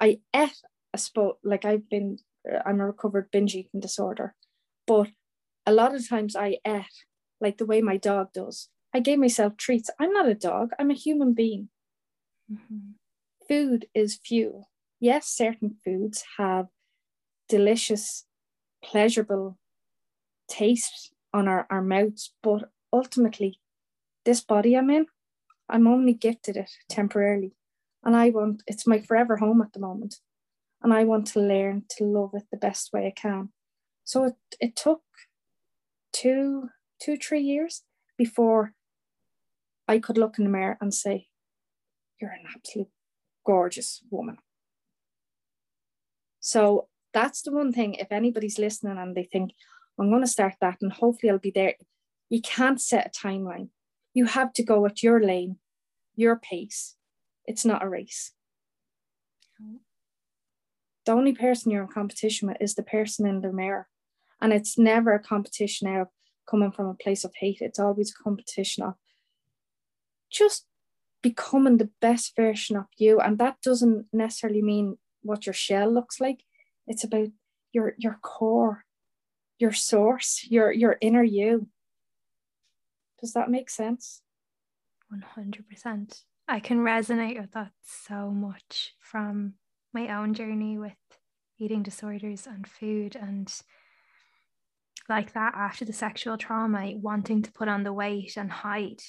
I 0.00 0.20
ate 0.34 0.60
a 0.92 0.98
spot 0.98 1.36
like 1.44 1.64
I've 1.64 1.88
been 1.88 2.18
I'm 2.64 2.80
a 2.80 2.86
recovered 2.86 3.30
binge 3.30 3.54
eating 3.54 3.80
disorder, 3.80 4.34
but 4.86 5.08
a 5.66 5.72
lot 5.72 5.94
of 5.94 6.08
times 6.08 6.36
I 6.36 6.58
ate 6.64 6.84
like 7.40 7.58
the 7.58 7.66
way 7.66 7.80
my 7.80 7.96
dog 7.96 8.32
does. 8.32 8.68
I 8.92 9.00
gave 9.00 9.18
myself 9.18 9.56
treats. 9.56 9.90
I'm 9.98 10.12
not 10.12 10.28
a 10.28 10.34
dog. 10.34 10.70
I'm 10.78 10.90
a 10.90 10.94
human 10.94 11.32
being. 11.32 11.68
Mm-hmm. 12.50 12.92
Food 13.48 13.86
is 13.94 14.18
fuel. 14.22 14.70
Yes, 14.98 15.28
certain 15.28 15.76
foods 15.84 16.24
have 16.38 16.66
delicious, 17.48 18.26
pleasurable 18.84 19.58
taste 20.48 21.12
on 21.32 21.48
our, 21.48 21.66
our 21.70 21.82
mouths, 21.82 22.32
but 22.42 22.70
ultimately, 22.92 23.60
this 24.24 24.40
body 24.40 24.76
I'm 24.76 24.90
in, 24.90 25.06
I'm 25.68 25.86
only 25.86 26.12
gifted 26.12 26.56
it 26.56 26.70
temporarily. 26.88 27.54
And 28.04 28.16
I 28.16 28.30
want, 28.30 28.62
it's 28.66 28.86
my 28.86 29.00
forever 29.00 29.36
home 29.36 29.62
at 29.62 29.72
the 29.72 29.80
moment. 29.80 30.16
And 30.82 30.92
I 30.92 31.04
want 31.04 31.26
to 31.28 31.40
learn 31.40 31.84
to 31.98 32.04
love 32.04 32.30
it 32.34 32.44
the 32.50 32.56
best 32.56 32.92
way 32.92 33.06
I 33.06 33.12
can. 33.14 33.50
So 34.04 34.24
it, 34.24 34.34
it 34.58 34.76
took 34.76 35.02
two, 36.12 36.70
two, 37.00 37.16
three 37.16 37.42
years 37.42 37.82
before 38.16 38.74
I 39.90 39.98
could 39.98 40.18
look 40.18 40.38
in 40.38 40.44
the 40.44 40.50
mirror 40.50 40.78
and 40.80 40.92
say, 40.94 41.28
You're 42.20 42.30
an 42.30 42.46
absolute 42.54 42.92
gorgeous 43.44 44.02
woman. 44.10 44.38
So 46.40 46.88
that's 47.12 47.42
the 47.42 47.52
one 47.52 47.72
thing, 47.72 47.94
if 47.94 48.10
anybody's 48.10 48.58
listening 48.58 48.98
and 48.98 49.14
they 49.16 49.24
think, 49.24 49.52
I'm 49.98 50.10
going 50.10 50.22
to 50.22 50.36
start 50.36 50.54
that 50.60 50.78
and 50.80 50.92
hopefully 50.92 51.30
I'll 51.30 51.38
be 51.38 51.50
there, 51.50 51.74
you 52.28 52.40
can't 52.40 52.80
set 52.80 53.08
a 53.08 53.26
timeline 53.26 53.68
you 54.12 54.26
have 54.26 54.52
to 54.54 54.62
go 54.62 54.86
at 54.86 55.02
your 55.02 55.20
lane, 55.20 55.56
your 56.16 56.36
pace. 56.36 56.96
It's 57.46 57.64
not 57.64 57.82
a 57.82 57.88
race. 57.88 58.32
The 61.06 61.12
only 61.12 61.32
person 61.32 61.70
you're 61.70 61.82
in 61.82 61.88
competition 61.88 62.48
with 62.48 62.58
is 62.60 62.74
the 62.74 62.82
person 62.82 63.26
in 63.26 63.40
the 63.40 63.52
mirror. 63.52 63.88
And 64.40 64.52
it's 64.52 64.78
never 64.78 65.12
a 65.12 65.22
competition 65.22 65.88
of 65.96 66.08
coming 66.48 66.72
from 66.72 66.86
a 66.86 66.94
place 66.94 67.24
of 67.24 67.32
hate. 67.38 67.58
It's 67.60 67.78
always 67.78 68.10
a 68.10 68.22
competition 68.22 68.84
of 68.84 68.94
just 70.30 70.66
becoming 71.22 71.76
the 71.76 71.90
best 72.00 72.34
version 72.36 72.76
of 72.76 72.86
you. 72.96 73.20
And 73.20 73.38
that 73.38 73.60
doesn't 73.62 74.06
necessarily 74.12 74.62
mean 74.62 74.98
what 75.22 75.46
your 75.46 75.52
shell 75.52 75.92
looks 75.92 76.20
like. 76.20 76.42
It's 76.86 77.04
about 77.04 77.28
your 77.72 77.94
your 77.98 78.18
core, 78.22 78.84
your 79.58 79.72
source, 79.72 80.46
your 80.48 80.72
your 80.72 80.96
inner 81.00 81.22
you. 81.22 81.68
Does 83.20 83.32
that 83.34 83.50
make 83.50 83.68
sense? 83.68 84.22
100%. 85.12 86.22
I 86.48 86.60
can 86.60 86.78
resonate 86.78 87.38
with 87.38 87.52
that 87.52 87.72
so 87.82 88.30
much 88.30 88.94
from 88.98 89.54
my 89.92 90.16
own 90.16 90.34
journey 90.34 90.78
with 90.78 90.96
eating 91.58 91.82
disorders 91.82 92.46
and 92.46 92.66
food 92.66 93.16
and 93.16 93.52
like 95.08 95.32
that 95.34 95.54
after 95.54 95.84
the 95.84 95.92
sexual 95.92 96.38
trauma 96.38 96.92
wanting 96.96 97.42
to 97.42 97.52
put 97.52 97.68
on 97.68 97.82
the 97.82 97.92
weight 97.92 98.36
and 98.36 98.50
hide 98.50 99.02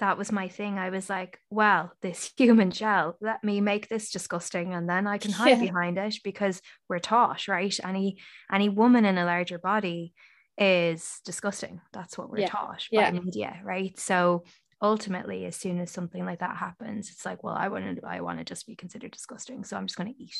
that 0.00 0.18
was 0.18 0.32
my 0.32 0.48
thing 0.48 0.78
i 0.78 0.90
was 0.90 1.08
like 1.08 1.38
well 1.48 1.92
this 2.02 2.32
human 2.36 2.70
shell 2.70 3.16
let 3.20 3.42
me 3.44 3.60
make 3.60 3.88
this 3.88 4.10
disgusting 4.10 4.74
and 4.74 4.88
then 4.88 5.06
i 5.06 5.16
can 5.16 5.30
hide 5.30 5.58
yeah. 5.58 5.60
behind 5.60 5.96
it 5.96 6.16
because 6.24 6.60
we're 6.88 6.98
taught 6.98 7.48
right 7.48 7.78
any 7.84 8.18
any 8.52 8.68
woman 8.68 9.04
in 9.04 9.16
a 9.16 9.24
larger 9.24 9.58
body 9.58 10.12
is 10.60 11.20
disgusting. 11.24 11.80
That's 11.92 12.18
what 12.18 12.30
we're 12.30 12.40
yeah. 12.40 12.48
taught 12.48 12.86
by 12.92 13.10
media, 13.10 13.58
right? 13.64 13.98
So 13.98 14.44
ultimately, 14.82 15.46
as 15.46 15.56
soon 15.56 15.80
as 15.80 15.90
something 15.90 16.24
like 16.24 16.40
that 16.40 16.56
happens, 16.56 17.10
it's 17.10 17.24
like, 17.24 17.42
well, 17.42 17.54
I 17.54 17.68
want 17.68 17.96
to, 17.96 18.06
I 18.06 18.20
want 18.20 18.38
to 18.38 18.44
just 18.44 18.66
be 18.66 18.76
considered 18.76 19.10
disgusting, 19.10 19.64
so 19.64 19.76
I'm 19.76 19.86
just 19.86 19.96
going 19.96 20.12
to 20.12 20.22
eat. 20.22 20.36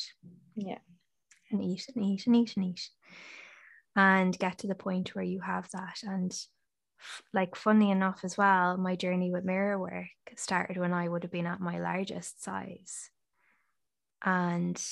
Yeah, 0.54 0.78
and 1.50 1.64
eat 1.64 1.86
and 1.94 2.04
eat 2.04 2.26
and 2.26 2.36
eat 2.36 2.56
and 2.56 2.66
eat, 2.66 2.88
and 3.96 4.38
get 4.38 4.58
to 4.58 4.66
the 4.66 4.74
point 4.74 5.14
where 5.14 5.24
you 5.24 5.40
have 5.40 5.68
that. 5.72 6.00
And 6.02 6.32
like, 7.32 7.56
funny 7.56 7.90
enough, 7.90 8.20
as 8.24 8.36
well, 8.36 8.76
my 8.76 8.96
journey 8.96 9.30
with 9.30 9.44
mirror 9.44 9.78
work 9.78 10.08
started 10.36 10.76
when 10.76 10.92
I 10.92 11.08
would 11.08 11.22
have 11.22 11.32
been 11.32 11.46
at 11.46 11.60
my 11.60 11.78
largest 11.80 12.42
size, 12.42 13.10
and 14.24 14.82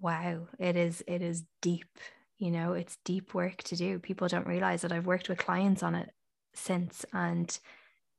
wow, 0.00 0.48
it 0.58 0.76
is 0.76 1.02
it 1.06 1.22
is 1.22 1.44
deep 1.62 1.98
you 2.38 2.50
know 2.50 2.74
it's 2.74 2.98
deep 3.04 3.34
work 3.34 3.62
to 3.64 3.76
do. 3.76 3.98
People 3.98 4.28
don't 4.28 4.46
realize 4.46 4.82
that 4.82 4.92
i've 4.92 5.06
worked 5.06 5.28
with 5.28 5.38
clients 5.38 5.82
on 5.82 5.94
it 5.94 6.10
since 6.54 7.04
and 7.12 7.58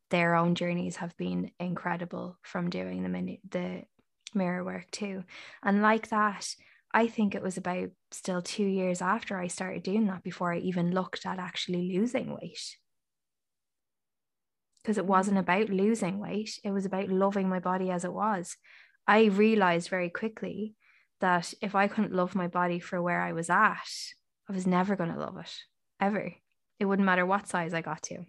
their 0.09 0.35
own 0.35 0.55
journeys 0.55 0.97
have 0.97 1.15
been 1.17 1.51
incredible 1.59 2.37
from 2.41 2.69
doing 2.69 3.03
the 3.03 3.09
mini- 3.09 3.41
the 3.49 3.83
mirror 4.33 4.63
work 4.63 4.89
too. 4.91 5.23
And 5.63 5.81
like 5.81 6.09
that 6.09 6.55
i 6.93 7.07
think 7.07 7.33
it 7.33 7.41
was 7.41 7.57
about 7.57 7.89
still 8.11 8.41
2 8.41 8.63
years 8.63 9.01
after 9.01 9.37
i 9.37 9.47
started 9.47 9.83
doing 9.83 10.07
that 10.07 10.23
before 10.23 10.53
i 10.53 10.57
even 10.57 10.91
looked 10.91 11.25
at 11.25 11.39
actually 11.39 11.91
losing 11.95 12.33
weight 12.33 12.77
because 14.81 14.97
it 14.97 15.05
wasn't 15.05 15.37
about 15.37 15.69
losing 15.69 16.19
weight 16.19 16.59
it 16.63 16.71
was 16.71 16.85
about 16.85 17.09
loving 17.09 17.49
my 17.49 17.59
body 17.59 17.91
as 17.91 18.05
it 18.05 18.13
was 18.13 18.55
i 19.07 19.25
realized 19.25 19.89
very 19.89 20.09
quickly 20.09 20.75
that 21.19 21.53
if 21.61 21.75
I 21.75 21.87
couldn't 21.87 22.13
love 22.13 22.35
my 22.35 22.47
body 22.47 22.79
for 22.79 23.01
where 23.01 23.21
I 23.21 23.33
was 23.33 23.49
at, 23.49 23.89
I 24.49 24.53
was 24.53 24.67
never 24.67 24.95
going 24.95 25.11
to 25.11 25.19
love 25.19 25.37
it 25.37 25.51
ever. 25.99 26.33
It 26.79 26.85
wouldn't 26.85 27.05
matter 27.05 27.25
what 27.25 27.47
size 27.47 27.73
I 27.73 27.81
got 27.81 28.03
to. 28.03 28.25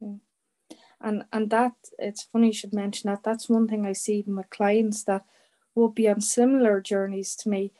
Hmm. 0.00 0.16
And 1.00 1.24
and 1.32 1.50
that 1.50 1.72
it's 1.98 2.24
funny 2.24 2.48
you 2.48 2.52
should 2.52 2.74
mention 2.74 3.10
that. 3.10 3.22
That's 3.22 3.48
one 3.48 3.68
thing 3.68 3.86
I 3.86 3.92
see 3.92 4.24
with 4.26 4.50
clients 4.50 5.04
that 5.04 5.22
will 5.74 5.90
be 5.90 6.08
on 6.08 6.20
similar 6.20 6.80
journeys 6.80 7.36
to 7.36 7.48
me. 7.48 7.72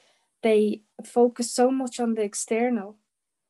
They 0.43 0.83
focus 1.05 1.51
so 1.51 1.71
much 1.71 1.99
on 1.99 2.15
the 2.15 2.23
external, 2.23 2.97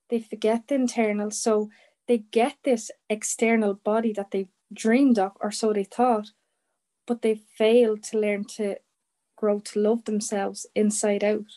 they 0.08 0.20
forget 0.20 0.68
the 0.68 0.76
internal. 0.76 1.30
So 1.30 1.70
they 2.06 2.18
get 2.18 2.56
this 2.62 2.90
external 3.10 3.74
body 3.74 4.12
that 4.12 4.30
they 4.30 4.48
dreamed 4.72 5.18
of, 5.18 5.32
or 5.40 5.50
so 5.50 5.72
they 5.72 5.84
thought, 5.84 6.30
but 7.06 7.22
they 7.22 7.34
fail 7.34 7.96
to 7.96 8.18
learn 8.18 8.44
to 8.56 8.76
grow 9.36 9.60
to 9.60 9.80
love 9.80 10.04
themselves 10.04 10.66
inside 10.74 11.22
out. 11.22 11.52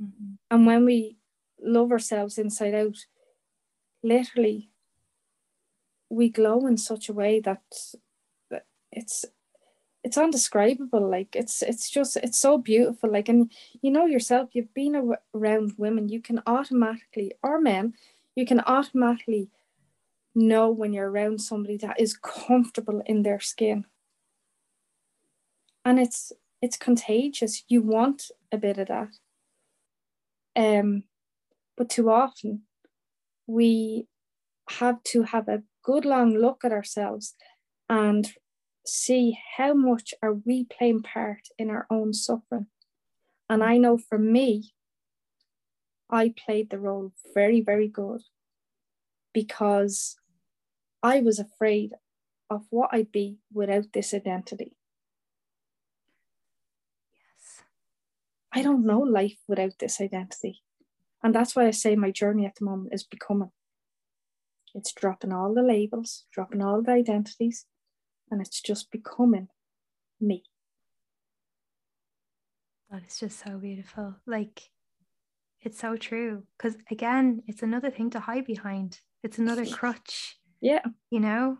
Mm-hmm. 0.00 0.34
And 0.50 0.66
when 0.66 0.84
we 0.84 1.16
love 1.60 1.90
ourselves 1.90 2.38
inside 2.38 2.74
out, 2.74 3.06
literally, 4.02 4.70
we 6.10 6.28
glow 6.28 6.66
in 6.66 6.76
such 6.76 7.08
a 7.08 7.12
way 7.12 7.40
that 7.40 7.62
it's 8.92 9.24
it's 10.04 10.18
undescribable 10.18 11.10
like 11.10 11.34
it's 11.34 11.62
it's 11.62 11.90
just 11.90 12.16
it's 12.18 12.38
so 12.38 12.58
beautiful 12.58 13.10
like 13.10 13.28
and 13.28 13.50
you 13.82 13.90
know 13.90 14.06
yourself 14.06 14.50
you've 14.52 14.74
been 14.74 15.16
around 15.34 15.72
women 15.78 16.08
you 16.08 16.20
can 16.20 16.40
automatically 16.46 17.32
or 17.42 17.60
men 17.60 17.94
you 18.36 18.44
can 18.46 18.60
automatically 18.60 19.48
know 20.34 20.70
when 20.70 20.92
you're 20.92 21.10
around 21.10 21.40
somebody 21.40 21.76
that 21.76 21.98
is 21.98 22.16
comfortable 22.16 23.02
in 23.06 23.22
their 23.22 23.40
skin 23.40 23.86
and 25.84 25.98
it's 25.98 26.32
it's 26.64 26.78
contagious. 26.78 27.62
You 27.68 27.82
want 27.82 28.30
a 28.50 28.56
bit 28.56 28.78
of 28.78 28.88
that. 28.88 29.10
Um, 30.56 31.04
but 31.76 31.90
too 31.90 32.10
often 32.10 32.62
we 33.46 34.06
have 34.70 35.02
to 35.02 35.24
have 35.24 35.46
a 35.46 35.62
good 35.82 36.06
long 36.06 36.34
look 36.34 36.64
at 36.64 36.72
ourselves 36.72 37.34
and 37.90 38.32
see 38.86 39.38
how 39.56 39.74
much 39.74 40.14
are 40.22 40.34
we 40.34 40.64
playing 40.64 41.02
part 41.02 41.48
in 41.58 41.70
our 41.70 41.86
own 41.90 42.12
suffering. 42.12 42.66
And 43.48 43.62
hmm. 43.62 43.68
I 43.68 43.78
know 43.78 43.98
for 43.98 44.18
me, 44.18 44.74
I 46.10 46.34
played 46.36 46.70
the 46.70 46.78
role 46.78 47.12
very, 47.34 47.60
very 47.60 47.88
good 47.88 48.22
because 49.32 50.16
I 51.02 51.20
was 51.20 51.38
afraid 51.38 51.92
of 52.50 52.66
what 52.70 52.90
I'd 52.92 53.10
be 53.10 53.38
without 53.52 53.92
this 53.92 54.14
identity. 54.14 54.76
Yes. 57.12 57.62
I 58.52 58.62
don't 58.62 58.86
know 58.86 59.00
life 59.00 59.38
without 59.48 59.78
this 59.80 60.00
identity. 60.00 60.62
And 61.22 61.34
that's 61.34 61.56
why 61.56 61.66
I 61.66 61.70
say 61.72 61.96
my 61.96 62.10
journey 62.10 62.46
at 62.46 62.56
the 62.56 62.66
moment 62.66 62.94
is 62.94 63.02
becoming. 63.02 63.50
It's 64.74 64.92
dropping 64.92 65.32
all 65.32 65.54
the 65.54 65.62
labels, 65.62 66.26
dropping 66.32 66.62
all 66.62 66.82
the 66.82 66.92
identities, 66.92 67.66
and 68.30 68.40
it's 68.40 68.60
just 68.60 68.90
becoming 68.90 69.48
me. 70.20 70.44
That 72.90 73.02
is 73.06 73.18
just 73.18 73.42
so 73.44 73.58
beautiful. 73.58 74.16
Like, 74.26 74.62
it's 75.62 75.78
so 75.78 75.96
true. 75.96 76.44
Because 76.56 76.76
again, 76.90 77.42
it's 77.46 77.62
another 77.62 77.90
thing 77.90 78.10
to 78.10 78.20
hide 78.20 78.44
behind, 78.44 79.00
it's 79.22 79.38
another 79.38 79.66
crutch. 79.66 80.36
Yeah. 80.60 80.82
You 81.10 81.20
know, 81.20 81.58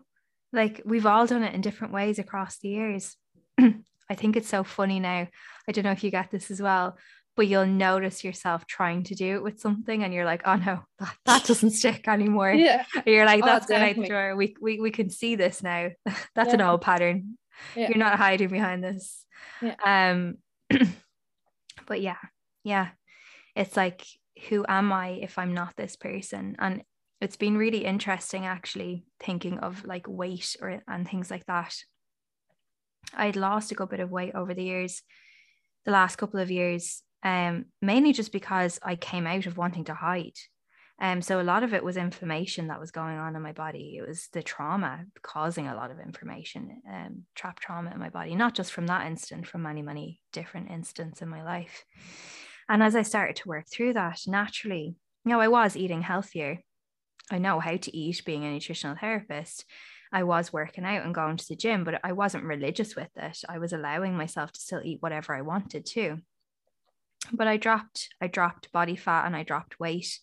like 0.53 0.81
we've 0.85 1.05
all 1.05 1.25
done 1.27 1.43
it 1.43 1.53
in 1.53 1.61
different 1.61 1.93
ways 1.93 2.19
across 2.19 2.57
the 2.57 2.69
years. 2.69 3.17
I 3.59 4.15
think 4.15 4.35
it's 4.35 4.47
so 4.47 4.63
funny 4.63 4.99
now. 4.99 5.27
I 5.67 5.71
don't 5.71 5.83
know 5.83 5.91
if 5.91 6.03
you 6.03 6.11
get 6.11 6.31
this 6.31 6.51
as 6.51 6.61
well, 6.61 6.97
but 7.35 7.47
you'll 7.47 7.65
notice 7.65 8.23
yourself 8.23 8.65
trying 8.65 9.03
to 9.03 9.15
do 9.15 9.35
it 9.35 9.43
with 9.43 9.59
something 9.59 10.03
and 10.03 10.13
you're 10.13 10.25
like, 10.25 10.41
oh 10.45 10.55
no, 10.55 10.81
that, 10.99 11.15
that 11.25 11.45
doesn't 11.45 11.71
stick 11.71 12.07
anymore. 12.07 12.53
Yeah. 12.53 12.85
You're 13.05 13.25
like, 13.25 13.43
Oh, 13.43 13.45
that's 13.45 13.67
gone 13.67 13.81
out 13.81 13.95
the 13.95 14.07
drawer. 14.07 14.35
We, 14.35 14.55
we, 14.61 14.79
we 14.79 14.91
can 14.91 15.09
see 15.09 15.35
this 15.35 15.61
now. 15.61 15.89
that's 16.35 16.53
an 16.53 16.61
old 16.61 16.81
pattern. 16.81 17.37
Yeah. 17.75 17.89
You're 17.89 17.97
not 17.97 18.17
hiding 18.17 18.49
behind 18.49 18.83
this. 18.83 19.25
Yeah. 19.61 19.75
Um, 19.85 20.37
but 21.87 22.01
yeah, 22.01 22.17
yeah. 22.63 22.89
It's 23.55 23.77
like, 23.77 24.05
who 24.49 24.65
am 24.67 24.91
I 24.91 25.09
if 25.09 25.37
I'm 25.37 25.53
not 25.53 25.75
this 25.75 25.95
person? 25.95 26.55
And 26.59 26.83
it's 27.21 27.37
been 27.37 27.57
really 27.57 27.85
interesting 27.85 28.45
actually 28.45 29.05
thinking 29.21 29.59
of 29.59 29.85
like 29.85 30.05
weight 30.07 30.55
or 30.61 30.81
and 30.87 31.07
things 31.07 31.31
like 31.31 31.45
that. 31.45 31.75
I'd 33.13 33.35
lost 33.35 33.71
a 33.71 33.75
good 33.75 33.89
bit 33.89 33.99
of 33.99 34.11
weight 34.11 34.35
over 34.35 34.53
the 34.53 34.63
years, 34.63 35.01
the 35.85 35.91
last 35.91 36.17
couple 36.17 36.39
of 36.39 36.51
years, 36.51 37.03
um, 37.25 37.65
mainly 37.81 38.13
just 38.13 38.31
because 38.31 38.79
I 38.83 38.95
came 38.95 39.25
out 39.25 39.47
of 39.47 39.57
wanting 39.57 39.85
to 39.85 39.95
hide. 39.95 40.37
Um, 41.01 41.21
so 41.21 41.41
a 41.41 41.43
lot 41.43 41.63
of 41.63 41.73
it 41.73 41.83
was 41.83 41.97
inflammation 41.97 42.67
that 42.67 42.79
was 42.79 42.91
going 42.91 43.17
on 43.17 43.35
in 43.35 43.41
my 43.41 43.51
body. 43.51 43.97
It 43.97 44.07
was 44.07 44.29
the 44.31 44.43
trauma 44.43 45.03
causing 45.23 45.67
a 45.67 45.75
lot 45.75 45.91
of 45.91 45.99
inflammation, 45.99 46.81
um, 46.89 47.23
trapped 47.33 47.63
trauma 47.63 47.91
in 47.91 47.99
my 47.99 48.09
body, 48.09 48.35
not 48.35 48.53
just 48.53 48.71
from 48.71 48.87
that 48.87 49.07
instant, 49.07 49.47
from 49.47 49.63
many, 49.63 49.81
many 49.81 50.21
different 50.31 50.69
instances 50.71 51.21
in 51.21 51.27
my 51.27 51.43
life. 51.43 51.83
And 52.69 52.81
as 52.81 52.95
I 52.95 53.01
started 53.01 53.35
to 53.37 53.49
work 53.49 53.65
through 53.69 53.93
that, 53.93 54.21
naturally, 54.27 54.95
you 55.25 55.31
know, 55.31 55.41
I 55.41 55.49
was 55.49 55.75
eating 55.75 56.03
healthier. 56.03 56.61
I 57.31 57.39
know 57.39 57.59
how 57.59 57.75
to 57.75 57.97
eat 57.97 58.23
being 58.23 58.45
a 58.45 58.51
nutritional 58.51 58.95
therapist. 58.95 59.65
I 60.13 60.23
was 60.23 60.53
working 60.53 60.85
out 60.85 61.03
and 61.03 61.13
going 61.13 61.37
to 61.37 61.47
the 61.49 61.55
gym, 61.55 61.83
but 61.83 61.99
I 62.03 62.13
wasn't 62.13 62.45
religious 62.45 62.95
with 62.95 63.09
it. 63.17 63.39
I 63.49 63.57
was 63.57 63.73
allowing 63.73 64.15
myself 64.15 64.51
to 64.53 64.61
still 64.61 64.81
eat 64.83 65.01
whatever 65.01 65.35
I 65.35 65.41
wanted 65.41 65.87
to. 65.87 66.19
But 67.31 67.47
I 67.47 67.57
dropped, 67.57 68.09
I 68.21 68.27
dropped 68.27 68.71
body 68.71 68.95
fat 68.95 69.25
and 69.25 69.35
I 69.35 69.43
dropped 69.43 69.79
weight. 69.79 70.19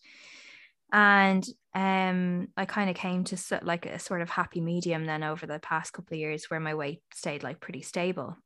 And 0.93 1.45
um, 1.75 2.49
I 2.57 2.67
kind 2.67 2.91
of 2.91 2.97
came 2.97 3.25
to 3.25 3.37
so, 3.37 3.59
like 3.63 3.87
a 3.87 3.99
sort 3.99 4.21
of 4.21 4.29
happy 4.29 4.61
medium 4.61 5.07
then 5.07 5.23
over 5.23 5.47
the 5.47 5.59
past 5.59 5.93
couple 5.93 6.15
of 6.15 6.21
years 6.21 6.47
where 6.49 6.61
my 6.61 6.75
weight 6.75 7.01
stayed 7.15 7.43
like 7.43 7.61
pretty 7.61 7.83
stable. 7.83 8.37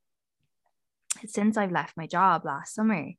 Since 1.25 1.57
I've 1.57 1.71
left 1.71 1.97
my 1.97 2.07
job 2.07 2.45
last 2.45 2.73
summer, 2.73 3.11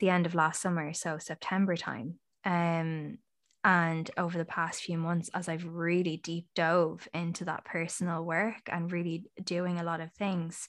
the 0.00 0.10
end 0.10 0.26
of 0.26 0.34
last 0.34 0.60
summer, 0.60 0.92
so 0.94 1.18
September 1.18 1.76
time, 1.76 2.18
um, 2.44 3.18
and 3.62 4.10
over 4.18 4.36
the 4.36 4.44
past 4.44 4.82
few 4.82 4.98
months, 4.98 5.30
as 5.32 5.48
I've 5.48 5.64
really 5.64 6.18
deep 6.18 6.46
dove 6.54 7.08
into 7.14 7.46
that 7.46 7.64
personal 7.64 8.24
work 8.24 8.60
and 8.68 8.92
really 8.92 9.24
doing 9.42 9.78
a 9.78 9.84
lot 9.84 10.00
of 10.00 10.12
things, 10.12 10.68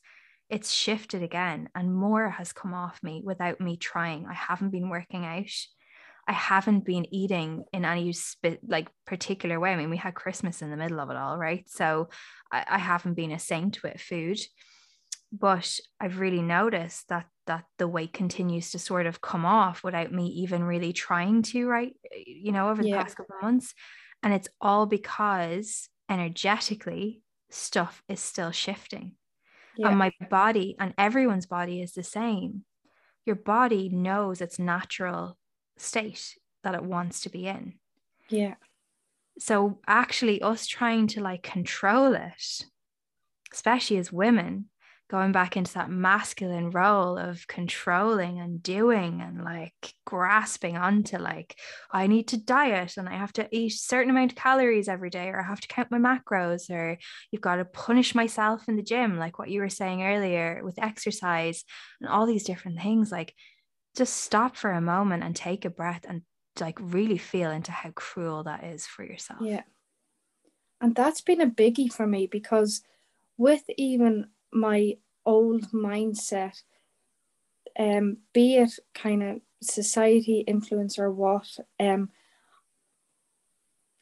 it's 0.49 0.71
shifted 0.71 1.23
again 1.23 1.69
and 1.75 1.93
more 1.93 2.29
has 2.29 2.53
come 2.53 2.73
off 2.73 3.01
me 3.01 3.21
without 3.23 3.60
me 3.60 3.77
trying. 3.77 4.25
I 4.27 4.34
haven't 4.34 4.69
been 4.69 4.89
working 4.89 5.25
out. 5.25 5.49
I 6.27 6.34
haven't 6.34 6.86
been 6.86 7.13
eating 7.13 7.65
in 7.71 7.86
any 7.86 8.12
sp- 8.13 8.62
like 8.67 8.89
particular 9.05 9.60
way. 9.60 9.71
I 9.71 9.75
mean, 9.75 9.89
we 9.89 9.97
had 9.97 10.15
Christmas 10.15 10.62
in 10.62 10.71
the 10.71 10.77
middle 10.77 10.99
of 10.99 11.10
it 11.10 11.17
all, 11.17 11.38
right? 11.38 11.67
So 11.69 12.10
I, 12.51 12.65
I 12.67 12.77
haven't 12.77 13.13
been 13.13 13.31
a 13.31 13.39
saint 13.39 13.84
with 13.84 14.01
food, 14.01 14.39
but 15.31 15.79
I've 15.99 16.19
really 16.19 16.41
noticed 16.41 17.10
that 17.10 17.27
that 17.47 17.65
the 17.77 17.88
weight 17.88 18.12
continues 18.12 18.71
to 18.71 18.79
sort 18.79 19.05
of 19.05 19.21
come 19.21 19.45
off 19.45 19.84
without 19.84 20.12
me 20.12 20.25
even 20.27 20.63
really 20.63 20.93
trying 20.93 21.43
to, 21.43 21.67
right? 21.67 21.95
You 22.25 22.51
know, 22.51 22.69
over 22.69 22.81
the 22.81 22.89
Yeah. 22.89 23.03
past 23.03 23.17
couple 23.17 23.36
of 23.36 23.43
months, 23.43 23.75
and 24.23 24.34
it's 24.34 24.47
all 24.60 24.88
because 24.88 25.89
energetically 26.10 27.21
stuff 27.51 28.01
is 28.10 28.19
still 28.19 28.51
shifting 28.51 29.13
Yeah. 29.77 29.89
and 29.89 29.97
my 29.97 30.11
body 30.29 30.75
and 30.79 30.93
everyone's 30.97 31.45
body 31.45 31.81
is 31.81 31.93
the 31.93 32.03
same 32.03 32.63
your 33.25 33.35
body 33.35 33.89
knows 33.89 34.41
its 34.41 34.59
natural 34.59 35.38
state 35.77 36.38
that 36.63 36.75
it 36.75 36.83
wants 36.83 37.21
to 37.21 37.29
be 37.29 37.47
in 37.47 37.73
yeah. 38.29 38.55
so 39.39 39.79
actually 39.88 40.41
us 40.41 40.67
trying 40.67 41.07
to 41.07 41.21
like 41.21 41.43
control 41.43 42.13
it 42.13 42.65
especially 43.51 43.97
as 43.97 44.11
women 44.11 44.65
going 45.07 45.31
back 45.31 45.55
into 45.55 45.73
that 45.75 45.89
masculine 45.89 46.71
role 46.71 47.17
of 47.17 47.47
controlling 47.47 48.39
and 48.39 48.63
doing 48.63 49.21
and 49.21 49.43
like 49.43 49.93
grasping 50.03 50.77
onto 50.77 51.17
like 51.17 51.55
I 51.91 52.07
need 52.07 52.29
to 52.29 52.37
diet 52.37 52.97
and 52.97 53.07
I 53.07 53.13
have 53.13 53.33
to 53.33 53.47
eat 53.51 53.73
a 53.73 53.77
certain 53.77 54.09
amount 54.09 54.31
of 54.31 54.37
calories 54.37 54.87
every 54.87 55.11
day 55.11 55.27
or 55.29 55.39
I 55.39 55.43
have 55.43 55.61
to 55.61 55.67
count 55.67 55.91
my 55.91 55.99
macros 55.99 56.71
or 56.71 56.97
you've 57.31 57.41
got 57.41 57.57
to 57.57 57.65
punish 57.65 58.15
myself 58.15 58.67
in 58.67 58.77
the 58.77 58.83
gym 58.83 59.19
like 59.19 59.37
what 59.37 59.49
you 59.49 59.61
were 59.61 59.69
saying 59.69 60.01
earlier 60.03 60.61
with 60.63 60.81
exercise 60.81 61.63
and 62.01 62.09
all 62.09 62.25
these 62.25 62.43
different 62.43 62.81
things 62.81 63.11
like 63.11 63.33
just 63.95 64.17
stop 64.17 64.57
for 64.57 64.71
a 64.71 64.81
moment 64.81 65.23
and 65.23 65.35
take 65.35 65.65
a 65.65 65.69
breath 65.69 66.05
and 66.09 66.23
like 66.59 66.79
really 66.81 67.19
feel 67.19 67.51
into 67.51 67.71
how 67.71 67.91
cruel 67.91 68.43
that 68.43 68.63
is 68.63 68.87
for 68.87 69.03
yourself 69.03 69.39
Yeah. 69.41 69.61
And 70.81 70.95
that's 70.95 71.21
been 71.21 71.41
a 71.41 71.49
biggie 71.49 71.91
for 71.91 72.05
me 72.05 72.27
because 72.27 72.81
with 73.37 73.63
even 73.77 74.27
my 74.55 74.95
old 75.25 75.71
mindset, 75.71 76.63
um, 77.77 78.17
be 78.33 78.55
it 78.55 78.79
kind 78.93 79.21
of 79.21 79.41
society 79.61 80.43
influence 80.47 80.97
or 80.97 81.11
what, 81.11 81.57
um, 81.79 82.09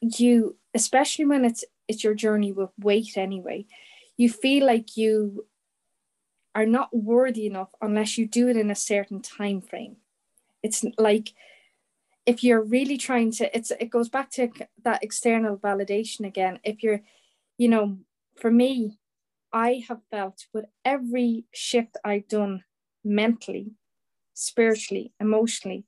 you 0.00 0.56
especially 0.74 1.24
when 1.24 1.44
it's 1.44 1.64
it's 1.88 2.04
your 2.04 2.14
journey 2.14 2.52
with 2.52 2.70
weight 2.78 3.16
anyway, 3.16 3.66
you 4.16 4.30
feel 4.30 4.66
like 4.66 4.96
you 4.96 5.46
are 6.54 6.66
not 6.66 6.94
worthy 6.94 7.46
enough 7.46 7.70
unless 7.82 8.16
you 8.16 8.26
do 8.26 8.48
it 8.48 8.56
in 8.56 8.70
a 8.70 8.76
certain 8.76 9.20
time 9.20 9.60
frame. 9.60 9.96
It's 10.62 10.84
like 10.98 11.34
if 12.26 12.42
you're 12.42 12.62
really 12.62 12.96
trying 12.96 13.30
to 13.32 13.56
it's 13.56 13.70
it 13.72 13.90
goes 13.90 14.08
back 14.08 14.30
to 14.30 14.48
that 14.82 15.02
external 15.02 15.58
validation 15.58 16.26
again 16.26 16.58
if 16.64 16.82
you're 16.82 17.00
you 17.58 17.68
know 17.68 17.98
for 18.36 18.50
me 18.50 18.98
i 19.54 19.82
have 19.88 20.00
felt 20.10 20.44
with 20.52 20.66
every 20.84 21.46
shift 21.54 21.96
i've 22.04 22.28
done 22.28 22.62
mentally 23.02 23.72
spiritually 24.34 25.12
emotionally 25.18 25.86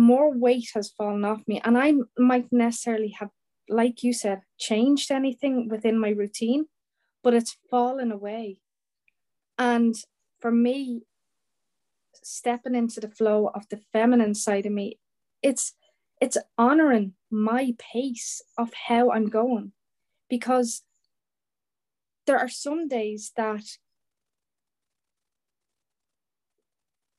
more 0.00 0.32
weight 0.32 0.70
has 0.72 0.90
fallen 0.90 1.24
off 1.24 1.42
me. 1.46 1.60
And 1.62 1.76
i 1.76 1.92
might 2.18 2.46
necessarily 2.50 3.10
have 3.20 3.28
like 3.68 4.02
you 4.02 4.12
said 4.12 4.40
changed 4.58 5.12
anything 5.12 5.68
within 5.68 5.98
my 5.98 6.08
routine 6.08 6.66
but 7.22 7.34
it's 7.34 7.58
fallen 7.70 8.10
away. 8.10 8.60
And 9.58 9.94
for 10.40 10.50
me 10.50 11.02
stepping 12.22 12.74
into 12.74 12.98
the 12.98 13.10
flow 13.10 13.48
of 13.54 13.68
the 13.68 13.80
feminine 13.92 14.34
side 14.34 14.64
of 14.64 14.72
me 14.72 14.98
it's 15.42 15.74
it's 16.20 16.38
honoring 16.56 17.12
my 17.30 17.74
pace 17.78 18.42
of 18.56 18.72
how 18.88 19.10
I'm 19.10 19.28
going. 19.28 19.72
Because 20.28 20.82
there 22.26 22.38
are 22.38 22.48
some 22.48 22.88
days 22.88 23.32
that 23.36 23.64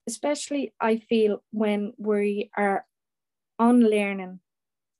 especially 0.07 0.73
I 0.79 0.97
feel 0.97 1.43
when 1.51 1.93
we 1.97 2.49
are 2.57 2.85
unlearning 3.59 4.39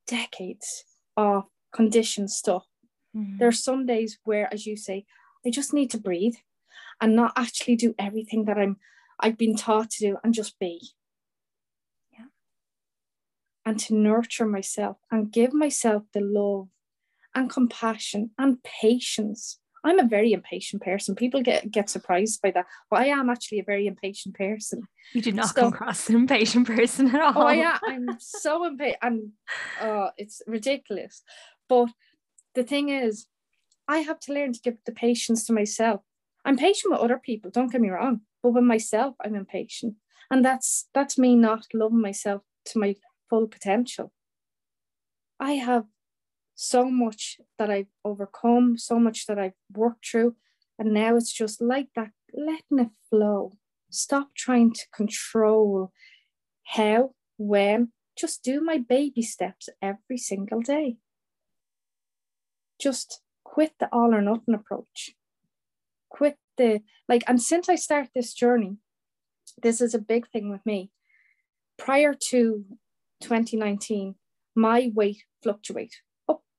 decades 0.08 0.86
of 1.18 1.46
conditioned 1.74 2.32
stuff 2.32 2.68
Mhm. 3.16 3.40
there 3.40 3.48
are 3.50 3.64
some 3.70 3.86
days 3.86 4.20
where 4.24 4.54
as 4.54 4.66
you 4.68 4.78
say 4.78 5.06
I 5.46 5.50
just 5.52 5.74
need 5.74 5.92
to 5.92 6.00
breathe 6.00 6.36
and 7.02 7.16
not 7.16 7.34
actually 7.38 7.78
do 7.78 7.96
everything 8.00 8.46
that 8.46 8.58
I'm 8.60 8.78
I've 9.20 9.38
been 9.38 9.56
taught 9.58 9.92
to 9.92 10.00
do 10.08 10.18
and 10.24 10.34
just 10.34 10.60
be 10.60 10.94
and 13.66 13.80
to 13.80 13.94
nurture 13.96 14.46
myself 14.48 14.98
and 15.12 15.32
give 15.32 15.54
myself 15.54 16.04
the 16.14 16.22
love 16.22 16.70
and 17.36 17.50
compassion 17.50 18.32
and 18.38 18.64
patience. 18.64 19.61
I'm 19.84 20.00
a 20.00 20.08
very 20.08 20.32
impatient 20.32 20.84
person. 20.84 21.15
People 21.15 21.41
get, 21.41 21.72
get 21.72 21.89
surprised 21.89 22.41
by 22.41 22.52
that. 22.52 22.65
But 22.89 23.00
I 23.02 23.06
am 23.08 23.30
actually 23.30 23.60
a 23.60 23.63
very 23.63 23.88
impatient 23.88 24.36
person. 24.36 24.84
You 25.13 25.22
did 25.22 25.36
not 25.36 25.48
So- 25.48 25.54
come 25.62 25.74
across 25.74 26.08
an 26.10 26.15
impatient 26.15 26.67
person 26.67 27.08
at 27.15 27.22
all. 27.22 27.48
Oh, 27.48 27.50
yeah, 27.50 27.80
I'm 27.84 28.08
so 28.20 28.65
impatient. 28.65 29.00
And 29.02 29.32
uh, 29.82 30.10
it's 30.17 30.41
ridiculous. 30.46 31.24
But 31.67 31.89
the 32.54 32.63
thing 32.63 32.89
is, 32.89 33.26
I 33.88 34.00
have 34.00 34.20
to 34.22 34.34
learn 34.34 34.54
to 34.54 34.60
give 34.62 34.78
the 34.86 34.91
patience 34.91 35.46
to 35.46 35.54
myself. 35.54 36.02
I'm 36.46 36.58
patient 36.58 36.91
with 36.91 37.02
other 37.02 37.17
people, 37.20 37.52
don't 37.52 37.72
get 37.72 37.82
me 37.82 37.89
wrong, 37.89 38.22
but 38.41 38.52
with 38.54 38.63
myself, 38.63 39.15
I'm 39.24 39.36
impatient. 39.36 39.96
And 40.30 40.44
that's 40.46 40.88
that's 40.94 41.17
me 41.17 41.36
not 41.36 41.65
loving 41.74 42.02
myself 42.02 42.41
to 42.67 42.80
my 42.80 42.96
full 43.30 43.48
potential. 43.48 44.12
I 45.39 45.54
have 45.54 45.86
so 46.62 46.91
much 46.91 47.39
that 47.58 47.71
I've 47.71 47.91
overcome, 48.06 48.78
so 48.78 49.00
much 49.00 49.26
that 49.26 49.39
I've 49.39 49.58
worked 49.74 50.08
through. 50.08 50.36
And 50.78 50.93
now 50.93 51.15
it's 51.15 51.34
just 51.34 51.60
like 51.60 51.88
that, 51.95 52.12
letting 52.34 52.78
it 52.86 52.91
flow. 53.10 53.54
Stop 53.89 54.36
trying 54.38 54.71
to 54.74 54.86
control 54.93 55.91
how, 56.63 57.15
when, 57.38 57.91
just 58.15 58.43
do 58.43 58.62
my 58.62 58.78
baby 58.78 59.24
steps 59.24 59.69
every 59.82 60.19
single 60.19 60.62
day. 60.62 60.97
Just 62.80 63.21
quit 63.43 63.74
the 63.80 63.89
all 63.91 64.13
or 64.13 64.21
nothing 64.21 64.54
approach. 64.54 65.15
Quit 66.10 66.38
the, 66.58 66.82
like, 67.10 67.24
and 67.28 67.41
since 67.41 67.69
I 67.69 67.76
start 67.76 68.10
this 68.13 68.36
journey, 68.36 68.78
this 69.63 69.82
is 69.82 69.95
a 69.95 70.00
big 70.00 70.30
thing 70.30 70.52
with 70.52 70.63
me. 70.63 70.91
Prior 71.80 72.13
to 72.30 72.65
2019, 73.21 74.13
my 74.56 74.91
weight 74.93 75.24
fluctuate 75.41 75.95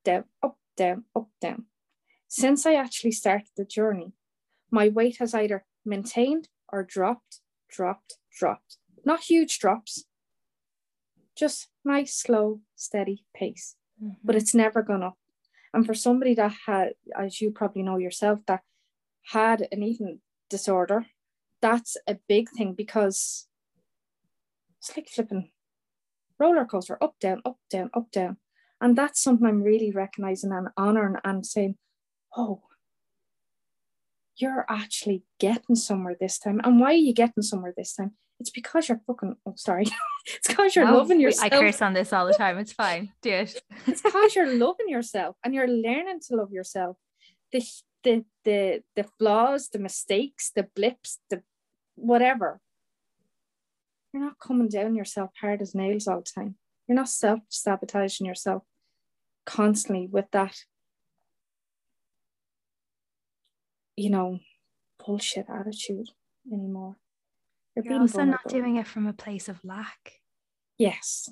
down, 0.05 0.25
up, 0.43 0.59
down, 0.77 1.05
up, 1.15 1.29
down. 1.41 1.65
Since 2.29 2.67
I 2.67 2.75
actually 2.75 3.13
started 3.13 3.49
the 3.57 3.65
journey, 3.65 4.13
my 4.71 4.89
weight 4.89 5.19
has 5.19 5.35
either 5.35 5.65
maintained 5.85 6.49
or 6.73 6.83
dropped, 6.83 7.41
dropped, 7.69 8.17
dropped. 8.39 8.79
Not 9.05 9.21
huge 9.21 9.59
drops, 9.59 10.05
just 11.37 11.69
nice, 11.85 12.15
slow, 12.15 12.61
steady 12.75 13.25
pace. 13.35 13.77
Mm-hmm. 14.03 14.15
But 14.25 14.37
it's 14.37 14.55
never 14.55 14.83
gone 14.83 15.03
up. 15.03 15.19
And 15.75 15.87
for 15.87 15.95
somebody 15.95 16.35
that 16.35 16.53
had, 16.67 16.95
as 17.19 17.41
you 17.41 17.51
probably 17.51 17.83
know 17.83 17.97
yourself, 17.97 18.41
that 18.47 18.63
had 19.33 19.67
an 19.73 19.83
eating 19.83 20.21
disorder, 20.51 21.07
that's 21.61 21.97
a 22.07 22.19
big 22.29 22.51
thing 22.51 22.75
because 22.75 23.47
it's 24.79 24.97
like 24.97 25.09
flipping 25.09 25.51
roller 26.39 26.65
coaster, 26.65 26.99
up, 27.01 27.15
down, 27.21 27.41
up, 27.45 27.59
down, 27.71 27.91
up, 27.95 28.11
down. 28.11 28.37
And 28.83 28.99
that's 28.99 29.23
something 29.23 29.47
I'm 29.47 29.63
really 29.63 29.93
recognizing 29.93 30.51
and 30.51 30.67
honoring 30.77 31.15
and 31.25 31.47
saying, 31.47 31.77
oh, 32.37 32.63
you're 34.37 34.67
actually 34.69 35.23
getting 35.39 35.77
somewhere 35.77 36.17
this 36.19 36.37
time. 36.41 36.61
And 36.65 36.81
why 36.81 36.89
are 36.89 36.95
you 36.95 37.15
getting 37.15 37.45
somewhere 37.45 37.73
this 37.77 37.95
time? 37.95 38.15
It's 38.41 38.51
because 38.51 38.89
you're 38.89 39.01
fucking, 39.07 39.37
oh, 39.47 39.55
sorry. 39.57 39.85
it's 40.27 40.49
because 40.49 40.75
you're 40.75 40.87
no, 40.87 40.97
loving 40.97 41.21
yourself. 41.21 41.53
I 41.53 41.61
curse 41.61 41.81
on 41.81 41.93
this 41.93 42.13
all 42.13 42.27
the 42.27 42.35
time. 42.35 42.59
It's 42.59 42.73
fine. 42.73 43.13
Do 43.23 43.31
it. 43.31 43.63
it's 43.87 44.03
because 44.03 44.35
you're 44.35 44.53
loving 44.53 44.89
yourself 44.89 45.37
and 45.45 45.55
you're 45.55 45.69
learning 45.69 46.19
to 46.27 46.37
love 46.37 46.51
yourself. 46.51 46.97
The, 47.53 47.65
the, 48.03 48.25
the, 48.45 48.83
the 48.97 49.05
flaws, 49.17 49.69
the 49.69 49.79
mistakes, 49.79 50.51
the 50.57 50.67
blips, 50.75 51.21
the 51.31 51.45
whatever. 51.95 52.61
You're 54.13 54.25
not 54.25 54.41
coming 54.41 54.69
down 54.69 54.97
yourself 54.97 55.31
hard 55.41 55.63
as 55.63 55.73
nails 55.73 56.09
all 56.09 56.19
the 56.19 56.41
time. 56.41 56.57
You're 56.89 56.97
not 56.97 57.09
self 57.11 57.41
sabotaging 57.49 58.27
yourself 58.27 58.65
constantly 59.45 60.07
with 60.07 60.27
that, 60.33 60.57
you 63.97 64.11
know, 64.11 64.39
bullshit 65.05 65.47
attitude 65.49 66.09
anymore. 66.53 66.97
You're, 67.77 67.85
You're 67.85 68.01
also 68.01 68.19
vulnerable. 68.19 68.41
not 68.45 68.53
doing 68.53 68.77
it 68.77 68.87
from 68.87 69.07
a 69.07 69.13
place 69.13 69.49
of 69.49 69.61
lack. 69.65 70.13
Yes. 70.79 71.29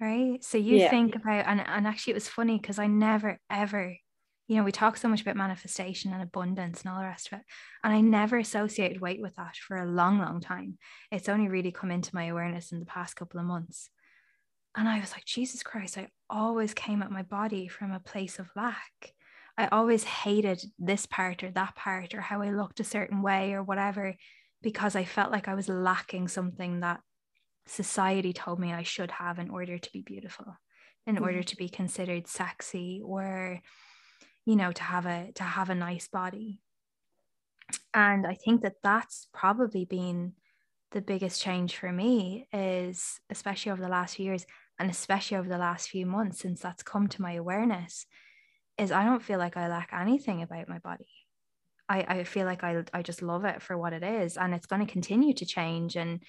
Right. 0.00 0.42
So 0.42 0.58
you 0.58 0.78
yeah. 0.78 0.90
think 0.90 1.14
about, 1.14 1.46
and, 1.46 1.60
and 1.60 1.86
actually, 1.86 2.12
it 2.12 2.14
was 2.14 2.28
funny 2.28 2.58
because 2.58 2.78
I 2.78 2.86
never, 2.86 3.38
ever 3.50 3.96
you 4.50 4.56
know, 4.56 4.64
we 4.64 4.72
talk 4.72 4.96
so 4.96 5.06
much 5.06 5.20
about 5.22 5.36
manifestation 5.36 6.12
and 6.12 6.20
abundance 6.20 6.82
and 6.82 6.92
all 6.92 6.98
the 6.98 7.06
rest 7.06 7.28
of 7.28 7.38
it. 7.38 7.44
And 7.84 7.92
I 7.92 8.00
never 8.00 8.36
associated 8.36 9.00
weight 9.00 9.22
with 9.22 9.36
that 9.36 9.54
for 9.54 9.76
a 9.76 9.86
long, 9.86 10.18
long 10.18 10.40
time. 10.40 10.76
It's 11.12 11.28
only 11.28 11.46
really 11.46 11.70
come 11.70 11.92
into 11.92 12.12
my 12.16 12.24
awareness 12.24 12.72
in 12.72 12.80
the 12.80 12.84
past 12.84 13.14
couple 13.14 13.38
of 13.38 13.46
months. 13.46 13.90
And 14.76 14.88
I 14.88 15.00
was 15.00 15.12
like, 15.12 15.24
Jesus 15.24 15.62
Christ, 15.62 15.98
I 15.98 16.08
always 16.28 16.74
came 16.74 17.02
at 17.02 17.10
my 17.10 17.22
body 17.22 17.68
from 17.68 17.92
a 17.92 18.00
place 18.00 18.38
of 18.38 18.50
lack. 18.54 19.14
I 19.58 19.66
always 19.68 20.04
hated 20.04 20.62
this 20.78 21.06
part 21.06 21.42
or 21.42 21.50
that 21.50 21.74
part 21.74 22.14
or 22.14 22.20
how 22.20 22.40
I 22.40 22.50
looked 22.50 22.80
a 22.80 22.84
certain 22.84 23.20
way 23.20 23.52
or 23.52 23.62
whatever 23.62 24.14
because 24.62 24.94
I 24.94 25.04
felt 25.04 25.32
like 25.32 25.48
I 25.48 25.54
was 25.54 25.68
lacking 25.68 26.28
something 26.28 26.80
that 26.80 27.00
society 27.66 28.32
told 28.32 28.58
me 28.58 28.72
I 28.72 28.82
should 28.82 29.10
have 29.10 29.38
in 29.38 29.50
order 29.50 29.78
to 29.78 29.92
be 29.92 30.02
beautiful, 30.02 30.56
in 31.06 31.16
mm-hmm. 31.16 31.24
order 31.24 31.42
to 31.42 31.56
be 31.56 31.68
considered 31.68 32.26
sexy 32.26 33.02
or 33.04 33.60
you 34.46 34.56
know 34.56 34.72
to 34.72 34.82
have 34.82 35.06
a 35.06 35.30
to 35.34 35.42
have 35.42 35.70
a 35.70 35.74
nice 35.74 36.08
body 36.08 36.60
and 37.94 38.26
i 38.26 38.34
think 38.34 38.62
that 38.62 38.82
that's 38.82 39.28
probably 39.32 39.84
been 39.84 40.32
the 40.92 41.00
biggest 41.00 41.40
change 41.40 41.76
for 41.76 41.92
me 41.92 42.48
is 42.52 43.20
especially 43.30 43.70
over 43.70 43.82
the 43.82 43.88
last 43.88 44.16
few 44.16 44.24
years 44.26 44.44
and 44.80 44.90
especially 44.90 45.36
over 45.36 45.48
the 45.48 45.58
last 45.58 45.88
few 45.88 46.06
months 46.06 46.40
since 46.40 46.60
that's 46.60 46.82
come 46.82 47.06
to 47.06 47.22
my 47.22 47.34
awareness 47.34 48.06
is 48.78 48.90
i 48.90 49.04
don't 49.04 49.22
feel 49.22 49.38
like 49.38 49.56
i 49.56 49.68
lack 49.68 49.90
anything 49.92 50.42
about 50.42 50.68
my 50.68 50.78
body 50.78 51.06
i, 51.88 52.00
I 52.00 52.24
feel 52.24 52.46
like 52.46 52.64
I, 52.64 52.82
I 52.92 53.02
just 53.02 53.22
love 53.22 53.44
it 53.44 53.62
for 53.62 53.78
what 53.78 53.92
it 53.92 54.02
is 54.02 54.36
and 54.36 54.54
it's 54.54 54.66
going 54.66 54.84
to 54.84 54.92
continue 54.92 55.34
to 55.34 55.46
change 55.46 55.96
and 55.96 56.22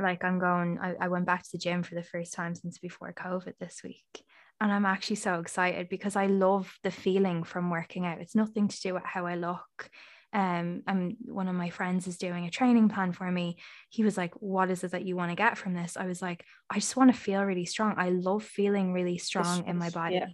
like 0.00 0.24
i'm 0.24 0.38
going 0.38 0.78
I, 0.80 0.94
I 1.00 1.08
went 1.08 1.26
back 1.26 1.42
to 1.42 1.52
the 1.52 1.58
gym 1.58 1.82
for 1.82 1.94
the 1.94 2.02
first 2.02 2.32
time 2.32 2.54
since 2.54 2.78
before 2.78 3.12
covid 3.12 3.58
this 3.58 3.82
week 3.82 4.24
and 4.60 4.72
I'm 4.72 4.86
actually 4.86 5.16
so 5.16 5.38
excited 5.38 5.88
because 5.88 6.16
I 6.16 6.26
love 6.26 6.78
the 6.82 6.90
feeling 6.90 7.44
from 7.44 7.70
working 7.70 8.04
out. 8.06 8.20
It's 8.20 8.34
nothing 8.34 8.68
to 8.68 8.80
do 8.80 8.94
with 8.94 9.04
how 9.04 9.26
I 9.26 9.36
look. 9.36 9.88
Um, 10.32 10.82
and 10.86 11.16
one 11.24 11.48
of 11.48 11.54
my 11.54 11.70
friends 11.70 12.06
is 12.06 12.18
doing 12.18 12.44
a 12.44 12.50
training 12.50 12.90
plan 12.90 13.12
for 13.12 13.30
me. 13.30 13.58
He 13.88 14.04
was 14.04 14.16
like, 14.16 14.34
What 14.34 14.70
is 14.70 14.84
it 14.84 14.90
that 14.90 15.04
you 15.04 15.16
want 15.16 15.30
to 15.30 15.36
get 15.36 15.56
from 15.56 15.74
this? 15.74 15.96
I 15.96 16.06
was 16.06 16.20
like, 16.20 16.44
I 16.70 16.76
just 16.76 16.96
want 16.96 17.12
to 17.12 17.18
feel 17.18 17.42
really 17.42 17.64
strong. 17.64 17.94
I 17.96 18.10
love 18.10 18.42
feeling 18.42 18.92
really 18.92 19.18
strong 19.18 19.66
in 19.66 19.78
my 19.78 19.90
body. 19.90 20.16
Yeah. 20.16 20.26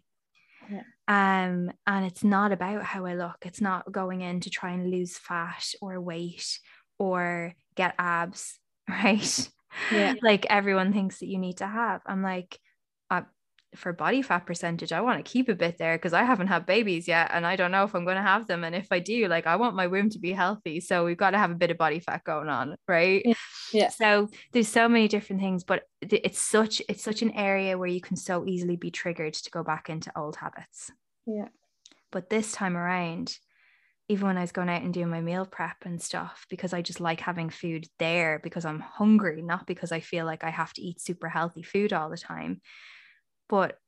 Yeah. 0.70 0.82
Um, 1.06 1.70
and 1.86 2.06
it's 2.06 2.24
not 2.24 2.52
about 2.52 2.82
how 2.82 3.04
I 3.04 3.14
look. 3.14 3.36
It's 3.42 3.60
not 3.60 3.90
going 3.90 4.22
in 4.22 4.40
to 4.40 4.50
try 4.50 4.70
and 4.72 4.90
lose 4.90 5.18
fat 5.18 5.66
or 5.80 6.00
weight 6.00 6.58
or 6.98 7.54
get 7.74 7.94
abs, 7.98 8.58
right? 8.88 9.48
Yeah. 9.90 10.14
like 10.22 10.46
everyone 10.48 10.92
thinks 10.92 11.18
that 11.18 11.26
you 11.26 11.38
need 11.38 11.58
to 11.58 11.66
have. 11.66 12.00
I'm 12.06 12.22
like, 12.22 12.58
for 13.76 13.92
body 13.92 14.22
fat 14.22 14.46
percentage, 14.46 14.92
I 14.92 15.00
want 15.00 15.24
to 15.24 15.30
keep 15.30 15.48
a 15.48 15.54
bit 15.54 15.78
there 15.78 15.96
because 15.96 16.12
I 16.12 16.22
haven't 16.22 16.46
had 16.46 16.66
babies 16.66 17.08
yet 17.08 17.30
and 17.32 17.46
I 17.46 17.56
don't 17.56 17.70
know 17.70 17.84
if 17.84 17.94
I'm 17.94 18.04
going 18.04 18.16
to 18.16 18.22
have 18.22 18.46
them. 18.46 18.64
And 18.64 18.74
if 18.74 18.88
I 18.90 18.98
do, 18.98 19.28
like 19.28 19.46
I 19.46 19.56
want 19.56 19.76
my 19.76 19.86
womb 19.86 20.10
to 20.10 20.18
be 20.18 20.32
healthy. 20.32 20.80
So 20.80 21.04
we've 21.04 21.16
got 21.16 21.30
to 21.30 21.38
have 21.38 21.50
a 21.50 21.56
bit 21.56 21.70
of 21.70 21.78
body 21.78 22.00
fat 22.00 22.24
going 22.24 22.48
on, 22.48 22.76
right? 22.88 23.22
Yeah. 23.24 23.34
yeah. 23.72 23.88
So 23.88 24.28
there's 24.52 24.68
so 24.68 24.88
many 24.88 25.08
different 25.08 25.42
things, 25.42 25.64
but 25.64 25.84
it's 26.00 26.40
such 26.40 26.82
it's 26.88 27.02
such 27.02 27.22
an 27.22 27.32
area 27.32 27.78
where 27.78 27.88
you 27.88 28.00
can 28.00 28.16
so 28.16 28.46
easily 28.46 28.76
be 28.76 28.90
triggered 28.90 29.34
to 29.34 29.50
go 29.50 29.62
back 29.62 29.88
into 29.88 30.12
old 30.16 30.36
habits. 30.36 30.90
Yeah. 31.26 31.48
But 32.12 32.30
this 32.30 32.52
time 32.52 32.76
around, 32.76 33.36
even 34.08 34.26
when 34.26 34.38
I 34.38 34.42
was 34.42 34.52
going 34.52 34.68
out 34.68 34.82
and 34.82 34.94
doing 34.94 35.08
my 35.08 35.20
meal 35.20 35.46
prep 35.46 35.78
and 35.84 36.00
stuff, 36.00 36.46
because 36.48 36.72
I 36.72 36.82
just 36.82 37.00
like 37.00 37.20
having 37.20 37.50
food 37.50 37.86
there 37.98 38.38
because 38.42 38.64
I'm 38.64 38.80
hungry, 38.80 39.42
not 39.42 39.66
because 39.66 39.92
I 39.92 40.00
feel 40.00 40.26
like 40.26 40.44
I 40.44 40.50
have 40.50 40.72
to 40.74 40.82
eat 40.82 41.00
super 41.00 41.28
healthy 41.28 41.62
food 41.62 41.92
all 41.92 42.10
the 42.10 42.16
time 42.16 42.60
but 43.48 43.78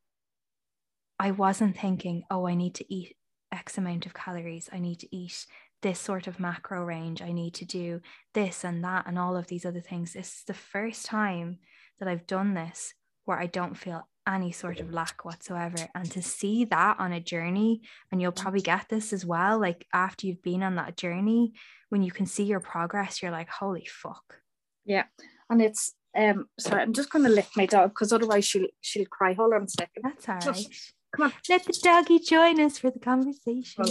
I 1.19 1.31
wasn't 1.31 1.79
thinking, 1.79 2.25
oh, 2.31 2.47
I 2.47 2.55
need 2.55 2.75
to 2.77 2.95
eat 2.95 3.16
X 3.53 3.79
amount 3.79 4.07
of 4.07 4.14
calories. 4.14 4.69
I 4.73 4.79
need 4.79 5.01
to 5.01 5.16
eat 5.16 5.47
this 5.83 5.99
sort 5.99 6.27
of 6.27 6.40
macro 6.40 6.85
range. 6.85 7.23
I 7.23 7.33
need 7.33 7.55
to 7.55 7.64
do 7.64 8.01
this 8.35 8.64
and 8.64 8.85
that 8.85 9.07
and 9.07 9.19
all 9.19 9.37
of 9.37 9.47
these 9.47 9.64
other 9.64 9.81
things. 9.81 10.12
This 10.12 10.29
is 10.29 10.42
the 10.47 10.55
first 10.55 11.07
time 11.07 11.59
that 11.99 12.09
I've 12.09 12.27
done 12.27 12.55
this 12.55 12.95
where 13.25 13.38
I 13.38 13.47
don't 13.47 13.77
feel 13.77 14.09
any 14.29 14.53
sort 14.53 14.81
of 14.81 14.92
lack 14.92 15.25
whatsoever. 15.25 15.88
And 15.95 16.11
to 16.12 16.23
see 16.23 16.64
that 16.66 16.97
on 16.99 17.12
a 17.12 17.21
journey, 17.21 17.83
and 18.11 18.21
you'll 18.21 18.33
probably 18.33 18.61
get 18.61 18.89
this 18.89 19.12
as 19.12 19.24
well, 19.24 19.61
like 19.61 19.87
after 19.93 20.26
you've 20.26 20.43
been 20.43 20.62
on 20.62 20.76
that 20.76 20.97
journey, 20.97 21.53
when 21.89 22.03
you 22.03 22.11
can 22.11 22.26
see 22.26 22.45
your 22.45 22.61
progress, 22.61 23.22
you're 23.22 23.31
like, 23.31 23.49
holy 23.49 23.87
fuck. 23.89 24.41
Yeah. 24.85 25.05
And 25.49 25.62
it's 25.62 25.95
um, 26.17 26.49
sorry, 26.59 26.83
I'm 26.83 26.93
just 26.93 27.11
going 27.11 27.25
to 27.25 27.31
lift 27.31 27.57
my 27.57 27.67
dog 27.67 27.91
because 27.91 28.12
otherwise 28.12 28.45
she'll 28.45 28.69
she'll 28.81 29.07
cry. 29.07 29.35
Hold 29.35 29.55
on 29.55 29.64
a 29.64 29.69
second. 29.69 30.03
That's 30.03 30.29
all 30.29 30.53
right. 30.53 30.67
come 31.14 31.27
on. 31.27 31.33
Let 31.49 31.64
the 31.64 31.79
doggy 31.83 32.19
join 32.21 32.61
us 32.61 32.79
for 32.79 32.91
the 32.91 32.99
conversation. 32.99 33.85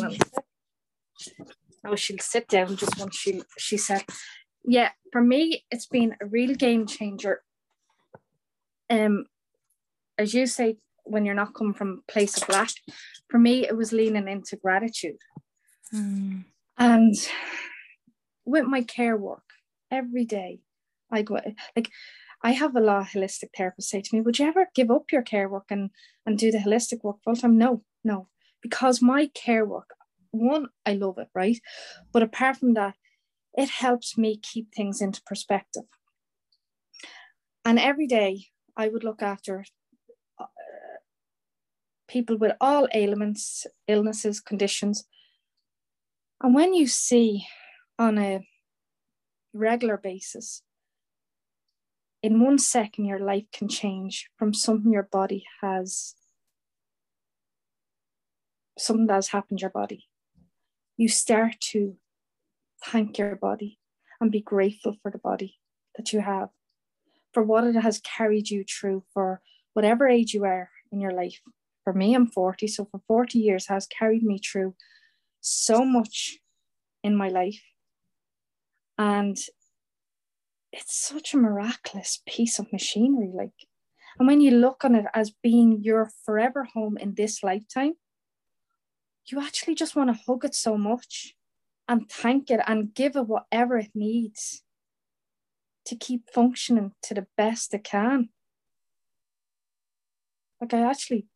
Oh, 1.85 1.95
she'll 1.95 2.17
sit 2.19 2.47
down 2.47 2.75
just 2.77 2.99
once 2.99 3.15
she 3.15 3.43
she 3.57 3.77
said. 3.77 4.03
Yeah, 4.63 4.89
for 5.11 5.21
me, 5.21 5.63
it's 5.69 5.85
been 5.85 6.15
a 6.21 6.25
real 6.25 6.55
game 6.55 6.87
changer. 6.87 7.41
Um, 8.89 9.25
as 10.17 10.33
you 10.33 10.47
say, 10.47 10.77
when 11.03 11.25
you're 11.25 11.35
not 11.35 11.53
coming 11.53 11.75
from 11.75 12.01
a 12.07 12.11
place 12.11 12.41
of 12.41 12.49
lack, 12.49 12.71
for 13.29 13.37
me, 13.37 13.67
it 13.67 13.77
was 13.77 13.93
leaning 13.93 14.27
into 14.27 14.55
gratitude. 14.55 15.17
Mm. 15.93 16.45
And 16.77 17.15
with 18.45 18.65
my 18.65 18.81
care 18.81 19.15
work 19.15 19.43
every 19.91 20.25
day, 20.25 20.61
Go 21.21 21.39
like 21.75 21.89
I 22.43 22.51
have 22.51 22.75
a 22.75 22.79
lot 22.79 23.01
of 23.01 23.07
holistic 23.07 23.49
therapists 23.57 23.85
say 23.85 24.01
to 24.01 24.15
me, 24.15 24.21
Would 24.21 24.39
you 24.39 24.47
ever 24.47 24.67
give 24.75 24.91
up 24.91 25.11
your 25.11 25.23
care 25.23 25.49
work 25.49 25.65
and, 25.69 25.89
and 26.25 26.37
do 26.37 26.51
the 26.51 26.59
holistic 26.59 27.03
work 27.03 27.17
full 27.23 27.35
time? 27.35 27.57
No, 27.57 27.83
no. 28.03 28.27
because 28.61 29.01
my 29.01 29.27
care 29.33 29.65
work, 29.65 29.89
one, 30.31 30.67
I 30.85 30.93
love 30.93 31.17
it, 31.17 31.29
right? 31.33 31.59
But 32.11 32.23
apart 32.23 32.57
from 32.57 32.73
that, 32.73 32.95
it 33.55 33.69
helps 33.69 34.17
me 34.17 34.37
keep 34.37 34.73
things 34.73 35.01
into 35.01 35.21
perspective. 35.25 35.85
And 37.63 37.79
every 37.79 38.05
day 38.05 38.47
I 38.77 38.89
would 38.89 39.03
look 39.03 39.21
after 39.21 39.65
uh, 40.39 40.45
people 42.07 42.37
with 42.37 42.53
all 42.61 42.87
ailments, 42.93 43.65
illnesses, 43.87 44.39
conditions. 44.39 45.05
And 46.41 46.53
when 46.53 46.73
you 46.73 46.85
see 46.85 47.45
on 47.97 48.17
a 48.17 48.47
regular 49.53 49.97
basis, 49.97 50.61
in 52.25 52.39
one 52.39 52.57
second, 52.57 53.05
your 53.05 53.19
life 53.19 53.45
can 53.53 53.67
change 53.67 54.31
from 54.35 54.51
something 54.51 54.91
your 54.91 55.07
body 55.11 55.45
has, 55.61 56.15
something 58.79 59.05
that 59.05 59.13
has 59.13 59.27
happened 59.27 59.59
to 59.59 59.61
your 59.61 59.69
body. 59.69 60.07
You 60.97 61.07
start 61.07 61.57
to 61.71 61.97
thank 62.83 63.19
your 63.19 63.35
body 63.35 63.77
and 64.19 64.31
be 64.31 64.41
grateful 64.41 64.95
for 65.03 65.11
the 65.11 65.19
body 65.19 65.59
that 65.97 66.13
you 66.13 66.21
have, 66.21 66.49
for 67.31 67.43
what 67.43 67.63
it 67.63 67.75
has 67.75 68.01
carried 68.01 68.49
you 68.49 68.63
through 68.63 69.03
for 69.13 69.41
whatever 69.73 70.07
age 70.07 70.33
you 70.33 70.45
are 70.45 70.71
in 70.91 70.99
your 70.99 71.13
life. 71.13 71.39
For 71.83 71.93
me, 71.93 72.15
I'm 72.15 72.25
40, 72.25 72.67
so 72.67 72.85
for 72.85 73.01
40 73.07 73.37
years 73.37 73.67
has 73.67 73.85
carried 73.85 74.23
me 74.23 74.39
through 74.39 74.73
so 75.41 75.85
much 75.85 76.39
in 77.03 77.15
my 77.15 77.27
life. 77.27 77.61
And 78.97 79.37
it's 80.75 80.97
such 80.97 81.33
a 81.33 81.37
miraculous 81.37 82.21
piece 82.27 82.59
of 82.59 82.71
machinery. 82.71 83.31
Like, 83.33 83.53
and 84.19 84.27
when 84.27 84.41
you 84.41 84.51
look 84.51 84.83
on 84.83 84.95
it 84.95 85.05
as 85.13 85.31
being 85.41 85.79
your 85.81 86.11
forever 86.25 86.65
home 86.65 86.97
in 86.97 87.15
this 87.15 87.43
lifetime, 87.43 87.93
you 89.27 89.41
actually 89.41 89.75
just 89.75 89.95
want 89.95 90.09
to 90.09 90.21
hug 90.27 90.43
it 90.43 90.53
so 90.53 90.77
much 90.77 91.35
and 91.87 92.09
thank 92.09 92.51
it 92.51 92.59
and 92.67 92.93
give 92.93 93.15
it 93.15 93.27
whatever 93.27 93.77
it 93.77 93.91
needs 93.95 94.63
to 95.85 95.95
keep 95.95 96.29
functioning 96.33 96.91
to 97.03 97.13
the 97.13 97.27
best 97.37 97.73
it 97.73 97.83
can. 97.83 98.29
Like, 100.59 100.73
I 100.73 100.89
actually 100.89 101.27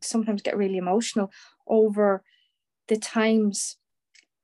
sometimes 0.00 0.42
get 0.42 0.56
really 0.56 0.78
emotional 0.78 1.30
over 1.66 2.22
the 2.88 2.96
times 2.96 3.76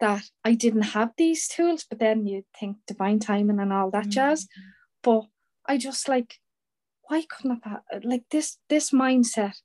that 0.00 0.24
I 0.44 0.54
didn't 0.54 0.82
have 0.82 1.12
these 1.16 1.48
tools, 1.48 1.84
but 1.88 1.98
then 1.98 2.26
you 2.26 2.44
think 2.58 2.78
divine 2.86 3.18
timing 3.18 3.60
and 3.60 3.72
all 3.72 3.90
that 3.90 4.02
mm-hmm. 4.02 4.10
jazz. 4.10 4.46
But 5.02 5.24
I 5.66 5.78
just 5.78 6.08
like, 6.08 6.38
why 7.08 7.24
couldn't 7.28 7.62
I 7.64 7.78
like 8.02 8.24
this 8.30 8.58
this 8.68 8.90
mindset? 8.90 9.56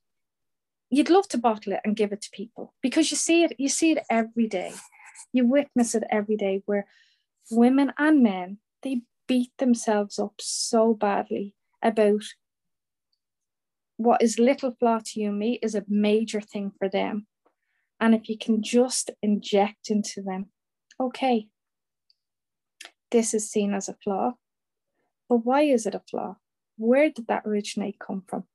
You'd 0.89 1.09
love 1.09 1.27
to 1.29 1.38
bottle 1.38 1.73
it 1.73 1.82
and 1.86 1.95
give 1.95 2.11
it 2.11 2.21
to 2.21 2.29
people 2.34 2.73
because 2.82 3.11
you 3.11 3.17
see 3.17 3.43
it, 3.43 3.55
you 3.57 3.69
see 3.69 3.91
it 3.91 4.03
every 4.09 4.47
day. 4.47 4.73
You 5.34 5.47
witness 5.47 5.95
it 5.95 6.03
every 6.09 6.36
day 6.36 6.61
where 6.65 6.86
women 7.49 7.93
and 7.97 8.21
men 8.21 8.57
they 8.84 9.01
beat 9.27 9.51
themselves 9.57 10.19
up 10.19 10.34
so 10.39 10.93
badly 10.93 11.55
about 11.82 12.23
what 13.97 14.21
is 14.21 14.39
little 14.39 14.71
flaw 14.71 14.99
to 15.03 15.19
you 15.21 15.29
and 15.29 15.39
me 15.39 15.59
is 15.61 15.75
a 15.75 15.86
major 15.88 16.41
thing 16.41 16.71
for 16.77 16.89
them 16.89 17.27
and 18.01 18.15
if 18.15 18.27
you 18.27 18.37
can 18.37 18.63
just 18.63 19.11
inject 19.21 19.91
into 19.91 20.23
them, 20.23 20.47
okay, 20.99 21.47
this 23.11 23.35
is 23.35 23.49
seen 23.49 23.75
as 23.75 23.87
a 23.87 23.95
flaw, 24.03 24.33
but 25.29 25.45
why 25.45 25.61
is 25.61 25.85
it 25.85 25.93
a 25.93 26.01
flaw? 26.09 26.37
Where 26.77 27.11
did 27.11 27.27
that 27.27 27.43
originate 27.45 27.99
come 27.99 28.23
from? 28.27 28.45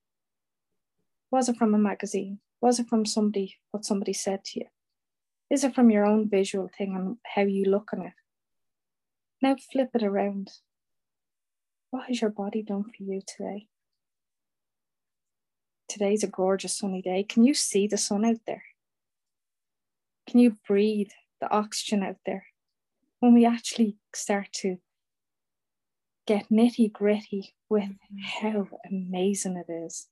Was 1.30 1.48
it 1.48 1.56
from 1.56 1.74
a 1.74 1.78
magazine? 1.78 2.40
Was 2.60 2.80
it 2.80 2.88
from 2.88 3.06
somebody, 3.06 3.54
what 3.70 3.84
somebody 3.84 4.12
said 4.12 4.44
to 4.46 4.60
you? 4.60 4.66
Is 5.48 5.62
it 5.62 5.76
from 5.76 5.90
your 5.90 6.04
own 6.04 6.28
visual 6.28 6.68
thing 6.76 6.96
and 6.96 7.18
how 7.24 7.42
you 7.42 7.66
look 7.66 7.90
on 7.92 8.02
it? 8.02 8.14
Now 9.40 9.54
flip 9.72 9.90
it 9.94 10.02
around. 10.02 10.50
What 11.90 12.08
has 12.08 12.20
your 12.20 12.30
body 12.30 12.64
done 12.64 12.84
for 12.84 13.04
you 13.04 13.20
today? 13.24 13.68
Today's 15.88 16.24
a 16.24 16.26
gorgeous 16.26 16.76
sunny 16.76 17.00
day. 17.00 17.22
Can 17.22 17.44
you 17.44 17.54
see 17.54 17.86
the 17.86 17.96
sun 17.96 18.24
out 18.24 18.40
there? 18.44 18.64
Can 20.28 20.40
you 20.40 20.56
breathe 20.66 21.10
the 21.40 21.50
oxygen 21.50 22.02
out 22.02 22.16
there? 22.26 22.46
When 23.20 23.34
we 23.34 23.46
actually 23.46 23.96
start 24.14 24.48
to 24.54 24.76
get 26.26 26.50
nitty 26.50 26.92
gritty 26.92 27.54
with 27.68 27.84
mm-hmm. 27.84 28.18
how 28.42 28.68
amazing 28.90 29.56
it 29.56 29.72
is, 29.72 30.08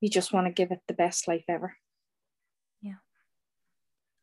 you 0.00 0.10
just 0.10 0.32
want 0.32 0.46
to 0.46 0.52
give 0.52 0.72
it 0.72 0.80
the 0.88 0.94
best 0.94 1.28
life 1.28 1.44
ever. 1.48 1.76
Yeah. 2.80 2.96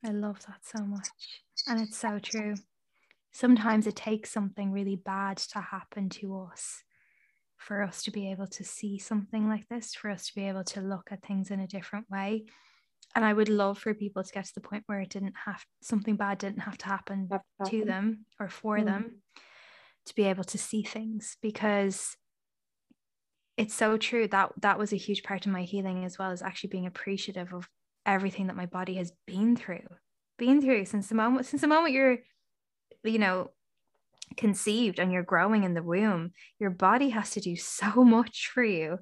I 0.05 0.10
love 0.10 0.45
that 0.45 0.60
so 0.62 0.84
much. 0.84 1.07
And 1.68 1.82
it's 1.82 1.97
so 1.97 2.20
true. 2.20 2.55
Sometimes 3.32 3.88
it 3.88 3.95
takes 3.95 4.32
something 4.32 4.72
really 4.72 4.97
bad 4.97 5.38
to 5.38 5.62
happen 5.62 6.10
to 6.10 6.47
us 6.51 6.84
for 7.55 7.84
us 7.84 8.03
to 8.03 8.12
be 8.12 8.32
able 8.32 8.47
to 8.47 8.64
see 8.64 8.97
something 8.97 9.47
like 9.47 9.68
this, 9.70 9.93
for 9.93 10.10
us 10.10 10.28
to 10.28 10.36
be 10.36 10.47
able 10.47 10.64
to 10.64 10.82
look 10.82 11.10
at 11.12 11.22
things 11.22 11.51
in 11.51 11.60
a 11.60 11.68
different 11.68 12.10
way 12.10 12.45
and 13.16 13.26
I 13.26 13.34
would 13.34 13.49
love 13.49 13.80
for 13.80 13.93
people 13.93 14.24
to 14.24 14.32
get 14.32 14.45
to 14.45 14.53
the 14.53 14.62
point 14.62 14.84
where 14.86 14.99
it 14.99 15.10
didn't 15.10 15.36
have 15.45 15.66
something 15.82 16.16
bad 16.16 16.38
didn't 16.38 16.60
have 16.60 16.78
to 16.80 16.86
happen, 16.86 17.28
have 17.32 17.41
to, 17.41 17.64
happen. 17.64 17.80
to 17.80 17.86
them 17.86 18.26
or 18.39 18.49
for 18.49 18.78
mm. 18.78 18.86
them 18.86 19.22
to 20.05 20.16
be 20.16 20.24
able 20.24 20.43
to 20.43 20.57
see 20.57 20.84
things 20.84 21.38
because 21.41 22.16
it's 23.57 23.76
so 23.76 23.97
true 23.97 24.28
that 24.28 24.51
that 24.62 24.80
was 24.80 24.93
a 24.93 24.97
huge 24.97 25.24
part 25.24 25.45
of 25.45 25.51
my 25.51 25.64
healing 25.64 26.05
as 26.05 26.18
well 26.18 26.32
as 26.32 26.41
actually 26.41 26.70
being 26.70 26.86
appreciative 26.86 27.53
of 27.53 27.68
everything 28.05 28.47
that 28.47 28.55
my 28.55 28.66
body 28.66 28.95
has 28.95 29.12
been 29.28 29.55
through 29.55 29.86
been 30.38 30.62
through 30.62 30.86
since 30.86 31.07
the 31.07 31.16
moment 31.16 31.45
since 31.45 31.62
the 31.62 31.68
moment 31.68 31.93
you're 31.93 32.18
you 33.03 33.20
know 33.20 33.51
conceived 34.40 35.00
and 35.00 35.12
you're 35.12 35.22
growing 35.22 35.66
in 35.66 35.74
the 35.74 35.84
womb 35.84 36.32
your 36.60 36.70
body 36.70 37.10
has 37.10 37.32
to 37.32 37.42
do 37.42 37.58
so 37.58 38.04
much 38.06 38.50
for 38.54 38.64
you. 38.64 39.00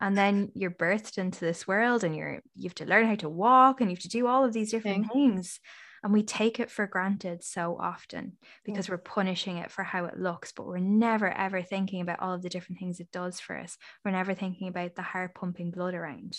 And 0.00 0.16
then 0.16 0.50
you're 0.54 0.70
birthed 0.70 1.16
into 1.16 1.40
this 1.40 1.66
world 1.66 2.04
and 2.04 2.14
you're 2.14 2.42
you 2.54 2.64
have 2.64 2.74
to 2.76 2.84
learn 2.84 3.06
how 3.06 3.14
to 3.16 3.28
walk 3.28 3.80
and 3.80 3.90
you 3.90 3.96
have 3.96 4.02
to 4.02 4.08
do 4.08 4.26
all 4.26 4.44
of 4.44 4.52
these 4.52 4.70
different 4.70 5.10
things. 5.12 5.60
And 6.02 6.12
we 6.12 6.22
take 6.22 6.60
it 6.60 6.70
for 6.70 6.86
granted 6.86 7.42
so 7.42 7.78
often 7.80 8.32
because 8.62 8.88
yeah. 8.88 8.94
we're 8.94 8.98
punishing 8.98 9.56
it 9.56 9.70
for 9.70 9.84
how 9.84 10.04
it 10.04 10.18
looks 10.18 10.52
but 10.52 10.66
we're 10.66 10.78
never 10.78 11.30
ever 11.30 11.62
thinking 11.62 12.02
about 12.02 12.20
all 12.20 12.34
of 12.34 12.42
the 12.42 12.50
different 12.50 12.78
things 12.78 13.00
it 13.00 13.10
does 13.10 13.40
for 13.40 13.56
us. 13.56 13.78
We're 14.04 14.10
never 14.10 14.34
thinking 14.34 14.68
about 14.68 14.96
the 14.96 15.02
heart 15.02 15.34
pumping 15.34 15.70
blood 15.70 15.94
around 15.94 16.36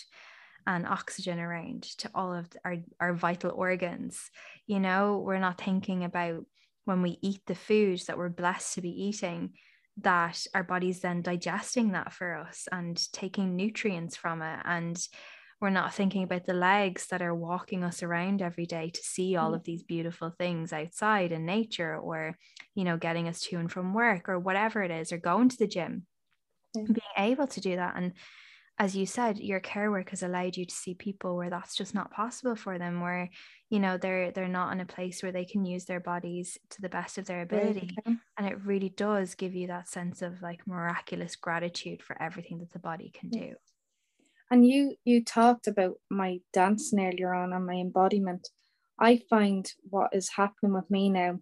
and 0.68 0.86
oxygen 0.86 1.40
around 1.40 1.82
to 1.98 2.10
all 2.14 2.32
of 2.32 2.46
our, 2.64 2.76
our 3.00 3.14
vital 3.14 3.50
organs. 3.50 4.30
You 4.66 4.78
know 4.78 5.18
we're 5.18 5.40
not 5.40 5.60
thinking 5.60 6.04
about 6.04 6.44
when 6.86 7.02
we 7.02 7.18
eat 7.20 7.42
the 7.46 7.54
food 7.54 8.00
that 8.06 8.16
we're 8.16 8.30
blessed 8.30 8.74
to 8.74 8.80
be 8.80 9.04
eating 9.04 9.52
that 9.98 10.46
our 10.54 10.62
body's 10.62 11.00
then 11.00 11.22
digesting 11.22 11.92
that 11.92 12.12
for 12.12 12.36
us 12.36 12.68
and 12.70 13.00
taking 13.12 13.56
nutrients 13.56 14.16
from 14.16 14.42
it. 14.42 14.60
And 14.64 14.98
we're 15.60 15.70
not 15.70 15.94
thinking 15.94 16.22
about 16.22 16.44
the 16.44 16.52
legs 16.52 17.06
that 17.06 17.22
are 17.22 17.34
walking 17.34 17.82
us 17.82 18.02
around 18.02 18.42
every 18.42 18.66
day 18.66 18.90
to 18.90 19.00
see 19.02 19.36
all 19.36 19.52
mm. 19.52 19.56
of 19.56 19.64
these 19.64 19.82
beautiful 19.82 20.30
things 20.30 20.72
outside 20.72 21.32
in 21.32 21.46
nature 21.46 21.96
or 21.96 22.36
you 22.74 22.84
know 22.84 22.98
getting 22.98 23.26
us 23.26 23.40
to 23.40 23.56
and 23.56 23.72
from 23.72 23.94
work 23.94 24.28
or 24.28 24.38
whatever 24.38 24.82
it 24.82 24.90
is 24.90 25.12
or 25.12 25.18
going 25.18 25.48
to 25.48 25.56
the 25.56 25.66
gym. 25.66 26.06
Being 26.74 26.98
able 27.16 27.46
to 27.46 27.60
do 27.62 27.76
that. 27.76 27.94
And 27.96 28.12
as 28.78 28.94
you 28.94 29.06
said 29.06 29.38
your 29.38 29.60
care 29.60 29.90
work 29.90 30.10
has 30.10 30.22
allowed 30.22 30.56
you 30.56 30.64
to 30.64 30.74
see 30.74 30.94
people 30.94 31.36
where 31.36 31.50
that's 31.50 31.74
just 31.74 31.94
not 31.94 32.10
possible 32.10 32.54
for 32.54 32.78
them 32.78 33.00
where 33.00 33.30
you 33.70 33.78
know 33.78 33.96
they're 33.96 34.30
they're 34.32 34.48
not 34.48 34.72
in 34.72 34.80
a 34.80 34.86
place 34.86 35.22
where 35.22 35.32
they 35.32 35.44
can 35.44 35.64
use 35.64 35.84
their 35.84 36.00
bodies 36.00 36.58
to 36.70 36.82
the 36.82 36.88
best 36.88 37.18
of 37.18 37.26
their 37.26 37.42
ability. 37.42 37.90
okay. 37.98 38.16
and 38.38 38.46
it 38.46 38.64
really 38.64 38.90
does 38.90 39.34
give 39.34 39.54
you 39.54 39.66
that 39.66 39.88
sense 39.88 40.22
of 40.22 40.42
like 40.42 40.66
miraculous 40.66 41.36
gratitude 41.36 42.02
for 42.02 42.20
everything 42.20 42.58
that 42.58 42.72
the 42.72 42.78
body 42.78 43.10
can 43.18 43.30
do. 43.30 43.54
And 44.50 44.66
you 44.66 44.94
you 45.04 45.24
talked 45.24 45.66
about 45.66 45.94
my 46.10 46.38
dancing 46.52 47.00
earlier 47.00 47.34
on 47.34 47.52
and 47.52 47.66
my 47.66 47.74
embodiment. 47.74 48.48
I 48.98 49.20
find 49.28 49.70
what 49.90 50.14
is 50.14 50.30
happening 50.36 50.72
with 50.72 50.90
me 50.90 51.10
now 51.10 51.40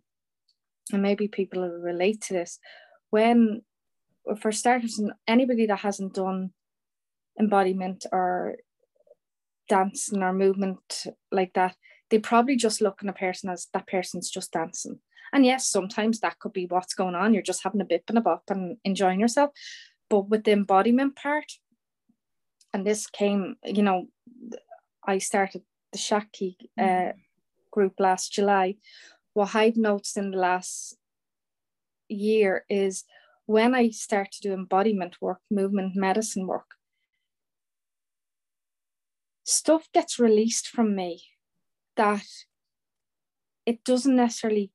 and 0.93 1.03
maybe 1.03 1.29
people 1.29 1.63
will 1.63 1.81
relate 1.81 2.21
to 2.23 2.35
this 2.35 2.59
when 3.11 3.63
for 4.41 4.53
starters 4.53 5.01
anybody 5.29 5.67
that 5.67 5.81
hasn't 5.81 6.15
done 6.15 6.51
embodiment 7.39 8.07
or 8.13 8.57
dancing 9.69 10.23
or 10.23 10.33
movement 10.33 11.07
like 11.31 11.53
that, 11.55 11.77
they 12.11 12.19
probably 12.19 12.57
just 12.57 12.81
look 12.81 13.01
at 13.03 13.09
a 13.09 13.13
person 13.13 13.51
as 13.51 13.69
that 13.73 13.87
person's 13.87 14.31
just 14.31 14.53
dancing. 14.53 15.01
And 15.33 15.45
yes, 15.45 15.67
sometimes 15.67 16.21
that 16.21 16.39
could 16.39 16.53
be 16.53 16.67
what's 16.67 16.95
going 16.95 17.15
on. 17.15 17.35
You're 17.35 17.43
just 17.43 17.65
having 17.65 17.81
a 17.81 17.85
bip 17.85 18.05
and 18.09 18.19
a 18.19 18.21
bop 18.21 18.45
and 18.49 18.77
enjoying 18.85 19.21
yourself. 19.21 19.51
But 20.09 20.29
with 20.29 20.45
the 20.45 20.53
embodiment 20.53 21.17
part, 21.17 21.53
and 22.73 22.87
this 22.87 23.07
came, 23.07 23.57
you 23.65 23.83
know, 23.83 24.09
I 25.07 25.19
started 25.19 25.63
the 25.93 25.99
Shakti 25.99 26.57
uh, 26.79 26.83
mm-hmm. 26.83 27.19
group 27.71 27.95
last 27.99 28.33
July. 28.33 28.77
What 29.33 29.55
I've 29.55 29.77
noticed 29.77 30.17
in 30.17 30.31
the 30.31 30.39
last 30.39 30.97
year 32.09 32.65
is 32.69 33.05
when 33.47 33.75
I 33.75 33.91
start 33.91 34.33
to 34.33 34.41
do 34.41 34.53
embodiment 34.53 35.17
work, 35.21 35.41
movement 35.51 35.97
medicine 35.97 36.47
work, 36.47 36.75
stuff 39.45 39.89
gets 39.93 40.19
released 40.19 40.69
from 40.69 40.97
me 40.97 41.23
that 41.97 42.25
it 43.67 43.85
doesn't 43.85 44.17
necessarily 44.17 44.73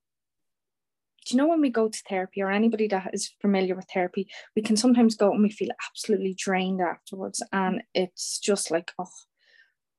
do 1.25 1.35
you 1.35 1.37
know 1.37 1.47
when 1.47 1.61
we 1.61 1.69
go 1.69 1.87
to 1.89 2.03
therapy 2.07 2.41
or 2.41 2.49
anybody 2.49 2.87
that 2.87 3.11
is 3.13 3.31
familiar 3.39 3.75
with 3.75 3.85
therapy, 3.93 4.27
we 4.55 4.63
can 4.63 4.75
sometimes 4.75 5.15
go 5.15 5.31
and 5.31 5.43
we 5.43 5.51
feel 5.51 5.69
absolutely 5.87 6.33
drained 6.35 6.81
afterwards. 6.81 7.43
And 7.51 7.83
it's 7.93 8.39
just 8.39 8.71
like, 8.71 8.91
oh, 8.97 9.09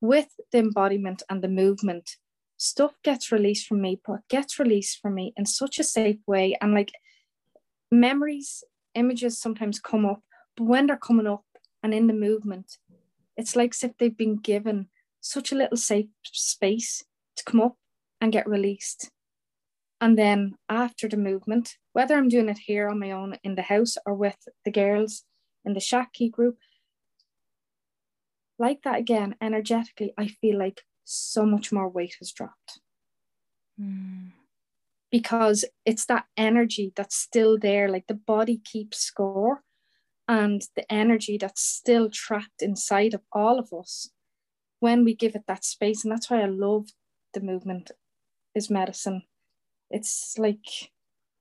with 0.01 0.29
the 0.51 0.59
embodiment 0.59 1.23
and 1.29 1.43
the 1.43 1.49
movement, 1.49 2.17
stuff 2.57 2.95
gets 3.05 3.31
released 3.31 3.67
from 3.69 3.81
me, 3.81 4.01
but 4.05 4.27
gets 4.29 4.59
released 4.59 4.99
from 5.01 5.15
me 5.15 5.33
in 5.37 5.47
such 5.47 5.79
a 5.79 5.85
safe 5.85 6.19
way. 6.27 6.57
And 6.61 6.75
like 6.75 6.91
memories, 7.93 8.65
images 8.95 9.41
sometimes 9.41 9.79
come 9.79 10.07
up, 10.07 10.23
but 10.57 10.65
when 10.65 10.87
they're 10.87 10.97
coming 10.97 11.27
up 11.27 11.45
and 11.83 11.95
in 11.95 12.07
the 12.07 12.13
movement, 12.13 12.77
it's 13.37 13.57
like 13.57 13.73
as 13.75 13.85
if 13.85 13.97
they've 13.99 14.17
been 14.17 14.37
given 14.37 14.89
such 15.21 15.53
a 15.53 15.55
little 15.55 15.77
safe 15.77 16.07
space 16.25 17.05
to 17.37 17.45
come 17.45 17.61
up 17.61 17.77
and 18.21 18.33
get 18.33 18.49
released. 18.49 19.11
And 20.01 20.19
then 20.19 20.55
after 20.69 21.09
the 21.09 21.17
movement, 21.17 21.77
whether 21.93 22.17
I'm 22.17 22.29
doing 22.29 22.49
it 22.49 22.59
here 22.59 22.89
on 22.89 22.99
my 22.99 23.11
own 23.11 23.37
in 23.45 23.55
the 23.55 23.63
house 23.63 23.97
or 24.07 24.15
with 24.15 24.37
the 24.65 24.71
girls 24.71 25.25
in 25.65 25.75
the 25.75 25.81
Shakti 25.81 26.31
group, 26.31 26.57
like 28.59 28.83
that 28.83 28.99
again, 28.99 29.37
energetically, 29.41 30.13
I 30.17 30.29
feel 30.29 30.59
like 30.59 30.83
so 31.05 31.45
much 31.45 31.73
more 31.73 31.89
weight 31.89 32.17
has 32.19 32.33
dropped. 32.33 32.81
Mm. 33.81 34.33
Because 35.11 35.65
it's 35.85 36.07
that 36.07 36.27
energy 36.37 36.93
that's 36.95 37.17
still 37.17 37.59
there, 37.59 37.89
like 37.89 38.07
the 38.07 38.15
body 38.15 38.61
keeps 38.63 38.99
score, 38.99 39.63
and 40.31 40.63
the 40.77 40.91
energy 40.93 41.37
that's 41.37 41.63
still 41.63 42.09
trapped 42.09 42.63
inside 42.63 43.15
of 43.15 43.23
all 43.33 43.59
of 43.59 43.73
us 43.73 44.11
when 44.79 45.05
we 45.05 45.15
give 45.15 45.35
it 45.35 45.45
that 45.49 45.65
space. 45.65 46.05
And 46.05 46.13
that's 46.13 46.31
why 46.31 46.43
I 46.43 46.47
love 46.47 46.87
the 47.35 47.41
movement 47.41 47.91
is 48.55 48.71
medicine 48.71 49.23
it's 49.91 50.39
like 50.39 50.93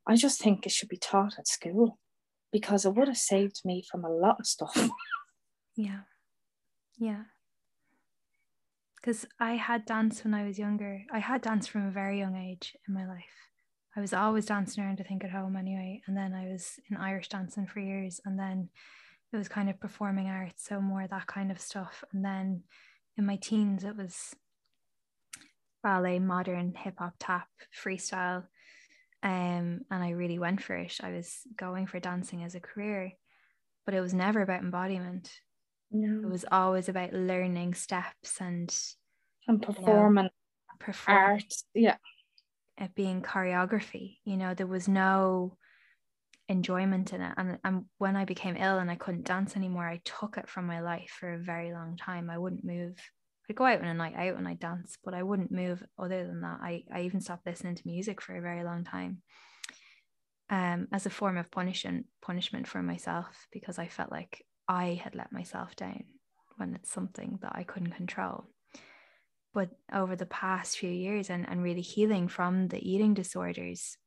I 0.07 0.15
just 0.15 0.41
think 0.41 0.65
it 0.65 0.71
should 0.71 0.89
be 0.89 0.97
taught 0.97 1.37
at 1.37 1.47
school 1.47 1.99
because 2.51 2.83
it 2.83 2.95
would 2.95 3.07
have 3.07 3.17
saved 3.17 3.61
me 3.63 3.83
from 3.89 4.03
a 4.03 4.09
lot 4.09 4.39
of 4.39 4.47
stuff. 4.47 4.89
Yeah. 5.75 6.01
Yeah. 6.97 7.23
Because 8.97 9.25
I 9.39 9.53
had 9.53 9.85
dance 9.85 10.25
when 10.25 10.33
I 10.33 10.43
was 10.43 10.59
younger. 10.59 11.03
I 11.09 11.19
had 11.19 11.41
dance 11.41 11.67
from 11.67 11.87
a 11.87 11.91
very 11.91 12.19
young 12.19 12.35
age 12.35 12.75
in 12.85 12.93
my 12.93 13.07
life. 13.07 13.48
I 13.95 14.01
was 14.01 14.13
always 14.13 14.45
dancing 14.45 14.83
around, 14.83 14.99
I 15.01 15.03
think, 15.03 15.23
at 15.23 15.31
home 15.31 15.55
anyway. 15.55 16.01
And 16.07 16.15
then 16.15 16.33
I 16.33 16.47
was 16.47 16.79
in 16.89 16.97
Irish 16.97 17.29
dancing 17.29 17.65
for 17.65 17.79
years. 17.79 18.21
And 18.23 18.37
then 18.37 18.69
it 19.33 19.37
was 19.37 19.47
kind 19.47 19.69
of 19.69 19.79
performing 19.79 20.27
arts, 20.27 20.65
so 20.67 20.81
more 20.81 21.07
that 21.07 21.27
kind 21.27 21.51
of 21.51 21.59
stuff. 21.59 22.03
And 22.11 22.23
then 22.23 22.63
in 23.17 23.25
my 23.25 23.35
teens, 23.35 23.83
it 23.83 23.95
was 23.95 24.35
ballet, 25.83 26.19
modern, 26.19 26.73
hip 26.75 26.95
hop, 26.97 27.13
tap, 27.19 27.47
freestyle. 27.83 28.43
Um, 29.21 29.81
and 29.91 30.03
I 30.03 30.11
really 30.11 30.39
went 30.39 30.63
for 30.63 30.75
it. 30.75 30.97
I 31.01 31.11
was 31.11 31.41
going 31.57 31.87
for 31.87 31.99
dancing 31.99 32.43
as 32.43 32.55
a 32.55 32.59
career, 32.59 33.11
but 33.85 33.93
it 33.93 34.01
was 34.01 34.13
never 34.13 34.41
about 34.41 34.61
embodiment. 34.61 35.31
No. 35.91 36.27
It 36.27 36.31
was 36.31 36.45
always 36.51 36.89
about 36.89 37.13
learning 37.13 37.73
steps 37.73 38.39
and 38.39 38.73
and 39.47 39.61
performing 39.61 40.25
you 40.25 40.29
know, 40.29 40.75
perform, 40.79 41.17
art. 41.17 41.53
Yeah. 41.73 41.97
It 42.79 42.95
being 42.95 43.21
choreography. 43.21 44.17
You 44.23 44.37
know, 44.37 44.53
there 44.53 44.65
was 44.65 44.87
no 44.87 45.57
enjoyment 46.47 47.13
in 47.13 47.21
it. 47.21 47.33
And, 47.37 47.59
and 47.63 47.85
when 47.97 48.15
I 48.15 48.25
became 48.25 48.57
ill 48.57 48.79
and 48.79 48.89
I 48.89 48.95
couldn't 48.95 49.25
dance 49.25 49.55
anymore, 49.55 49.87
I 49.87 50.01
took 50.03 50.37
it 50.37 50.49
from 50.49 50.65
my 50.65 50.81
life 50.81 51.15
for 51.19 51.33
a 51.33 51.37
very 51.37 51.71
long 51.73 51.97
time. 51.97 52.29
I 52.29 52.37
wouldn't 52.37 52.63
move 52.65 52.95
I'd 53.49 53.55
go 53.55 53.65
out 53.65 53.81
on 53.81 53.87
a 53.87 53.93
night 53.95 54.15
out 54.15 54.37
and 54.37 54.47
I'd 54.47 54.59
dance, 54.59 54.97
but 55.03 55.15
I 55.15 55.23
wouldn't 55.23 55.51
move 55.51 55.83
other 55.97 56.25
than 56.27 56.41
that. 56.41 56.59
I, 56.61 56.83
I 56.93 57.01
even 57.01 57.19
stopped 57.19 57.47
listening 57.47 57.75
to 57.75 57.87
music 57.87 58.21
for 58.21 58.37
a 58.37 58.41
very 58.41 58.63
long 58.63 58.83
time. 58.83 59.23
Um, 60.51 60.87
as 60.91 61.05
a 61.05 61.11
form 61.11 61.37
of 61.37 61.51
punishment 61.51 62.07
punishment 62.23 62.67
for 62.67 62.81
myself 62.81 63.47
because 63.51 63.77
I 63.77 63.87
felt 63.87 64.11
like 64.11 64.43
I 64.67 64.99
had 65.03 65.13
let 65.13 65.31
myself 65.31 65.75
down 65.75 66.05
when 66.57 66.73
it's 66.73 66.91
something 66.91 67.37
that 67.43 67.51
I 67.53 67.63
couldn't 67.63 67.91
control. 67.91 68.49
But 69.53 69.69
over 69.91 70.15
the 70.15 70.25
past 70.25 70.77
few 70.77 70.91
years 70.91 71.29
and, 71.29 71.47
and 71.49 71.63
really 71.63 71.81
healing 71.81 72.27
from 72.27 72.67
the 72.67 72.87
eating 72.87 73.13
disorders, 73.13 73.97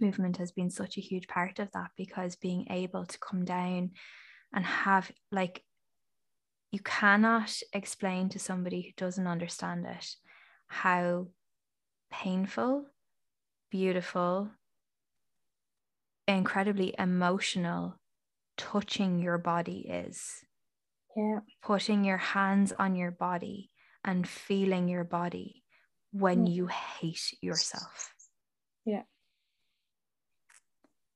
movement 0.00 0.38
has 0.38 0.52
been 0.52 0.70
such 0.70 0.96
a 0.96 1.00
huge 1.00 1.28
part 1.28 1.58
of 1.58 1.70
that 1.72 1.90
because 1.96 2.36
being 2.36 2.66
able 2.70 3.06
to 3.06 3.18
come 3.18 3.44
down 3.44 3.90
and 4.52 4.64
have 4.64 5.10
like 5.30 5.62
you 6.70 6.80
cannot 6.80 7.56
explain 7.72 8.28
to 8.30 8.38
somebody 8.38 8.82
who 8.82 8.90
doesn't 8.96 9.28
understand 9.28 9.86
it 9.86 10.16
how 10.66 11.28
painful, 12.10 12.86
beautiful, 13.70 14.50
incredibly 16.26 16.94
emotional 16.98 18.00
touching 18.56 19.18
your 19.18 19.38
body 19.38 19.86
is. 19.88 20.44
Yeah. 21.16 21.40
Putting 21.62 22.04
your 22.04 22.18
hands 22.18 22.72
on 22.76 22.96
your 22.96 23.12
body 23.12 23.70
and 24.04 24.28
feeling 24.28 24.88
your 24.88 25.04
body 25.04 25.62
when 26.12 26.46
mm. 26.46 26.52
you 26.52 26.66
hate 26.66 27.34
yourself. 27.40 28.12
Yeah. 28.84 29.02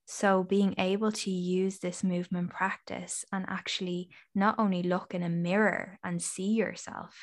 So, 0.06 0.42
being 0.42 0.74
able 0.78 1.12
to 1.12 1.30
use 1.30 1.78
this 1.78 2.02
movement 2.02 2.50
practice 2.50 3.26
and 3.30 3.44
actually 3.46 4.08
not 4.34 4.58
only 4.58 4.82
look 4.82 5.14
in 5.14 5.22
a 5.22 5.28
mirror 5.28 5.98
and 6.02 6.22
see 6.22 6.54
yourself, 6.54 7.14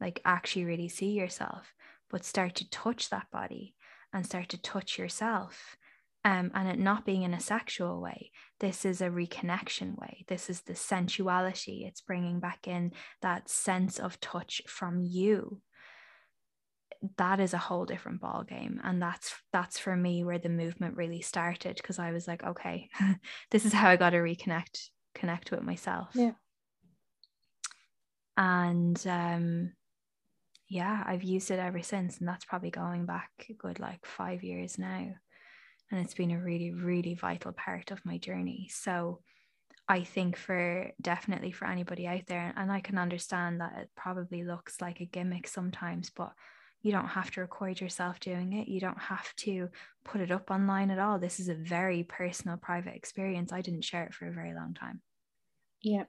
like 0.00 0.20
actually 0.24 0.64
really 0.64 0.88
see 0.88 1.10
yourself, 1.10 1.74
but 2.08 2.24
start 2.24 2.54
to 2.56 2.70
touch 2.70 3.10
that 3.10 3.26
body 3.32 3.74
and 4.12 4.24
start 4.24 4.48
to 4.50 4.62
touch 4.62 4.96
yourself. 4.98 5.76
Um, 6.24 6.52
and 6.54 6.68
it 6.68 6.78
not 6.78 7.04
being 7.04 7.24
in 7.24 7.34
a 7.34 7.40
sexual 7.40 8.00
way. 8.00 8.30
This 8.60 8.84
is 8.84 9.00
a 9.00 9.08
reconnection 9.08 9.98
way. 9.98 10.24
This 10.28 10.48
is 10.48 10.60
the 10.60 10.74
sensuality. 10.74 11.84
It's 11.84 12.00
bringing 12.00 12.38
back 12.38 12.68
in 12.68 12.92
that 13.22 13.48
sense 13.48 13.98
of 13.98 14.20
touch 14.20 14.62
from 14.68 15.00
you 15.02 15.60
that 17.16 17.40
is 17.40 17.52
a 17.52 17.58
whole 17.58 17.84
different 17.84 18.20
ball 18.20 18.44
game 18.44 18.80
and 18.84 19.02
that's 19.02 19.34
that's 19.52 19.78
for 19.78 19.96
me 19.96 20.22
where 20.22 20.38
the 20.38 20.48
movement 20.48 20.96
really 20.96 21.20
started 21.20 21.76
because 21.76 21.98
i 21.98 22.12
was 22.12 22.28
like 22.28 22.44
okay 22.44 22.88
this 23.50 23.64
is 23.64 23.72
how 23.72 23.88
i 23.88 23.96
got 23.96 24.10
to 24.10 24.18
reconnect 24.18 24.88
connect 25.14 25.50
with 25.50 25.62
myself 25.62 26.08
yeah 26.14 26.32
and 28.36 29.04
um 29.06 29.72
yeah 30.68 31.02
i've 31.06 31.24
used 31.24 31.50
it 31.50 31.58
ever 31.58 31.82
since 31.82 32.18
and 32.18 32.28
that's 32.28 32.44
probably 32.44 32.70
going 32.70 33.04
back 33.04 33.30
a 33.50 33.52
good 33.54 33.80
like 33.80 34.04
five 34.06 34.44
years 34.44 34.78
now 34.78 35.08
and 35.92 36.00
it's 36.00 36.14
been 36.14 36.32
a 36.32 36.42
really 36.42 36.72
really 36.72 37.14
vital 37.14 37.52
part 37.52 37.92
of 37.92 38.04
my 38.04 38.18
journey 38.18 38.68
so 38.72 39.20
I 39.88 40.04
think 40.04 40.36
for 40.36 40.90
definitely 41.00 41.52
for 41.52 41.66
anybody 41.66 42.06
out 42.06 42.26
there, 42.26 42.54
and 42.56 42.70
I 42.70 42.80
can 42.80 42.98
understand 42.98 43.60
that 43.60 43.74
it 43.78 43.90
probably 43.96 44.44
looks 44.44 44.80
like 44.80 45.00
a 45.00 45.04
gimmick 45.06 45.46
sometimes, 45.48 46.10
but 46.10 46.32
you 46.82 46.92
don't 46.92 47.08
have 47.08 47.30
to 47.32 47.40
record 47.40 47.80
yourself 47.80 48.18
doing 48.20 48.52
it. 48.54 48.68
You 48.68 48.80
don't 48.80 49.00
have 49.00 49.34
to 49.36 49.68
put 50.04 50.20
it 50.20 50.30
up 50.30 50.50
online 50.50 50.90
at 50.90 50.98
all. 50.98 51.18
This 51.18 51.40
is 51.40 51.48
a 51.48 51.54
very 51.54 52.04
personal, 52.04 52.56
private 52.56 52.94
experience. 52.94 53.52
I 53.52 53.60
didn't 53.60 53.84
share 53.84 54.04
it 54.04 54.14
for 54.14 54.26
a 54.26 54.32
very 54.32 54.54
long 54.54 54.74
time. 54.74 55.00
Yeah. 55.82 56.04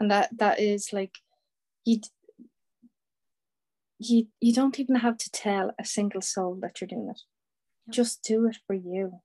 And 0.00 0.10
that 0.10 0.30
that 0.38 0.60
is 0.60 0.92
like 0.92 1.18
you 1.84 2.00
you 3.98 4.28
you 4.40 4.54
don't 4.54 4.78
even 4.78 4.96
have 4.96 5.18
to 5.18 5.30
tell 5.30 5.72
a 5.78 5.84
single 5.84 6.22
soul 6.22 6.56
that 6.62 6.80
you're 6.80 6.88
doing 6.88 7.10
it. 7.10 7.20
Just 7.90 8.22
do 8.22 8.46
it 8.46 8.58
for 8.66 8.74
you. 8.74 9.20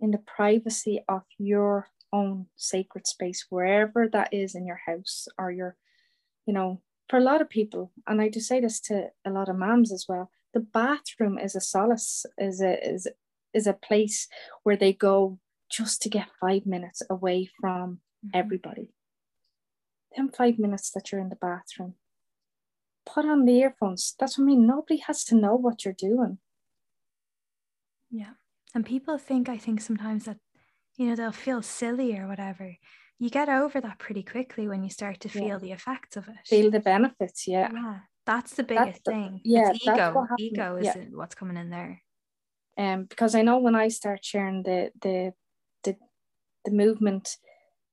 In 0.00 0.10
the 0.10 0.18
privacy 0.18 1.04
of 1.08 1.22
your 1.38 1.88
own 2.12 2.46
sacred 2.56 3.06
space, 3.06 3.46
wherever 3.50 4.08
that 4.08 4.32
is 4.32 4.54
in 4.54 4.66
your 4.66 4.80
house 4.86 5.28
or 5.38 5.50
your, 5.50 5.76
you 6.46 6.54
know, 6.54 6.80
for 7.08 7.18
a 7.18 7.22
lot 7.22 7.40
of 7.40 7.50
people, 7.50 7.92
and 8.06 8.20
I 8.20 8.28
do 8.28 8.40
say 8.40 8.60
this 8.60 8.80
to 8.82 9.10
a 9.24 9.30
lot 9.30 9.48
of 9.48 9.56
moms 9.56 9.92
as 9.92 10.06
well, 10.08 10.30
the 10.54 10.60
bathroom 10.60 11.38
is 11.38 11.54
a 11.54 11.60
solace, 11.60 12.24
is 12.38 12.60
a 12.60 12.88
is 12.88 13.08
is 13.52 13.66
a 13.66 13.72
place 13.72 14.28
where 14.62 14.76
they 14.76 14.92
go 14.92 15.38
just 15.70 16.02
to 16.02 16.08
get 16.08 16.28
five 16.40 16.66
minutes 16.66 17.02
away 17.10 17.48
from 17.60 18.00
mm-hmm. 18.24 18.38
everybody. 18.38 18.90
Them 20.16 20.28
five 20.28 20.58
minutes 20.58 20.90
that 20.92 21.10
you're 21.10 21.20
in 21.20 21.28
the 21.28 21.36
bathroom. 21.36 21.94
Put 23.06 23.24
on 23.24 23.44
the 23.44 23.58
earphones. 23.58 24.14
That's 24.18 24.38
what 24.38 24.44
I 24.44 24.46
mean. 24.46 24.66
Nobody 24.66 24.98
has 25.06 25.24
to 25.26 25.34
know 25.34 25.54
what 25.54 25.84
you're 25.84 25.94
doing. 25.94 26.38
Yeah. 28.10 28.32
And 28.74 28.86
people 28.86 29.18
think, 29.18 29.48
I 29.48 29.58
think 29.58 29.80
sometimes 29.80 30.24
that, 30.24 30.38
you 30.96 31.06
know, 31.06 31.16
they'll 31.16 31.32
feel 31.32 31.62
silly 31.62 32.16
or 32.18 32.26
whatever 32.28 32.76
you 33.20 33.28
get 33.28 33.50
over 33.50 33.80
that 33.82 33.98
pretty 33.98 34.22
quickly 34.22 34.66
when 34.66 34.82
you 34.82 34.88
start 34.88 35.20
to 35.20 35.28
feel 35.28 35.46
yeah. 35.46 35.58
the 35.58 35.72
effects 35.72 36.16
of 36.16 36.26
it. 36.26 36.36
Feel 36.46 36.70
the 36.70 36.80
benefits, 36.80 37.46
yeah. 37.46 37.68
Yeah, 37.72 37.98
that's 38.24 38.54
the 38.54 38.62
biggest 38.62 39.04
that's 39.04 39.14
thing. 39.16 39.40
yeah, 39.44 39.72
it's 39.72 39.86
ego. 39.86 40.26
Ego 40.38 40.76
is 40.76 40.86
yeah. 40.86 41.04
what's 41.12 41.34
coming 41.34 41.58
in 41.58 41.68
there. 41.68 42.02
Um, 42.78 43.04
because 43.04 43.34
I 43.34 43.42
know 43.42 43.58
when 43.58 43.74
I 43.74 43.88
start 43.88 44.24
sharing 44.24 44.62
the 44.62 44.90
the 45.02 45.34
the 45.84 45.96
the 46.64 46.70
movement 46.70 47.36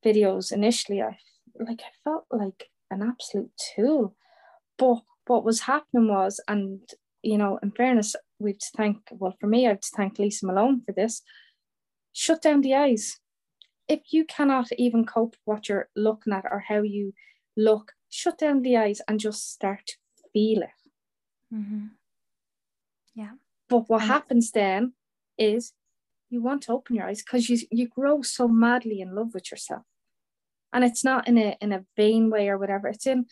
videos 0.03 0.53
initially, 0.53 1.01
I 1.01 1.17
like 1.59 1.81
I 1.81 1.91
felt 2.05 2.25
like 2.31 2.69
an 2.89 3.03
absolute 3.03 3.51
tool. 3.75 4.15
But 4.77 5.01
what 5.25 5.43
was 5.43 5.59
happening 5.59 6.07
was, 6.07 6.39
and 6.47 6.79
you 7.21 7.37
know, 7.37 7.59
in 7.61 7.71
fairness, 7.71 8.15
we've 8.39 8.59
to 8.59 8.67
thank, 8.75 8.97
well, 9.11 9.35
for 9.39 9.47
me, 9.47 9.65
I 9.65 9.69
have 9.69 9.81
to 9.81 9.91
thank 9.95 10.19
Lisa 10.19 10.45
Malone 10.45 10.81
for 10.85 10.91
this. 10.91 11.21
Shut 12.13 12.41
down 12.41 12.61
the 12.61 12.75
eyes. 12.75 13.19
If 13.87 14.11
you 14.11 14.25
cannot 14.25 14.71
even 14.77 15.05
cope 15.05 15.31
with 15.31 15.39
what 15.45 15.69
you're 15.69 15.89
looking 15.95 16.33
at 16.33 16.45
or 16.49 16.59
how 16.67 16.81
you 16.81 17.13
look, 17.55 17.93
shut 18.09 18.37
down 18.37 18.61
the 18.61 18.77
eyes 18.77 19.01
and 19.07 19.19
just 19.19 19.51
start 19.51 19.85
to 19.87 19.95
feel 20.33 20.63
it. 20.63 21.53
Mm-hmm. 21.53 21.85
Yeah. 23.15 23.31
But 23.69 23.89
what 23.89 24.01
and 24.01 24.11
happens 24.11 24.51
then 24.51 24.93
is 25.37 25.73
you 26.29 26.41
want 26.41 26.63
to 26.63 26.73
open 26.73 26.95
your 26.95 27.05
eyes 27.05 27.23
because 27.23 27.49
you 27.49 27.59
you 27.71 27.87
grow 27.87 28.21
so 28.21 28.47
madly 28.47 28.99
in 28.99 29.15
love 29.15 29.33
with 29.33 29.49
yourself. 29.51 29.83
And 30.73 30.83
it's 30.83 31.03
not 31.03 31.27
in 31.27 31.37
a 31.37 31.57
in 31.61 31.71
a 31.71 31.85
vain 31.95 32.29
way 32.29 32.49
or 32.49 32.57
whatever. 32.57 32.89
It's 32.89 33.07
in 33.07 33.25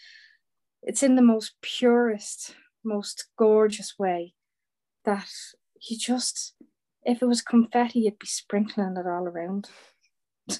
it's 0.82 1.04
in 1.04 1.16
the 1.16 1.22
most 1.22 1.56
purest, 1.62 2.56
most 2.84 3.26
gorgeous 3.38 3.96
way 4.00 4.35
that 5.06 5.30
you 5.90 5.98
just 5.98 6.56
if 7.06 7.22
it 7.22 7.26
was 7.26 7.42
confetti, 7.42 8.00
you'd 8.00 8.20
be 8.20 8.26
sprinkling 8.26 8.98
it 8.98 9.08
all 9.08 9.28
around. 9.28 9.70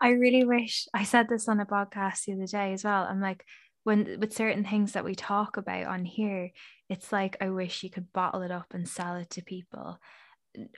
I 0.00 0.10
really 0.10 0.44
wish 0.44 0.86
I 0.92 1.04
said 1.04 1.28
this 1.28 1.48
on 1.48 1.60
a 1.60 1.66
podcast 1.66 2.24
the 2.24 2.32
other 2.32 2.46
day 2.46 2.72
as 2.72 2.84
well. 2.84 3.04
I'm 3.04 3.20
like, 3.20 3.44
when 3.84 4.18
with 4.20 4.34
certain 4.34 4.64
things 4.64 4.92
that 4.92 5.04
we 5.04 5.14
talk 5.14 5.56
about 5.56 5.86
on 5.86 6.04
here, 6.04 6.50
it's 6.88 7.12
like 7.12 7.36
I 7.40 7.50
wish 7.50 7.82
you 7.82 7.90
could 7.90 8.12
bottle 8.12 8.42
it 8.42 8.50
up 8.50 8.74
and 8.74 8.88
sell 8.88 9.16
it 9.16 9.30
to 9.30 9.42
people 9.42 9.98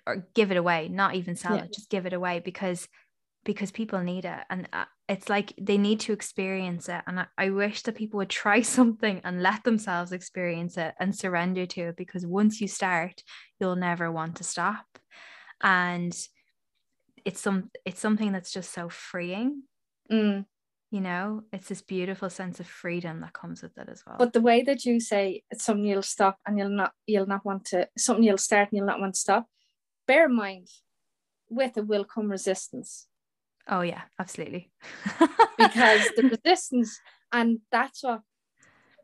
or 0.06 0.28
give 0.34 0.50
it 0.50 0.56
away, 0.56 0.88
not 0.88 1.14
even 1.14 1.34
sell 1.34 1.56
yeah. 1.56 1.64
it, 1.64 1.72
just 1.72 1.90
give 1.90 2.06
it 2.06 2.12
away 2.12 2.40
because 2.40 2.88
because 3.44 3.70
people 3.70 4.00
need 4.00 4.26
it 4.26 4.40
and 4.50 4.68
it's 5.10 5.28
like 5.28 5.52
they 5.60 5.76
need 5.76 5.98
to 5.98 6.12
experience 6.12 6.88
it 6.88 7.02
and 7.08 7.18
I, 7.20 7.26
I, 7.36 7.50
wish 7.50 7.82
that 7.82 7.96
people 7.96 8.18
would 8.18 8.30
try 8.30 8.62
something 8.78 9.20
and 9.24 9.42
let 9.42 9.64
themselves 9.64 10.12
experience 10.12 10.78
it 10.78 10.94
and 11.00 11.14
surrender 11.14 11.66
to 11.66 11.88
it 11.88 11.96
because 11.96 12.24
once 12.24 12.60
you 12.60 12.68
start 12.68 13.22
you'll 13.58 13.76
never 13.76 14.10
want 14.10 14.36
to 14.36 14.44
stop. 14.44 14.86
And 15.62 16.16
it's 17.24 17.40
some 17.40 17.70
it's 17.84 18.00
something 18.00 18.32
that's 18.32 18.52
just 18.52 18.72
so 18.72 18.88
freeing 18.88 19.64
mm. 20.10 20.46
you 20.90 21.00
know? 21.00 21.42
It's 21.52 21.68
this 21.68 21.82
beautiful 21.82 22.30
sense 22.30 22.60
of 22.60 22.66
freedom 22.66 23.20
that 23.20 23.34
comes 23.34 23.62
with 23.62 23.76
it 23.76 23.88
as 23.90 24.02
well. 24.06 24.16
But 24.16 24.32
the 24.32 24.40
way 24.40 24.62
that 24.62 24.84
you 24.84 25.00
say 25.00 25.42
it's 25.50 25.64
something 25.64 25.84
you'll 25.84 26.02
stop 26.02 26.38
and 26.46 26.56
you'll 26.56 26.70
not 26.70 26.92
you'll 27.06 27.26
not 27.26 27.44
want 27.44 27.64
to 27.66 27.88
something 27.98 28.24
you'll 28.24 28.38
start 28.38 28.68
and 28.70 28.78
you'll 28.78 28.86
not 28.86 29.00
want 29.00 29.14
to 29.14 29.20
stop 29.20 29.46
bear 30.06 30.26
in 30.26 30.36
mind 30.36 30.68
with 31.48 31.76
it 31.76 31.86
will 31.86 32.04
come 32.04 32.30
resistance 32.30 33.08
oh 33.68 33.80
yeah 33.82 34.02
absolutely. 34.18 34.70
Because 35.56 36.08
the 36.16 36.22
resistance 36.44 37.00
and 37.32 37.60
that's 37.70 38.02
what 38.02 38.22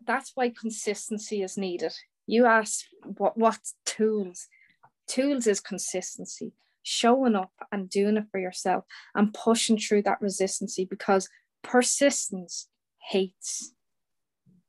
that's 0.06 0.32
why 0.34 0.50
consistency 0.50 1.42
is 1.42 1.56
needed. 1.56 1.92
You 2.26 2.46
ask 2.46 2.84
what 3.02 3.36
what 3.36 3.58
tools 3.84 4.48
tools 5.06 5.46
is 5.46 5.60
consistency? 5.60 6.52
Showing 6.82 7.34
up 7.34 7.52
and 7.72 7.90
doing 7.90 8.16
it 8.16 8.26
for 8.30 8.38
yourself 8.38 8.84
and 9.14 9.34
pushing 9.34 9.78
through 9.78 10.02
that 10.02 10.20
resistance 10.20 10.78
because 10.88 11.28
persistence 11.62 12.68
hates 13.10 13.72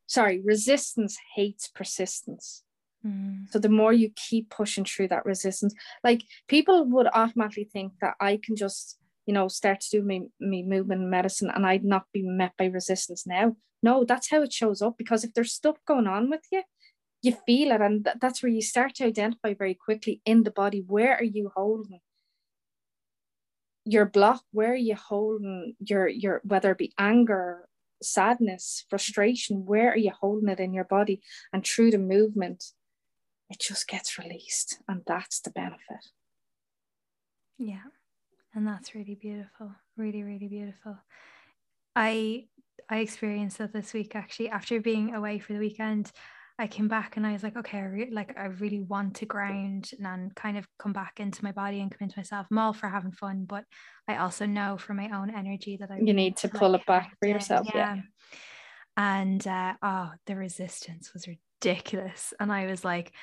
sorry 0.07 0.41
resistance 0.43 1.17
hates 1.35 1.67
persistence. 1.67 2.63
Mm. 3.05 3.47
so 3.51 3.59
the 3.59 3.69
more 3.69 3.93
you 3.93 4.09
keep 4.15 4.49
pushing 4.49 4.83
through 4.83 5.09
that 5.09 5.23
resistance 5.23 5.75
like 6.03 6.23
people 6.47 6.83
would 6.85 7.05
automatically 7.13 7.69
think 7.71 7.93
that 8.01 8.15
i 8.19 8.39
can 8.43 8.55
just 8.55 8.97
you 9.27 9.33
know 9.33 9.47
start 9.47 9.81
to 9.81 9.89
do 9.91 10.01
me, 10.01 10.29
me 10.39 10.63
movement 10.63 11.01
medicine 11.01 11.51
and 11.53 11.67
i'd 11.67 11.83
not 11.83 12.05
be 12.13 12.23
met 12.23 12.53
by 12.57 12.65
resistance 12.65 13.27
now. 13.27 13.55
No 13.83 14.03
that's 14.03 14.31
how 14.31 14.41
it 14.41 14.51
shows 14.51 14.81
up 14.81 14.97
because 14.97 15.23
if 15.23 15.33
there's 15.35 15.53
stuff 15.53 15.77
going 15.85 16.07
on 16.07 16.31
with 16.31 16.45
you 16.51 16.63
you 17.21 17.35
feel 17.45 17.71
it 17.71 17.81
and 17.81 18.05
th- 18.05 18.17
that's 18.19 18.41
where 18.41 18.51
you 18.51 18.61
start 18.61 18.95
to 18.95 19.05
identify 19.05 19.53
very 19.53 19.75
quickly 19.75 20.21
in 20.25 20.43
the 20.43 20.51
body 20.51 20.83
where 20.87 21.15
are 21.15 21.23
you 21.23 21.51
holding 21.55 21.99
your 23.87 24.05
block? 24.05 24.43
Where 24.51 24.73
are 24.73 24.75
you 24.75 24.95
holding 24.95 25.75
your 25.79 26.07
your 26.07 26.41
whether 26.43 26.71
it 26.71 26.77
be 26.77 26.93
anger 26.97 27.69
sadness 28.03 28.85
frustration 28.89 29.65
where 29.65 29.91
are 29.91 29.97
you 29.97 30.11
holding 30.11 30.49
it 30.49 30.59
in 30.59 30.73
your 30.73 30.83
body? 30.83 31.21
And 31.53 31.65
through 31.65 31.91
the 31.91 31.97
movement 31.97 32.65
it 33.49 33.59
just 33.59 33.87
gets 33.87 34.17
released 34.17 34.79
and 34.87 35.03
that's 35.07 35.39
the 35.39 35.51
benefit. 35.51 36.03
Yeah 37.57 37.96
and 38.57 38.67
that's 38.67 38.95
really 38.95 39.15
beautiful 39.15 39.71
really 39.95 40.23
really 40.23 40.47
beautiful 40.47 40.97
i 41.95 42.43
i 42.89 42.97
experienced 42.97 43.59
that 43.59 43.71
this 43.71 43.93
week 43.93 44.15
actually 44.15 44.49
after 44.49 44.81
being 44.81 45.13
away 45.15 45.39
for 45.39 45.53
the 45.53 45.59
weekend 45.59 46.11
I 46.59 46.65
came 46.65 46.87
back 46.87 47.17
and 47.17 47.27
I 47.27 47.33
was 47.33 47.43
like, 47.43 47.55
okay, 47.55 47.77
I 47.77 47.83
re- 47.83 48.09
like 48.11 48.35
I 48.35 48.45
really 48.45 48.81
want 48.81 49.17
to 49.17 49.27
ground 49.27 49.91
and 50.03 50.33
kind 50.33 50.57
of 50.57 50.67
come 50.79 50.91
back 50.91 51.19
into 51.19 51.43
my 51.43 51.51
body 51.51 51.81
and 51.81 51.91
come 51.91 52.05
into 52.05 52.17
myself. 52.17 52.47
I'm 52.49 52.57
all 52.57 52.73
for 52.73 52.87
having 52.87 53.11
fun, 53.11 53.45
but 53.47 53.63
I 54.07 54.17
also 54.17 54.47
know 54.47 54.75
for 54.75 54.95
my 54.95 55.07
own 55.13 55.29
energy 55.29 55.77
that 55.79 55.91
I 55.91 55.99
you 55.99 56.15
need 56.15 56.37
to 56.37 56.49
pull 56.49 56.71
like, 56.71 56.81
it 56.81 56.87
back 56.87 57.15
for 57.19 57.27
yourself. 57.29 57.67
Yeah. 57.71 57.97
yeah. 57.97 58.01
And 58.97 59.45
uh, 59.45 59.73
oh, 59.83 60.09
the 60.25 60.35
resistance 60.35 61.13
was 61.13 61.27
ridiculous. 61.27 62.33
And 62.39 62.51
I 62.51 62.65
was 62.65 62.83
like, 62.83 63.13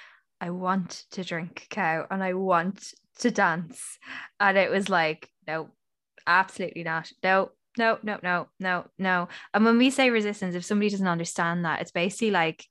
I 0.40 0.50
want 0.50 1.04
to 1.12 1.24
drink 1.24 1.66
cow 1.70 2.06
and 2.08 2.22
I 2.22 2.34
want 2.34 2.94
to 3.20 3.30
dance. 3.30 3.98
And 4.40 4.56
it 4.56 4.70
was 4.70 4.88
like, 4.88 5.28
no, 5.46 5.70
absolutely 6.26 6.84
not. 6.84 7.10
No, 7.22 7.50
no, 7.76 7.98
no, 8.02 8.18
no, 8.22 8.48
no, 8.60 8.86
no. 8.98 9.28
And 9.52 9.64
when 9.64 9.78
we 9.78 9.90
say 9.90 10.10
resistance, 10.10 10.54
if 10.54 10.64
somebody 10.64 10.90
doesn't 10.90 11.06
understand 11.06 11.64
that, 11.64 11.80
it's 11.80 11.90
basically 11.90 12.30
like 12.30 12.64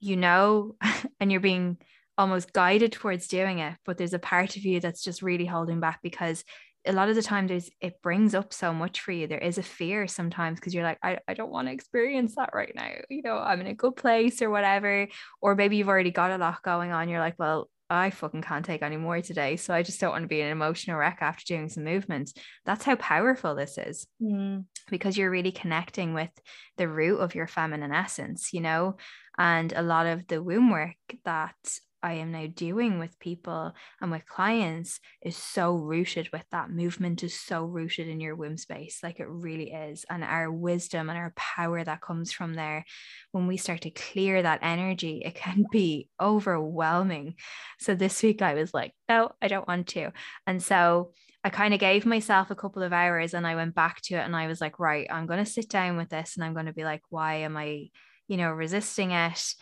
you 0.00 0.16
know 0.16 0.76
and 1.20 1.30
you're 1.30 1.40
being 1.40 1.76
almost 2.16 2.52
guided 2.52 2.92
towards 2.92 3.28
doing 3.28 3.60
it 3.60 3.74
but 3.84 3.96
there's 3.96 4.14
a 4.14 4.18
part 4.18 4.56
of 4.56 4.64
you 4.64 4.80
that's 4.80 5.02
just 5.02 5.22
really 5.22 5.46
holding 5.46 5.80
back 5.80 6.00
because 6.02 6.44
a 6.86 6.92
lot 6.92 7.08
of 7.08 7.16
the 7.16 7.22
time 7.22 7.46
there's 7.46 7.70
it 7.80 8.00
brings 8.02 8.34
up 8.34 8.52
so 8.52 8.72
much 8.72 9.00
for 9.00 9.12
you 9.12 9.26
there 9.26 9.38
is 9.38 9.58
a 9.58 9.62
fear 9.62 10.06
sometimes 10.06 10.58
because 10.58 10.74
you're 10.74 10.84
like 10.84 10.98
I, 11.02 11.18
I 11.28 11.34
don't 11.34 11.50
want 11.50 11.68
to 11.68 11.72
experience 11.72 12.34
that 12.36 12.50
right 12.52 12.72
now 12.74 12.90
you 13.08 13.22
know 13.22 13.36
i'm 13.36 13.60
in 13.60 13.66
a 13.66 13.74
good 13.74 13.94
place 13.94 14.42
or 14.42 14.50
whatever 14.50 15.06
or 15.40 15.54
maybe 15.54 15.76
you've 15.76 15.88
already 15.88 16.10
got 16.10 16.30
a 16.30 16.38
lot 16.38 16.62
going 16.62 16.90
on 16.90 17.08
you're 17.08 17.20
like 17.20 17.38
well 17.38 17.68
I 17.90 18.10
fucking 18.10 18.42
can't 18.42 18.64
take 18.64 18.82
any 18.82 18.96
more 18.96 19.20
today. 19.22 19.56
So 19.56 19.72
I 19.72 19.82
just 19.82 20.00
don't 20.00 20.10
want 20.12 20.24
to 20.24 20.28
be 20.28 20.40
an 20.40 20.52
emotional 20.52 20.98
wreck 20.98 21.18
after 21.20 21.44
doing 21.44 21.68
some 21.68 21.84
movement. 21.84 22.32
That's 22.64 22.84
how 22.84 22.96
powerful 22.96 23.54
this 23.54 23.78
is 23.78 24.06
mm. 24.22 24.64
Because 24.90 25.16
you're 25.16 25.30
really 25.30 25.52
connecting 25.52 26.14
with 26.14 26.30
the 26.76 26.88
root 26.88 27.18
of 27.18 27.34
your 27.34 27.46
feminine 27.46 27.92
essence, 27.92 28.52
you 28.52 28.60
know? 28.60 28.96
And 29.36 29.72
a 29.72 29.82
lot 29.82 30.06
of 30.06 30.26
the 30.26 30.42
womb 30.42 30.70
work 30.70 30.96
that 31.24 31.56
I 32.02 32.14
am 32.14 32.30
now 32.30 32.46
doing 32.46 32.98
with 32.98 33.18
people 33.18 33.72
and 34.00 34.10
with 34.10 34.26
clients 34.26 35.00
is 35.22 35.36
so 35.36 35.74
rooted 35.74 36.28
with 36.32 36.44
that. 36.52 36.70
Movement 36.70 37.22
is 37.22 37.38
so 37.38 37.64
rooted 37.64 38.08
in 38.08 38.20
your 38.20 38.36
womb 38.36 38.56
space 38.56 39.00
like 39.02 39.18
it 39.18 39.28
really 39.28 39.72
is. 39.72 40.04
And 40.08 40.22
our 40.22 40.50
wisdom 40.50 41.08
and 41.08 41.18
our 41.18 41.32
power 41.36 41.82
that 41.82 42.00
comes 42.00 42.32
from 42.32 42.54
there 42.54 42.84
when 43.32 43.46
we 43.46 43.56
start 43.56 43.82
to 43.82 43.90
clear 43.90 44.42
that 44.42 44.60
energy 44.62 45.22
it 45.24 45.34
can 45.34 45.64
be 45.72 46.08
overwhelming. 46.20 47.34
So 47.80 47.94
this 47.94 48.22
week 48.22 48.42
I 48.42 48.54
was 48.54 48.72
like 48.72 48.92
no 49.08 49.32
I 49.42 49.48
don't 49.48 49.68
want 49.68 49.88
to. 49.88 50.12
And 50.46 50.62
so 50.62 51.12
I 51.44 51.50
kind 51.50 51.72
of 51.72 51.80
gave 51.80 52.04
myself 52.04 52.50
a 52.50 52.56
couple 52.56 52.82
of 52.82 52.92
hours 52.92 53.32
and 53.32 53.46
I 53.46 53.54
went 53.54 53.74
back 53.74 54.00
to 54.02 54.14
it 54.14 54.24
and 54.24 54.34
I 54.34 54.46
was 54.48 54.60
like 54.60 54.78
right 54.78 55.06
I'm 55.10 55.26
going 55.26 55.44
to 55.44 55.50
sit 55.50 55.68
down 55.68 55.96
with 55.96 56.08
this 56.08 56.36
and 56.36 56.44
I'm 56.44 56.54
going 56.54 56.66
to 56.66 56.72
be 56.72 56.84
like 56.84 57.02
why 57.10 57.36
am 57.36 57.56
I 57.56 57.90
you 58.26 58.36
know 58.36 58.50
resisting 58.50 59.12
it 59.12 59.54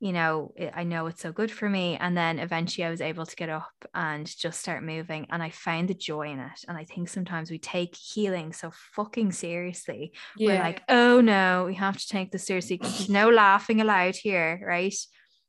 you 0.00 0.14
know, 0.14 0.54
I 0.72 0.84
know 0.84 1.06
it's 1.08 1.20
so 1.20 1.30
good 1.30 1.50
for 1.50 1.68
me. 1.68 1.98
And 2.00 2.16
then 2.16 2.38
eventually 2.38 2.86
I 2.86 2.90
was 2.90 3.02
able 3.02 3.26
to 3.26 3.36
get 3.36 3.50
up 3.50 3.70
and 3.94 4.26
just 4.26 4.58
start 4.58 4.82
moving. 4.82 5.26
And 5.28 5.42
I 5.42 5.50
found 5.50 5.88
the 5.88 5.94
joy 5.94 6.30
in 6.30 6.40
it. 6.40 6.64
And 6.66 6.76
I 6.78 6.84
think 6.84 7.10
sometimes 7.10 7.50
we 7.50 7.58
take 7.58 7.94
healing 7.94 8.54
so 8.54 8.72
fucking 8.94 9.32
seriously. 9.32 10.12
Yeah. 10.38 10.54
We're 10.54 10.60
like, 10.60 10.82
oh 10.88 11.20
no, 11.20 11.64
we 11.66 11.74
have 11.74 11.98
to 11.98 12.08
take 12.08 12.32
this 12.32 12.46
seriously. 12.46 12.78
Because 12.78 12.96
there's 12.96 13.10
no 13.10 13.28
laughing 13.28 13.82
allowed 13.82 14.16
here, 14.16 14.62
right? 14.66 14.94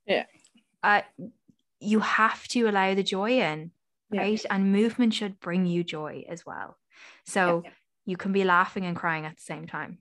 Yeah. 0.06 0.26
Uh, 0.84 1.02
you 1.80 2.02
have 2.02 2.46
to 2.50 2.68
allow 2.68 2.94
the 2.94 3.04
joy 3.04 3.40
in, 3.40 3.72
yeah. 4.12 4.22
right? 4.22 4.46
And 4.50 4.72
movement 4.72 5.14
should 5.14 5.40
bring 5.40 5.66
you 5.66 5.84
joy 5.84 6.26
as 6.28 6.46
well. 6.46 6.78
So 7.26 7.64
yeah. 7.66 7.72
you 8.06 8.18
can 8.18 8.32
be 8.32 8.44
laughing 8.44 8.86
and 8.86 8.96
crying 8.96 9.26
at 9.26 9.38
the 9.38 9.44
same 9.44 9.68
time. 9.68 10.00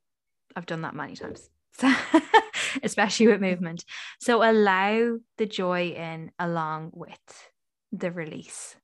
I've 0.57 0.67
done 0.67 0.83
that 0.83 0.95
many 0.95 1.17
times. 1.17 1.49
So 1.73 1.93
especially 2.83 3.29
with 3.29 3.41
movement. 3.41 3.85
So 4.21 4.43
allow 4.43 5.19
the 5.39 5.47
joy 5.47 5.89
in 5.89 6.33
along 6.39 6.91
with 6.95 7.51
the 7.93 8.11
release. 8.11 8.77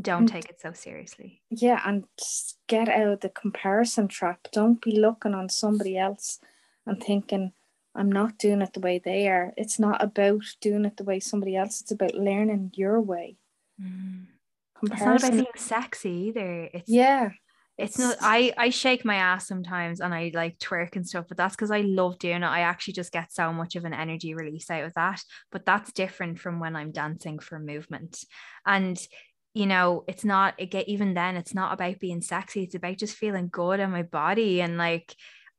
Don't 0.00 0.26
take 0.26 0.50
it 0.50 0.60
so 0.60 0.72
seriously. 0.72 1.40
Yeah, 1.50 1.80
and 1.84 2.04
get 2.66 2.88
out 2.88 3.12
of 3.12 3.20
the 3.20 3.28
comparison 3.28 4.08
trap. 4.08 4.48
Don't 4.52 4.80
be 4.80 4.98
looking 4.98 5.34
on 5.34 5.48
somebody 5.48 5.96
else 5.96 6.40
and 6.84 7.00
thinking, 7.00 7.52
I'm 7.94 8.10
not 8.10 8.38
doing 8.38 8.60
it 8.60 8.72
the 8.72 8.80
way 8.80 9.00
they 9.02 9.28
are. 9.28 9.52
It's 9.56 9.78
not 9.78 10.02
about 10.02 10.42
doing 10.60 10.84
it 10.84 10.96
the 10.96 11.04
way 11.04 11.20
somebody 11.20 11.56
else. 11.56 11.80
It's 11.80 11.92
about 11.92 12.14
learning 12.14 12.72
your 12.74 13.00
way. 13.00 13.36
Mm. 13.80 14.26
Comparison. 14.78 15.14
It's 15.14 15.22
not 15.22 15.32
about 15.32 15.32
being 15.32 15.46
sexy 15.56 16.10
either. 16.10 16.70
It's 16.74 16.88
yeah. 16.88 17.30
it's 17.78 17.98
not 17.98 18.16
I 18.20 18.52
I 18.56 18.70
shake 18.70 19.04
my 19.04 19.16
ass 19.16 19.46
sometimes 19.46 20.00
and 20.00 20.12
I 20.12 20.32
like 20.34 20.58
twerk 20.58 20.96
and 20.96 21.06
stuff, 21.06 21.26
but 21.28 21.36
that's 21.36 21.54
because 21.54 21.70
I 21.70 21.82
love 21.82 22.18
doing 22.18 22.42
it. 22.42 22.46
I 22.46 22.60
actually 22.60 22.94
just 22.94 23.12
get 23.12 23.32
so 23.32 23.52
much 23.52 23.76
of 23.76 23.84
an 23.84 23.94
energy 23.94 24.34
release 24.34 24.70
out 24.70 24.84
of 24.84 24.94
that. 24.94 25.22
But 25.52 25.64
that's 25.64 25.92
different 25.92 26.40
from 26.40 26.58
when 26.58 26.74
I'm 26.74 26.90
dancing 26.90 27.38
for 27.38 27.58
movement. 27.58 28.24
And 28.66 28.98
you 29.54 29.66
know, 29.66 30.02
it's 30.08 30.24
not 30.24 30.54
it 30.58 30.72
get 30.72 30.88
even 30.88 31.14
then 31.14 31.36
it's 31.36 31.54
not 31.54 31.72
about 31.72 32.00
being 32.00 32.20
sexy. 32.20 32.64
It's 32.64 32.74
about 32.74 32.98
just 32.98 33.16
feeling 33.16 33.48
good 33.50 33.78
in 33.78 33.92
my 33.92 34.02
body 34.02 34.60
and 34.60 34.76
like 34.76 35.14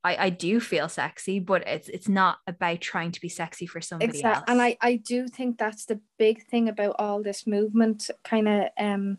I, 0.06 0.26
I 0.26 0.30
do 0.30 0.60
feel 0.60 0.88
sexy, 0.88 1.40
but 1.40 1.68
it's 1.68 1.90
it's 1.90 2.08
not 2.08 2.38
about 2.46 2.80
trying 2.80 3.12
to 3.12 3.20
be 3.20 3.28
sexy 3.28 3.66
for 3.66 3.82
somebody 3.82 4.12
exactly. 4.12 4.38
else. 4.38 4.46
And 4.48 4.62
I, 4.62 4.78
I 4.80 4.98
do 4.98 5.28
think 5.28 5.58
that's 5.58 5.86
the 5.86 6.00
big 6.20 6.46
thing 6.46 6.70
about 6.70 6.96
all 7.00 7.24
this 7.24 7.48
movement 7.48 8.12
kind 8.24 8.48
of 8.48 8.66
um 8.78 9.18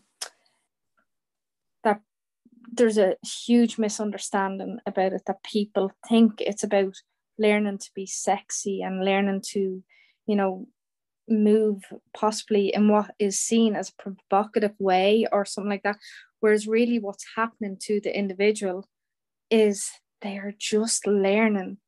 that 1.83 2.03
there's 2.73 2.99
a 2.99 3.17
huge 3.25 3.79
misunderstanding 3.79 4.79
about 4.87 5.13
it 5.13 5.23
that 5.27 5.43
people 5.43 5.91
think 6.09 6.41
it's 6.41 6.63
about 6.63 6.95
learning 7.37 7.79
to 7.79 7.91
be 7.93 8.07
sexy 8.07 8.81
and 8.81 9.05
learning 9.05 9.43
to, 9.55 9.83
you 10.27 10.37
know, 10.37 10.69
move 11.29 11.83
possibly 12.15 12.73
in 12.73 12.87
what 12.87 13.11
is 13.19 13.41
seen 13.41 13.75
as 13.75 13.89
a 13.89 14.03
provocative 14.03 14.75
way 14.79 15.27
or 15.33 15.45
something 15.45 15.71
like 15.71 15.83
that. 15.83 15.99
Whereas 16.39 16.69
really 16.69 17.01
what's 17.01 17.27
happening 17.35 17.77
to 17.83 18.01
the 18.01 18.17
individual 18.17 18.89
is 19.51 19.91
they 20.23 20.39
are 20.39 20.55
just 20.57 21.07
learning 21.07 21.79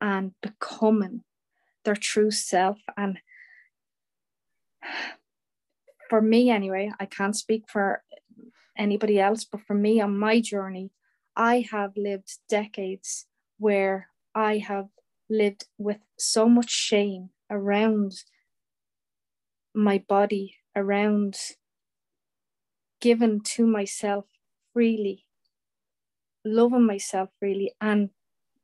and 0.00 0.32
becoming 0.40 1.22
their 1.84 1.96
true 1.96 2.30
self. 2.30 2.78
And 2.96 3.18
for 6.08 6.20
me, 6.20 6.50
anyway, 6.50 6.92
I 6.98 7.06
can't 7.06 7.36
speak 7.36 7.64
for 7.68 8.02
anybody 8.76 9.20
else, 9.20 9.44
but 9.44 9.60
for 9.66 9.74
me 9.74 10.00
on 10.00 10.18
my 10.18 10.40
journey, 10.40 10.90
I 11.36 11.66
have 11.70 11.96
lived 11.96 12.38
decades 12.48 13.26
where 13.58 14.08
I 14.34 14.58
have 14.58 14.88
lived 15.28 15.66
with 15.78 15.98
so 16.18 16.48
much 16.48 16.70
shame 16.70 17.30
around 17.50 18.12
my 19.74 19.98
body, 20.08 20.56
around 20.76 21.36
given 23.00 23.40
to 23.40 23.66
myself 23.66 24.24
freely 24.72 25.26
loving 26.44 26.86
myself 26.86 27.30
really. 27.40 27.72
And 27.80 28.10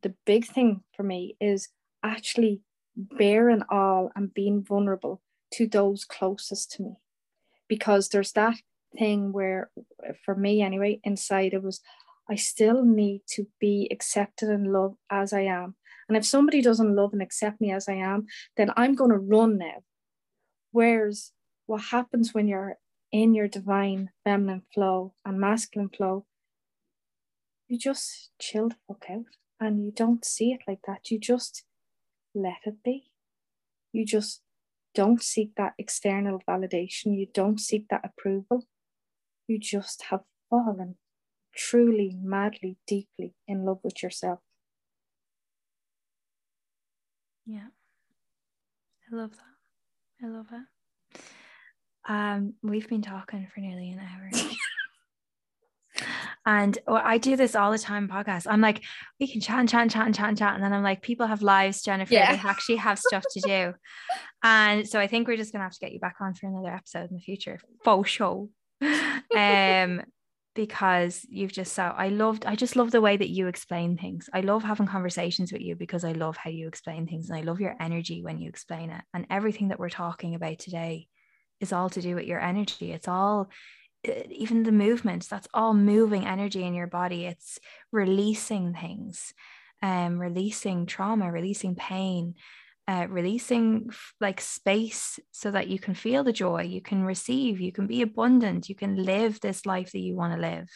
the 0.02 0.14
big 0.26 0.46
thing 0.46 0.82
for 0.94 1.02
me 1.02 1.36
is 1.40 1.68
actually 2.02 2.62
bearing 2.96 3.62
all 3.70 4.10
and 4.14 4.32
being 4.32 4.62
vulnerable 4.62 5.22
to 5.54 5.66
those 5.66 6.04
closest 6.04 6.72
to 6.72 6.82
me. 6.82 6.96
Because 7.68 8.08
there's 8.08 8.32
that 8.32 8.56
thing 8.98 9.32
where, 9.32 9.70
for 10.24 10.34
me 10.34 10.62
anyway, 10.62 11.00
inside 11.04 11.54
it 11.54 11.62
was, 11.62 11.80
I 12.28 12.36
still 12.36 12.84
need 12.84 13.22
to 13.30 13.46
be 13.60 13.88
accepted 13.90 14.48
and 14.48 14.72
loved 14.72 14.96
as 15.10 15.32
I 15.32 15.42
am. 15.42 15.76
And 16.08 16.16
if 16.16 16.24
somebody 16.24 16.62
doesn't 16.62 16.96
love 16.96 17.12
and 17.12 17.22
accept 17.22 17.60
me 17.60 17.72
as 17.72 17.88
I 17.88 17.94
am, 17.94 18.26
then 18.56 18.72
I'm 18.76 18.94
going 18.94 19.10
to 19.10 19.18
run 19.18 19.58
now. 19.58 19.82
Whereas 20.72 21.32
what 21.66 21.82
happens 21.82 22.34
when 22.34 22.48
you're 22.48 22.76
in 23.12 23.34
your 23.34 23.48
divine 23.48 24.10
feminine 24.24 24.62
flow 24.72 25.14
and 25.24 25.40
masculine 25.40 25.88
flow 25.88 26.26
you 27.70 27.78
just 27.78 28.30
chill 28.40 28.68
the 28.68 28.76
fuck 28.88 29.04
out 29.08 29.26
and 29.60 29.84
you 29.84 29.92
don't 29.92 30.24
see 30.24 30.50
it 30.50 30.62
like 30.66 30.80
that. 30.88 31.08
You 31.08 31.20
just 31.20 31.62
let 32.34 32.58
it 32.64 32.82
be. 32.84 33.12
You 33.92 34.04
just 34.04 34.42
don't 34.92 35.22
seek 35.22 35.54
that 35.56 35.74
external 35.78 36.42
validation. 36.48 37.16
You 37.16 37.28
don't 37.32 37.60
seek 37.60 37.86
that 37.88 38.00
approval. 38.04 38.66
You 39.46 39.60
just 39.60 40.02
have 40.10 40.22
fallen 40.50 40.96
truly, 41.54 42.16
madly, 42.20 42.76
deeply 42.88 43.34
in 43.46 43.64
love 43.64 43.78
with 43.84 44.02
yourself. 44.02 44.40
Yeah. 47.46 47.68
I 49.12 49.16
love 49.16 49.30
that. 49.30 50.26
I 50.26 50.28
love 50.28 50.46
it. 50.52 51.20
Um, 52.08 52.54
we've 52.64 52.88
been 52.88 53.02
talking 53.02 53.46
for 53.54 53.60
nearly 53.60 53.90
an 53.92 54.00
hour. 54.00 54.30
And 56.46 56.78
I 56.86 57.18
do 57.18 57.36
this 57.36 57.54
all 57.54 57.70
the 57.70 57.78
time 57.78 58.08
podcast. 58.08 58.46
I'm 58.48 58.62
like, 58.62 58.82
we 59.18 59.28
can 59.28 59.40
chat 59.40 59.58
and 59.58 59.68
chat 59.68 59.82
and 59.82 59.90
chat 59.90 60.06
and 60.06 60.14
chat 60.14 60.28
and 60.28 60.38
chat. 60.38 60.54
And 60.54 60.64
then 60.64 60.72
I'm 60.72 60.82
like, 60.82 61.02
people 61.02 61.26
have 61.26 61.42
lives, 61.42 61.82
Jennifer. 61.82 62.14
Yeah. 62.14 62.34
They 62.34 62.48
actually 62.48 62.76
have 62.76 62.98
stuff 62.98 63.24
to 63.32 63.40
do. 63.40 63.74
and 64.42 64.88
so 64.88 64.98
I 64.98 65.06
think 65.06 65.28
we're 65.28 65.36
just 65.36 65.52
gonna 65.52 65.64
have 65.64 65.74
to 65.74 65.80
get 65.80 65.92
you 65.92 66.00
back 66.00 66.16
on 66.20 66.34
for 66.34 66.46
another 66.46 66.74
episode 66.74 67.10
in 67.10 67.16
the 67.16 67.22
future. 67.22 67.58
Faux 67.84 68.08
show. 68.08 68.48
Um 69.36 70.02
because 70.56 71.24
you've 71.28 71.52
just 71.52 71.74
so 71.74 71.82
I 71.84 72.08
loved 72.08 72.44
I 72.44 72.56
just 72.56 72.74
love 72.74 72.90
the 72.90 73.00
way 73.00 73.16
that 73.16 73.28
you 73.28 73.46
explain 73.46 73.96
things. 73.96 74.28
I 74.32 74.40
love 74.40 74.64
having 74.64 74.86
conversations 74.86 75.52
with 75.52 75.62
you 75.62 75.76
because 75.76 76.04
I 76.04 76.12
love 76.12 76.36
how 76.36 76.50
you 76.50 76.66
explain 76.66 77.06
things 77.06 77.30
and 77.30 77.38
I 77.38 77.42
love 77.42 77.60
your 77.60 77.76
energy 77.78 78.22
when 78.22 78.40
you 78.40 78.48
explain 78.48 78.90
it. 78.90 79.02
And 79.14 79.26
everything 79.30 79.68
that 79.68 79.78
we're 79.78 79.90
talking 79.90 80.34
about 80.34 80.58
today 80.58 81.06
is 81.60 81.72
all 81.72 81.90
to 81.90 82.02
do 82.02 82.14
with 82.14 82.24
your 82.24 82.40
energy. 82.40 82.92
It's 82.92 83.08
all 83.08 83.50
even 84.04 84.62
the 84.62 84.72
movement 84.72 85.28
that's 85.28 85.48
all 85.52 85.74
moving 85.74 86.26
energy 86.26 86.64
in 86.64 86.74
your 86.74 86.86
body. 86.86 87.26
It's 87.26 87.58
releasing 87.92 88.74
things 88.74 89.34
um 89.82 90.18
releasing 90.18 90.84
trauma 90.84 91.32
releasing 91.32 91.74
pain 91.74 92.34
uh, 92.86 93.06
releasing 93.08 93.88
like 94.20 94.40
space 94.40 95.18
so 95.30 95.50
that 95.50 95.68
you 95.68 95.78
can 95.78 95.94
feel 95.94 96.22
the 96.22 96.34
joy 96.34 96.60
you 96.60 96.82
can 96.82 97.02
receive 97.02 97.60
you 97.60 97.72
can 97.72 97.86
be 97.86 98.02
abundant 98.02 98.68
you 98.68 98.74
can 98.74 98.96
live 98.96 99.40
this 99.40 99.64
life 99.64 99.92
that 99.92 100.00
you 100.00 100.14
want 100.14 100.34
to 100.34 100.40
live 100.40 100.68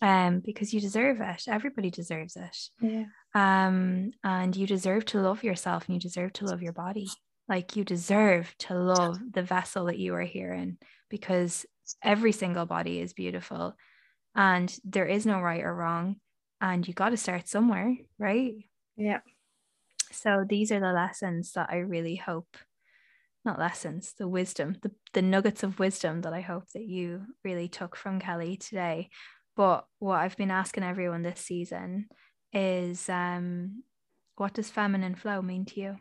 um 0.00 0.40
because 0.40 0.72
you 0.72 0.80
deserve 0.80 1.20
it. 1.20 1.42
Everybody 1.48 1.90
deserves 1.90 2.36
it. 2.36 2.56
Yeah. 2.80 3.04
Um 3.34 4.12
and 4.22 4.54
you 4.56 4.66
deserve 4.66 5.04
to 5.06 5.20
love 5.20 5.42
yourself 5.44 5.86
and 5.86 5.94
you 5.94 6.00
deserve 6.00 6.32
to 6.34 6.46
love 6.46 6.62
your 6.62 6.72
body. 6.72 7.08
Like 7.48 7.76
you 7.76 7.84
deserve 7.84 8.54
to 8.60 8.74
love 8.74 9.18
the 9.32 9.42
vessel 9.42 9.86
that 9.86 9.98
you 9.98 10.14
are 10.14 10.22
here 10.22 10.52
in 10.52 10.78
because 11.08 11.66
every 12.02 12.32
single 12.32 12.66
body 12.66 13.00
is 13.00 13.12
beautiful 13.12 13.74
and 14.34 14.76
there 14.84 15.06
is 15.06 15.26
no 15.26 15.40
right 15.40 15.62
or 15.62 15.74
wrong 15.74 16.16
and 16.60 16.86
you 16.86 16.94
got 16.94 17.10
to 17.10 17.16
start 17.16 17.48
somewhere 17.48 17.96
right? 18.18 18.54
Yeah. 18.96 19.20
So 20.10 20.44
these 20.48 20.72
are 20.72 20.80
the 20.80 20.92
lessons 20.92 21.52
that 21.52 21.68
i 21.70 21.76
really 21.76 22.16
hope 22.16 22.56
not 23.44 23.58
lessons 23.58 24.14
the 24.18 24.26
wisdom 24.28 24.76
the, 24.82 24.90
the 25.12 25.22
nuggets 25.22 25.62
of 25.62 25.78
wisdom 25.78 26.22
that 26.22 26.32
i 26.32 26.40
hope 26.40 26.64
that 26.74 26.84
you 26.84 27.22
really 27.44 27.68
took 27.68 27.96
from 27.96 28.18
kelly 28.20 28.56
today. 28.56 29.10
But 29.56 29.86
what 29.98 30.20
i've 30.20 30.36
been 30.36 30.50
asking 30.50 30.84
everyone 30.84 31.22
this 31.22 31.40
season 31.40 32.08
is 32.52 33.08
um 33.08 33.82
what 34.36 34.54
does 34.54 34.70
feminine 34.70 35.16
flow 35.16 35.42
mean 35.42 35.64
to 35.66 35.80
you? 35.80 35.96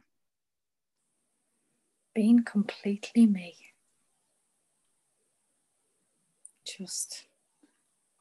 Being 2.13 2.43
completely 2.43 3.25
me 3.25 3.55
just 6.67 7.27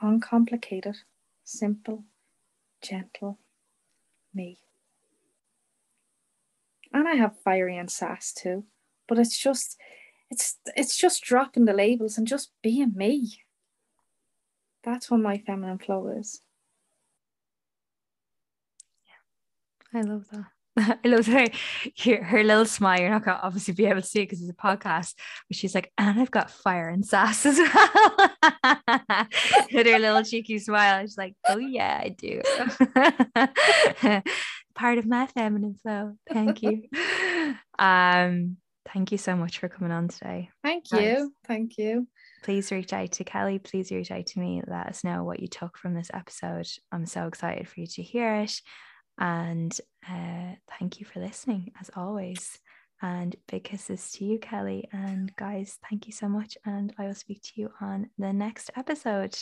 uncomplicated, 0.00 0.96
simple, 1.44 2.04
gentle 2.82 3.38
me. 4.34 4.58
And 6.92 7.08
I 7.08 7.14
have 7.14 7.38
fiery 7.44 7.76
and 7.76 7.90
sass 7.90 8.32
too, 8.32 8.64
but 9.08 9.18
it's 9.18 9.38
just 9.38 9.76
it's 10.30 10.58
it's 10.76 10.96
just 10.96 11.22
dropping 11.22 11.64
the 11.64 11.72
labels 11.72 12.18
and 12.18 12.26
just 12.26 12.52
being 12.62 12.92
me. 12.94 13.42
That's 14.82 15.10
what 15.10 15.20
my 15.20 15.38
feminine 15.38 15.78
flow 15.78 16.08
is. 16.08 16.42
Yeah. 19.92 20.00
I 20.00 20.02
love 20.02 20.26
that. 20.32 20.55
I 20.76 20.98
love 21.04 21.26
her, 21.26 21.46
her, 22.04 22.24
her 22.24 22.44
little 22.44 22.66
smile. 22.66 23.00
You're 23.00 23.10
not 23.10 23.24
going 23.24 23.36
to 23.36 23.42
obviously 23.42 23.74
be 23.74 23.86
able 23.86 24.02
to 24.02 24.06
see 24.06 24.20
it 24.20 24.24
because 24.24 24.42
it's 24.42 24.50
a 24.50 24.54
podcast, 24.54 25.14
but 25.48 25.56
she's 25.56 25.74
like, 25.74 25.92
and 25.96 26.20
I've 26.20 26.30
got 26.30 26.50
fire 26.50 26.88
and 26.88 27.04
sass 27.04 27.46
as 27.46 27.58
well. 27.58 28.30
With 29.72 29.86
her 29.86 29.98
little 29.98 30.22
cheeky 30.22 30.58
smile. 30.58 31.02
She's 31.02 31.16
like, 31.18 31.34
oh, 31.48 31.58
yeah, 31.58 32.00
I 32.02 32.08
do. 32.10 32.42
Part 34.74 34.98
of 34.98 35.06
my 35.06 35.26
feminine 35.28 35.76
flow. 35.82 36.16
Thank 36.30 36.62
you. 36.62 36.84
Um, 37.78 38.58
thank 38.92 39.12
you 39.12 39.18
so 39.18 39.34
much 39.36 39.58
for 39.58 39.68
coming 39.68 39.92
on 39.92 40.08
today. 40.08 40.50
Thank 40.62 40.92
you. 40.92 40.98
Nice. 40.98 41.28
Thank 41.46 41.78
you. 41.78 42.06
Please 42.42 42.70
reach 42.70 42.92
out 42.92 43.12
to 43.12 43.24
Kelly. 43.24 43.58
Please 43.58 43.90
reach 43.90 44.10
out 44.10 44.26
to 44.26 44.38
me. 44.38 44.62
Let 44.66 44.86
us 44.86 45.04
know 45.04 45.24
what 45.24 45.40
you 45.40 45.48
took 45.48 45.78
from 45.78 45.94
this 45.94 46.10
episode. 46.12 46.68
I'm 46.92 47.06
so 47.06 47.26
excited 47.26 47.68
for 47.68 47.80
you 47.80 47.86
to 47.88 48.02
hear 48.02 48.34
it. 48.36 48.60
And 49.18 49.78
uh, 50.08 50.54
thank 50.78 51.00
you 51.00 51.06
for 51.06 51.20
listening, 51.20 51.72
as 51.80 51.90
always. 51.96 52.58
And 53.02 53.36
big 53.48 53.64
kisses 53.64 54.10
to 54.12 54.24
you, 54.24 54.38
Kelly. 54.38 54.88
And 54.92 55.34
guys, 55.36 55.78
thank 55.88 56.06
you 56.06 56.12
so 56.12 56.28
much. 56.28 56.56
And 56.64 56.94
I 56.98 57.06
will 57.06 57.14
speak 57.14 57.42
to 57.42 57.60
you 57.60 57.70
on 57.80 58.08
the 58.18 58.32
next 58.32 58.70
episode. 58.76 59.36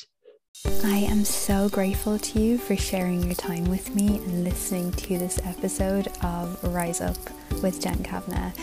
I 0.84 0.98
am 0.98 1.24
so 1.24 1.68
grateful 1.68 2.18
to 2.18 2.40
you 2.40 2.58
for 2.58 2.76
sharing 2.76 3.22
your 3.24 3.34
time 3.34 3.64
with 3.64 3.94
me 3.94 4.18
and 4.18 4.44
listening 4.44 4.92
to 4.92 5.18
this 5.18 5.40
episode 5.44 6.08
of 6.22 6.62
Rise 6.62 7.00
Up 7.00 7.16
with 7.62 7.80
Jen 7.80 7.98
Kavner. 7.98 8.54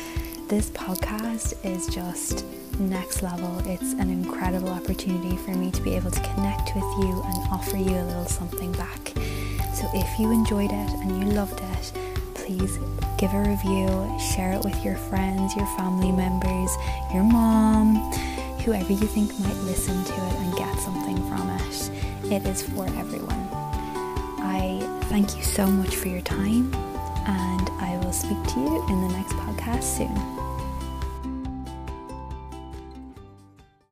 This 0.48 0.70
podcast 0.70 1.66
is 1.66 1.88
just 1.88 2.46
next 2.80 3.22
level. 3.22 3.60
It's 3.66 3.94
an 3.94 4.10
incredible 4.10 4.70
opportunity 4.70 5.36
for 5.38 5.52
me 5.52 5.72
to 5.72 5.82
be 5.82 5.96
able 5.96 6.12
to 6.12 6.20
connect 6.34 6.76
with 6.76 6.84
you 6.84 7.24
and 7.26 7.38
offer 7.52 7.78
you 7.78 7.92
a 7.92 8.06
little 8.06 8.26
something 8.26 8.72
back. 8.74 9.14
So 9.82 9.90
if 9.96 10.20
you 10.20 10.32
enjoyed 10.32 10.72
it 10.72 10.90
and 11.02 11.18
you 11.18 11.32
loved 11.34 11.60
it, 11.60 11.92
please 12.36 12.78
give 13.18 13.34
a 13.34 13.40
review, 13.40 13.88
share 14.20 14.54
it 14.54 14.64
with 14.64 14.86
your 14.86 14.96
friends, 14.96 15.56
your 15.56 15.66
family 15.76 16.12
members, 16.12 16.70
your 17.12 17.24
mom, 17.24 17.96
whoever 18.64 18.92
you 18.92 19.08
think 19.08 19.32
might 19.40 19.58
listen 19.64 20.04
to 20.04 20.14
it 20.14 20.34
and 20.36 20.56
get 20.56 20.78
something 20.82 21.18
from 21.28 21.50
it. 21.50 22.32
It 22.32 22.46
is 22.46 22.62
for 22.62 22.86
everyone. 22.90 23.48
I 24.44 24.80
thank 25.06 25.36
you 25.36 25.42
so 25.42 25.66
much 25.66 25.96
for 25.96 26.10
your 26.10 26.22
time, 26.22 26.72
and 27.26 27.68
I 27.82 28.00
will 28.04 28.14
speak 28.14 28.38
to 28.54 28.60
you 28.60 28.86
in 28.88 29.02
the 29.02 29.18
next 29.18 29.34
podcast 29.34 29.84
soon. 29.84 30.41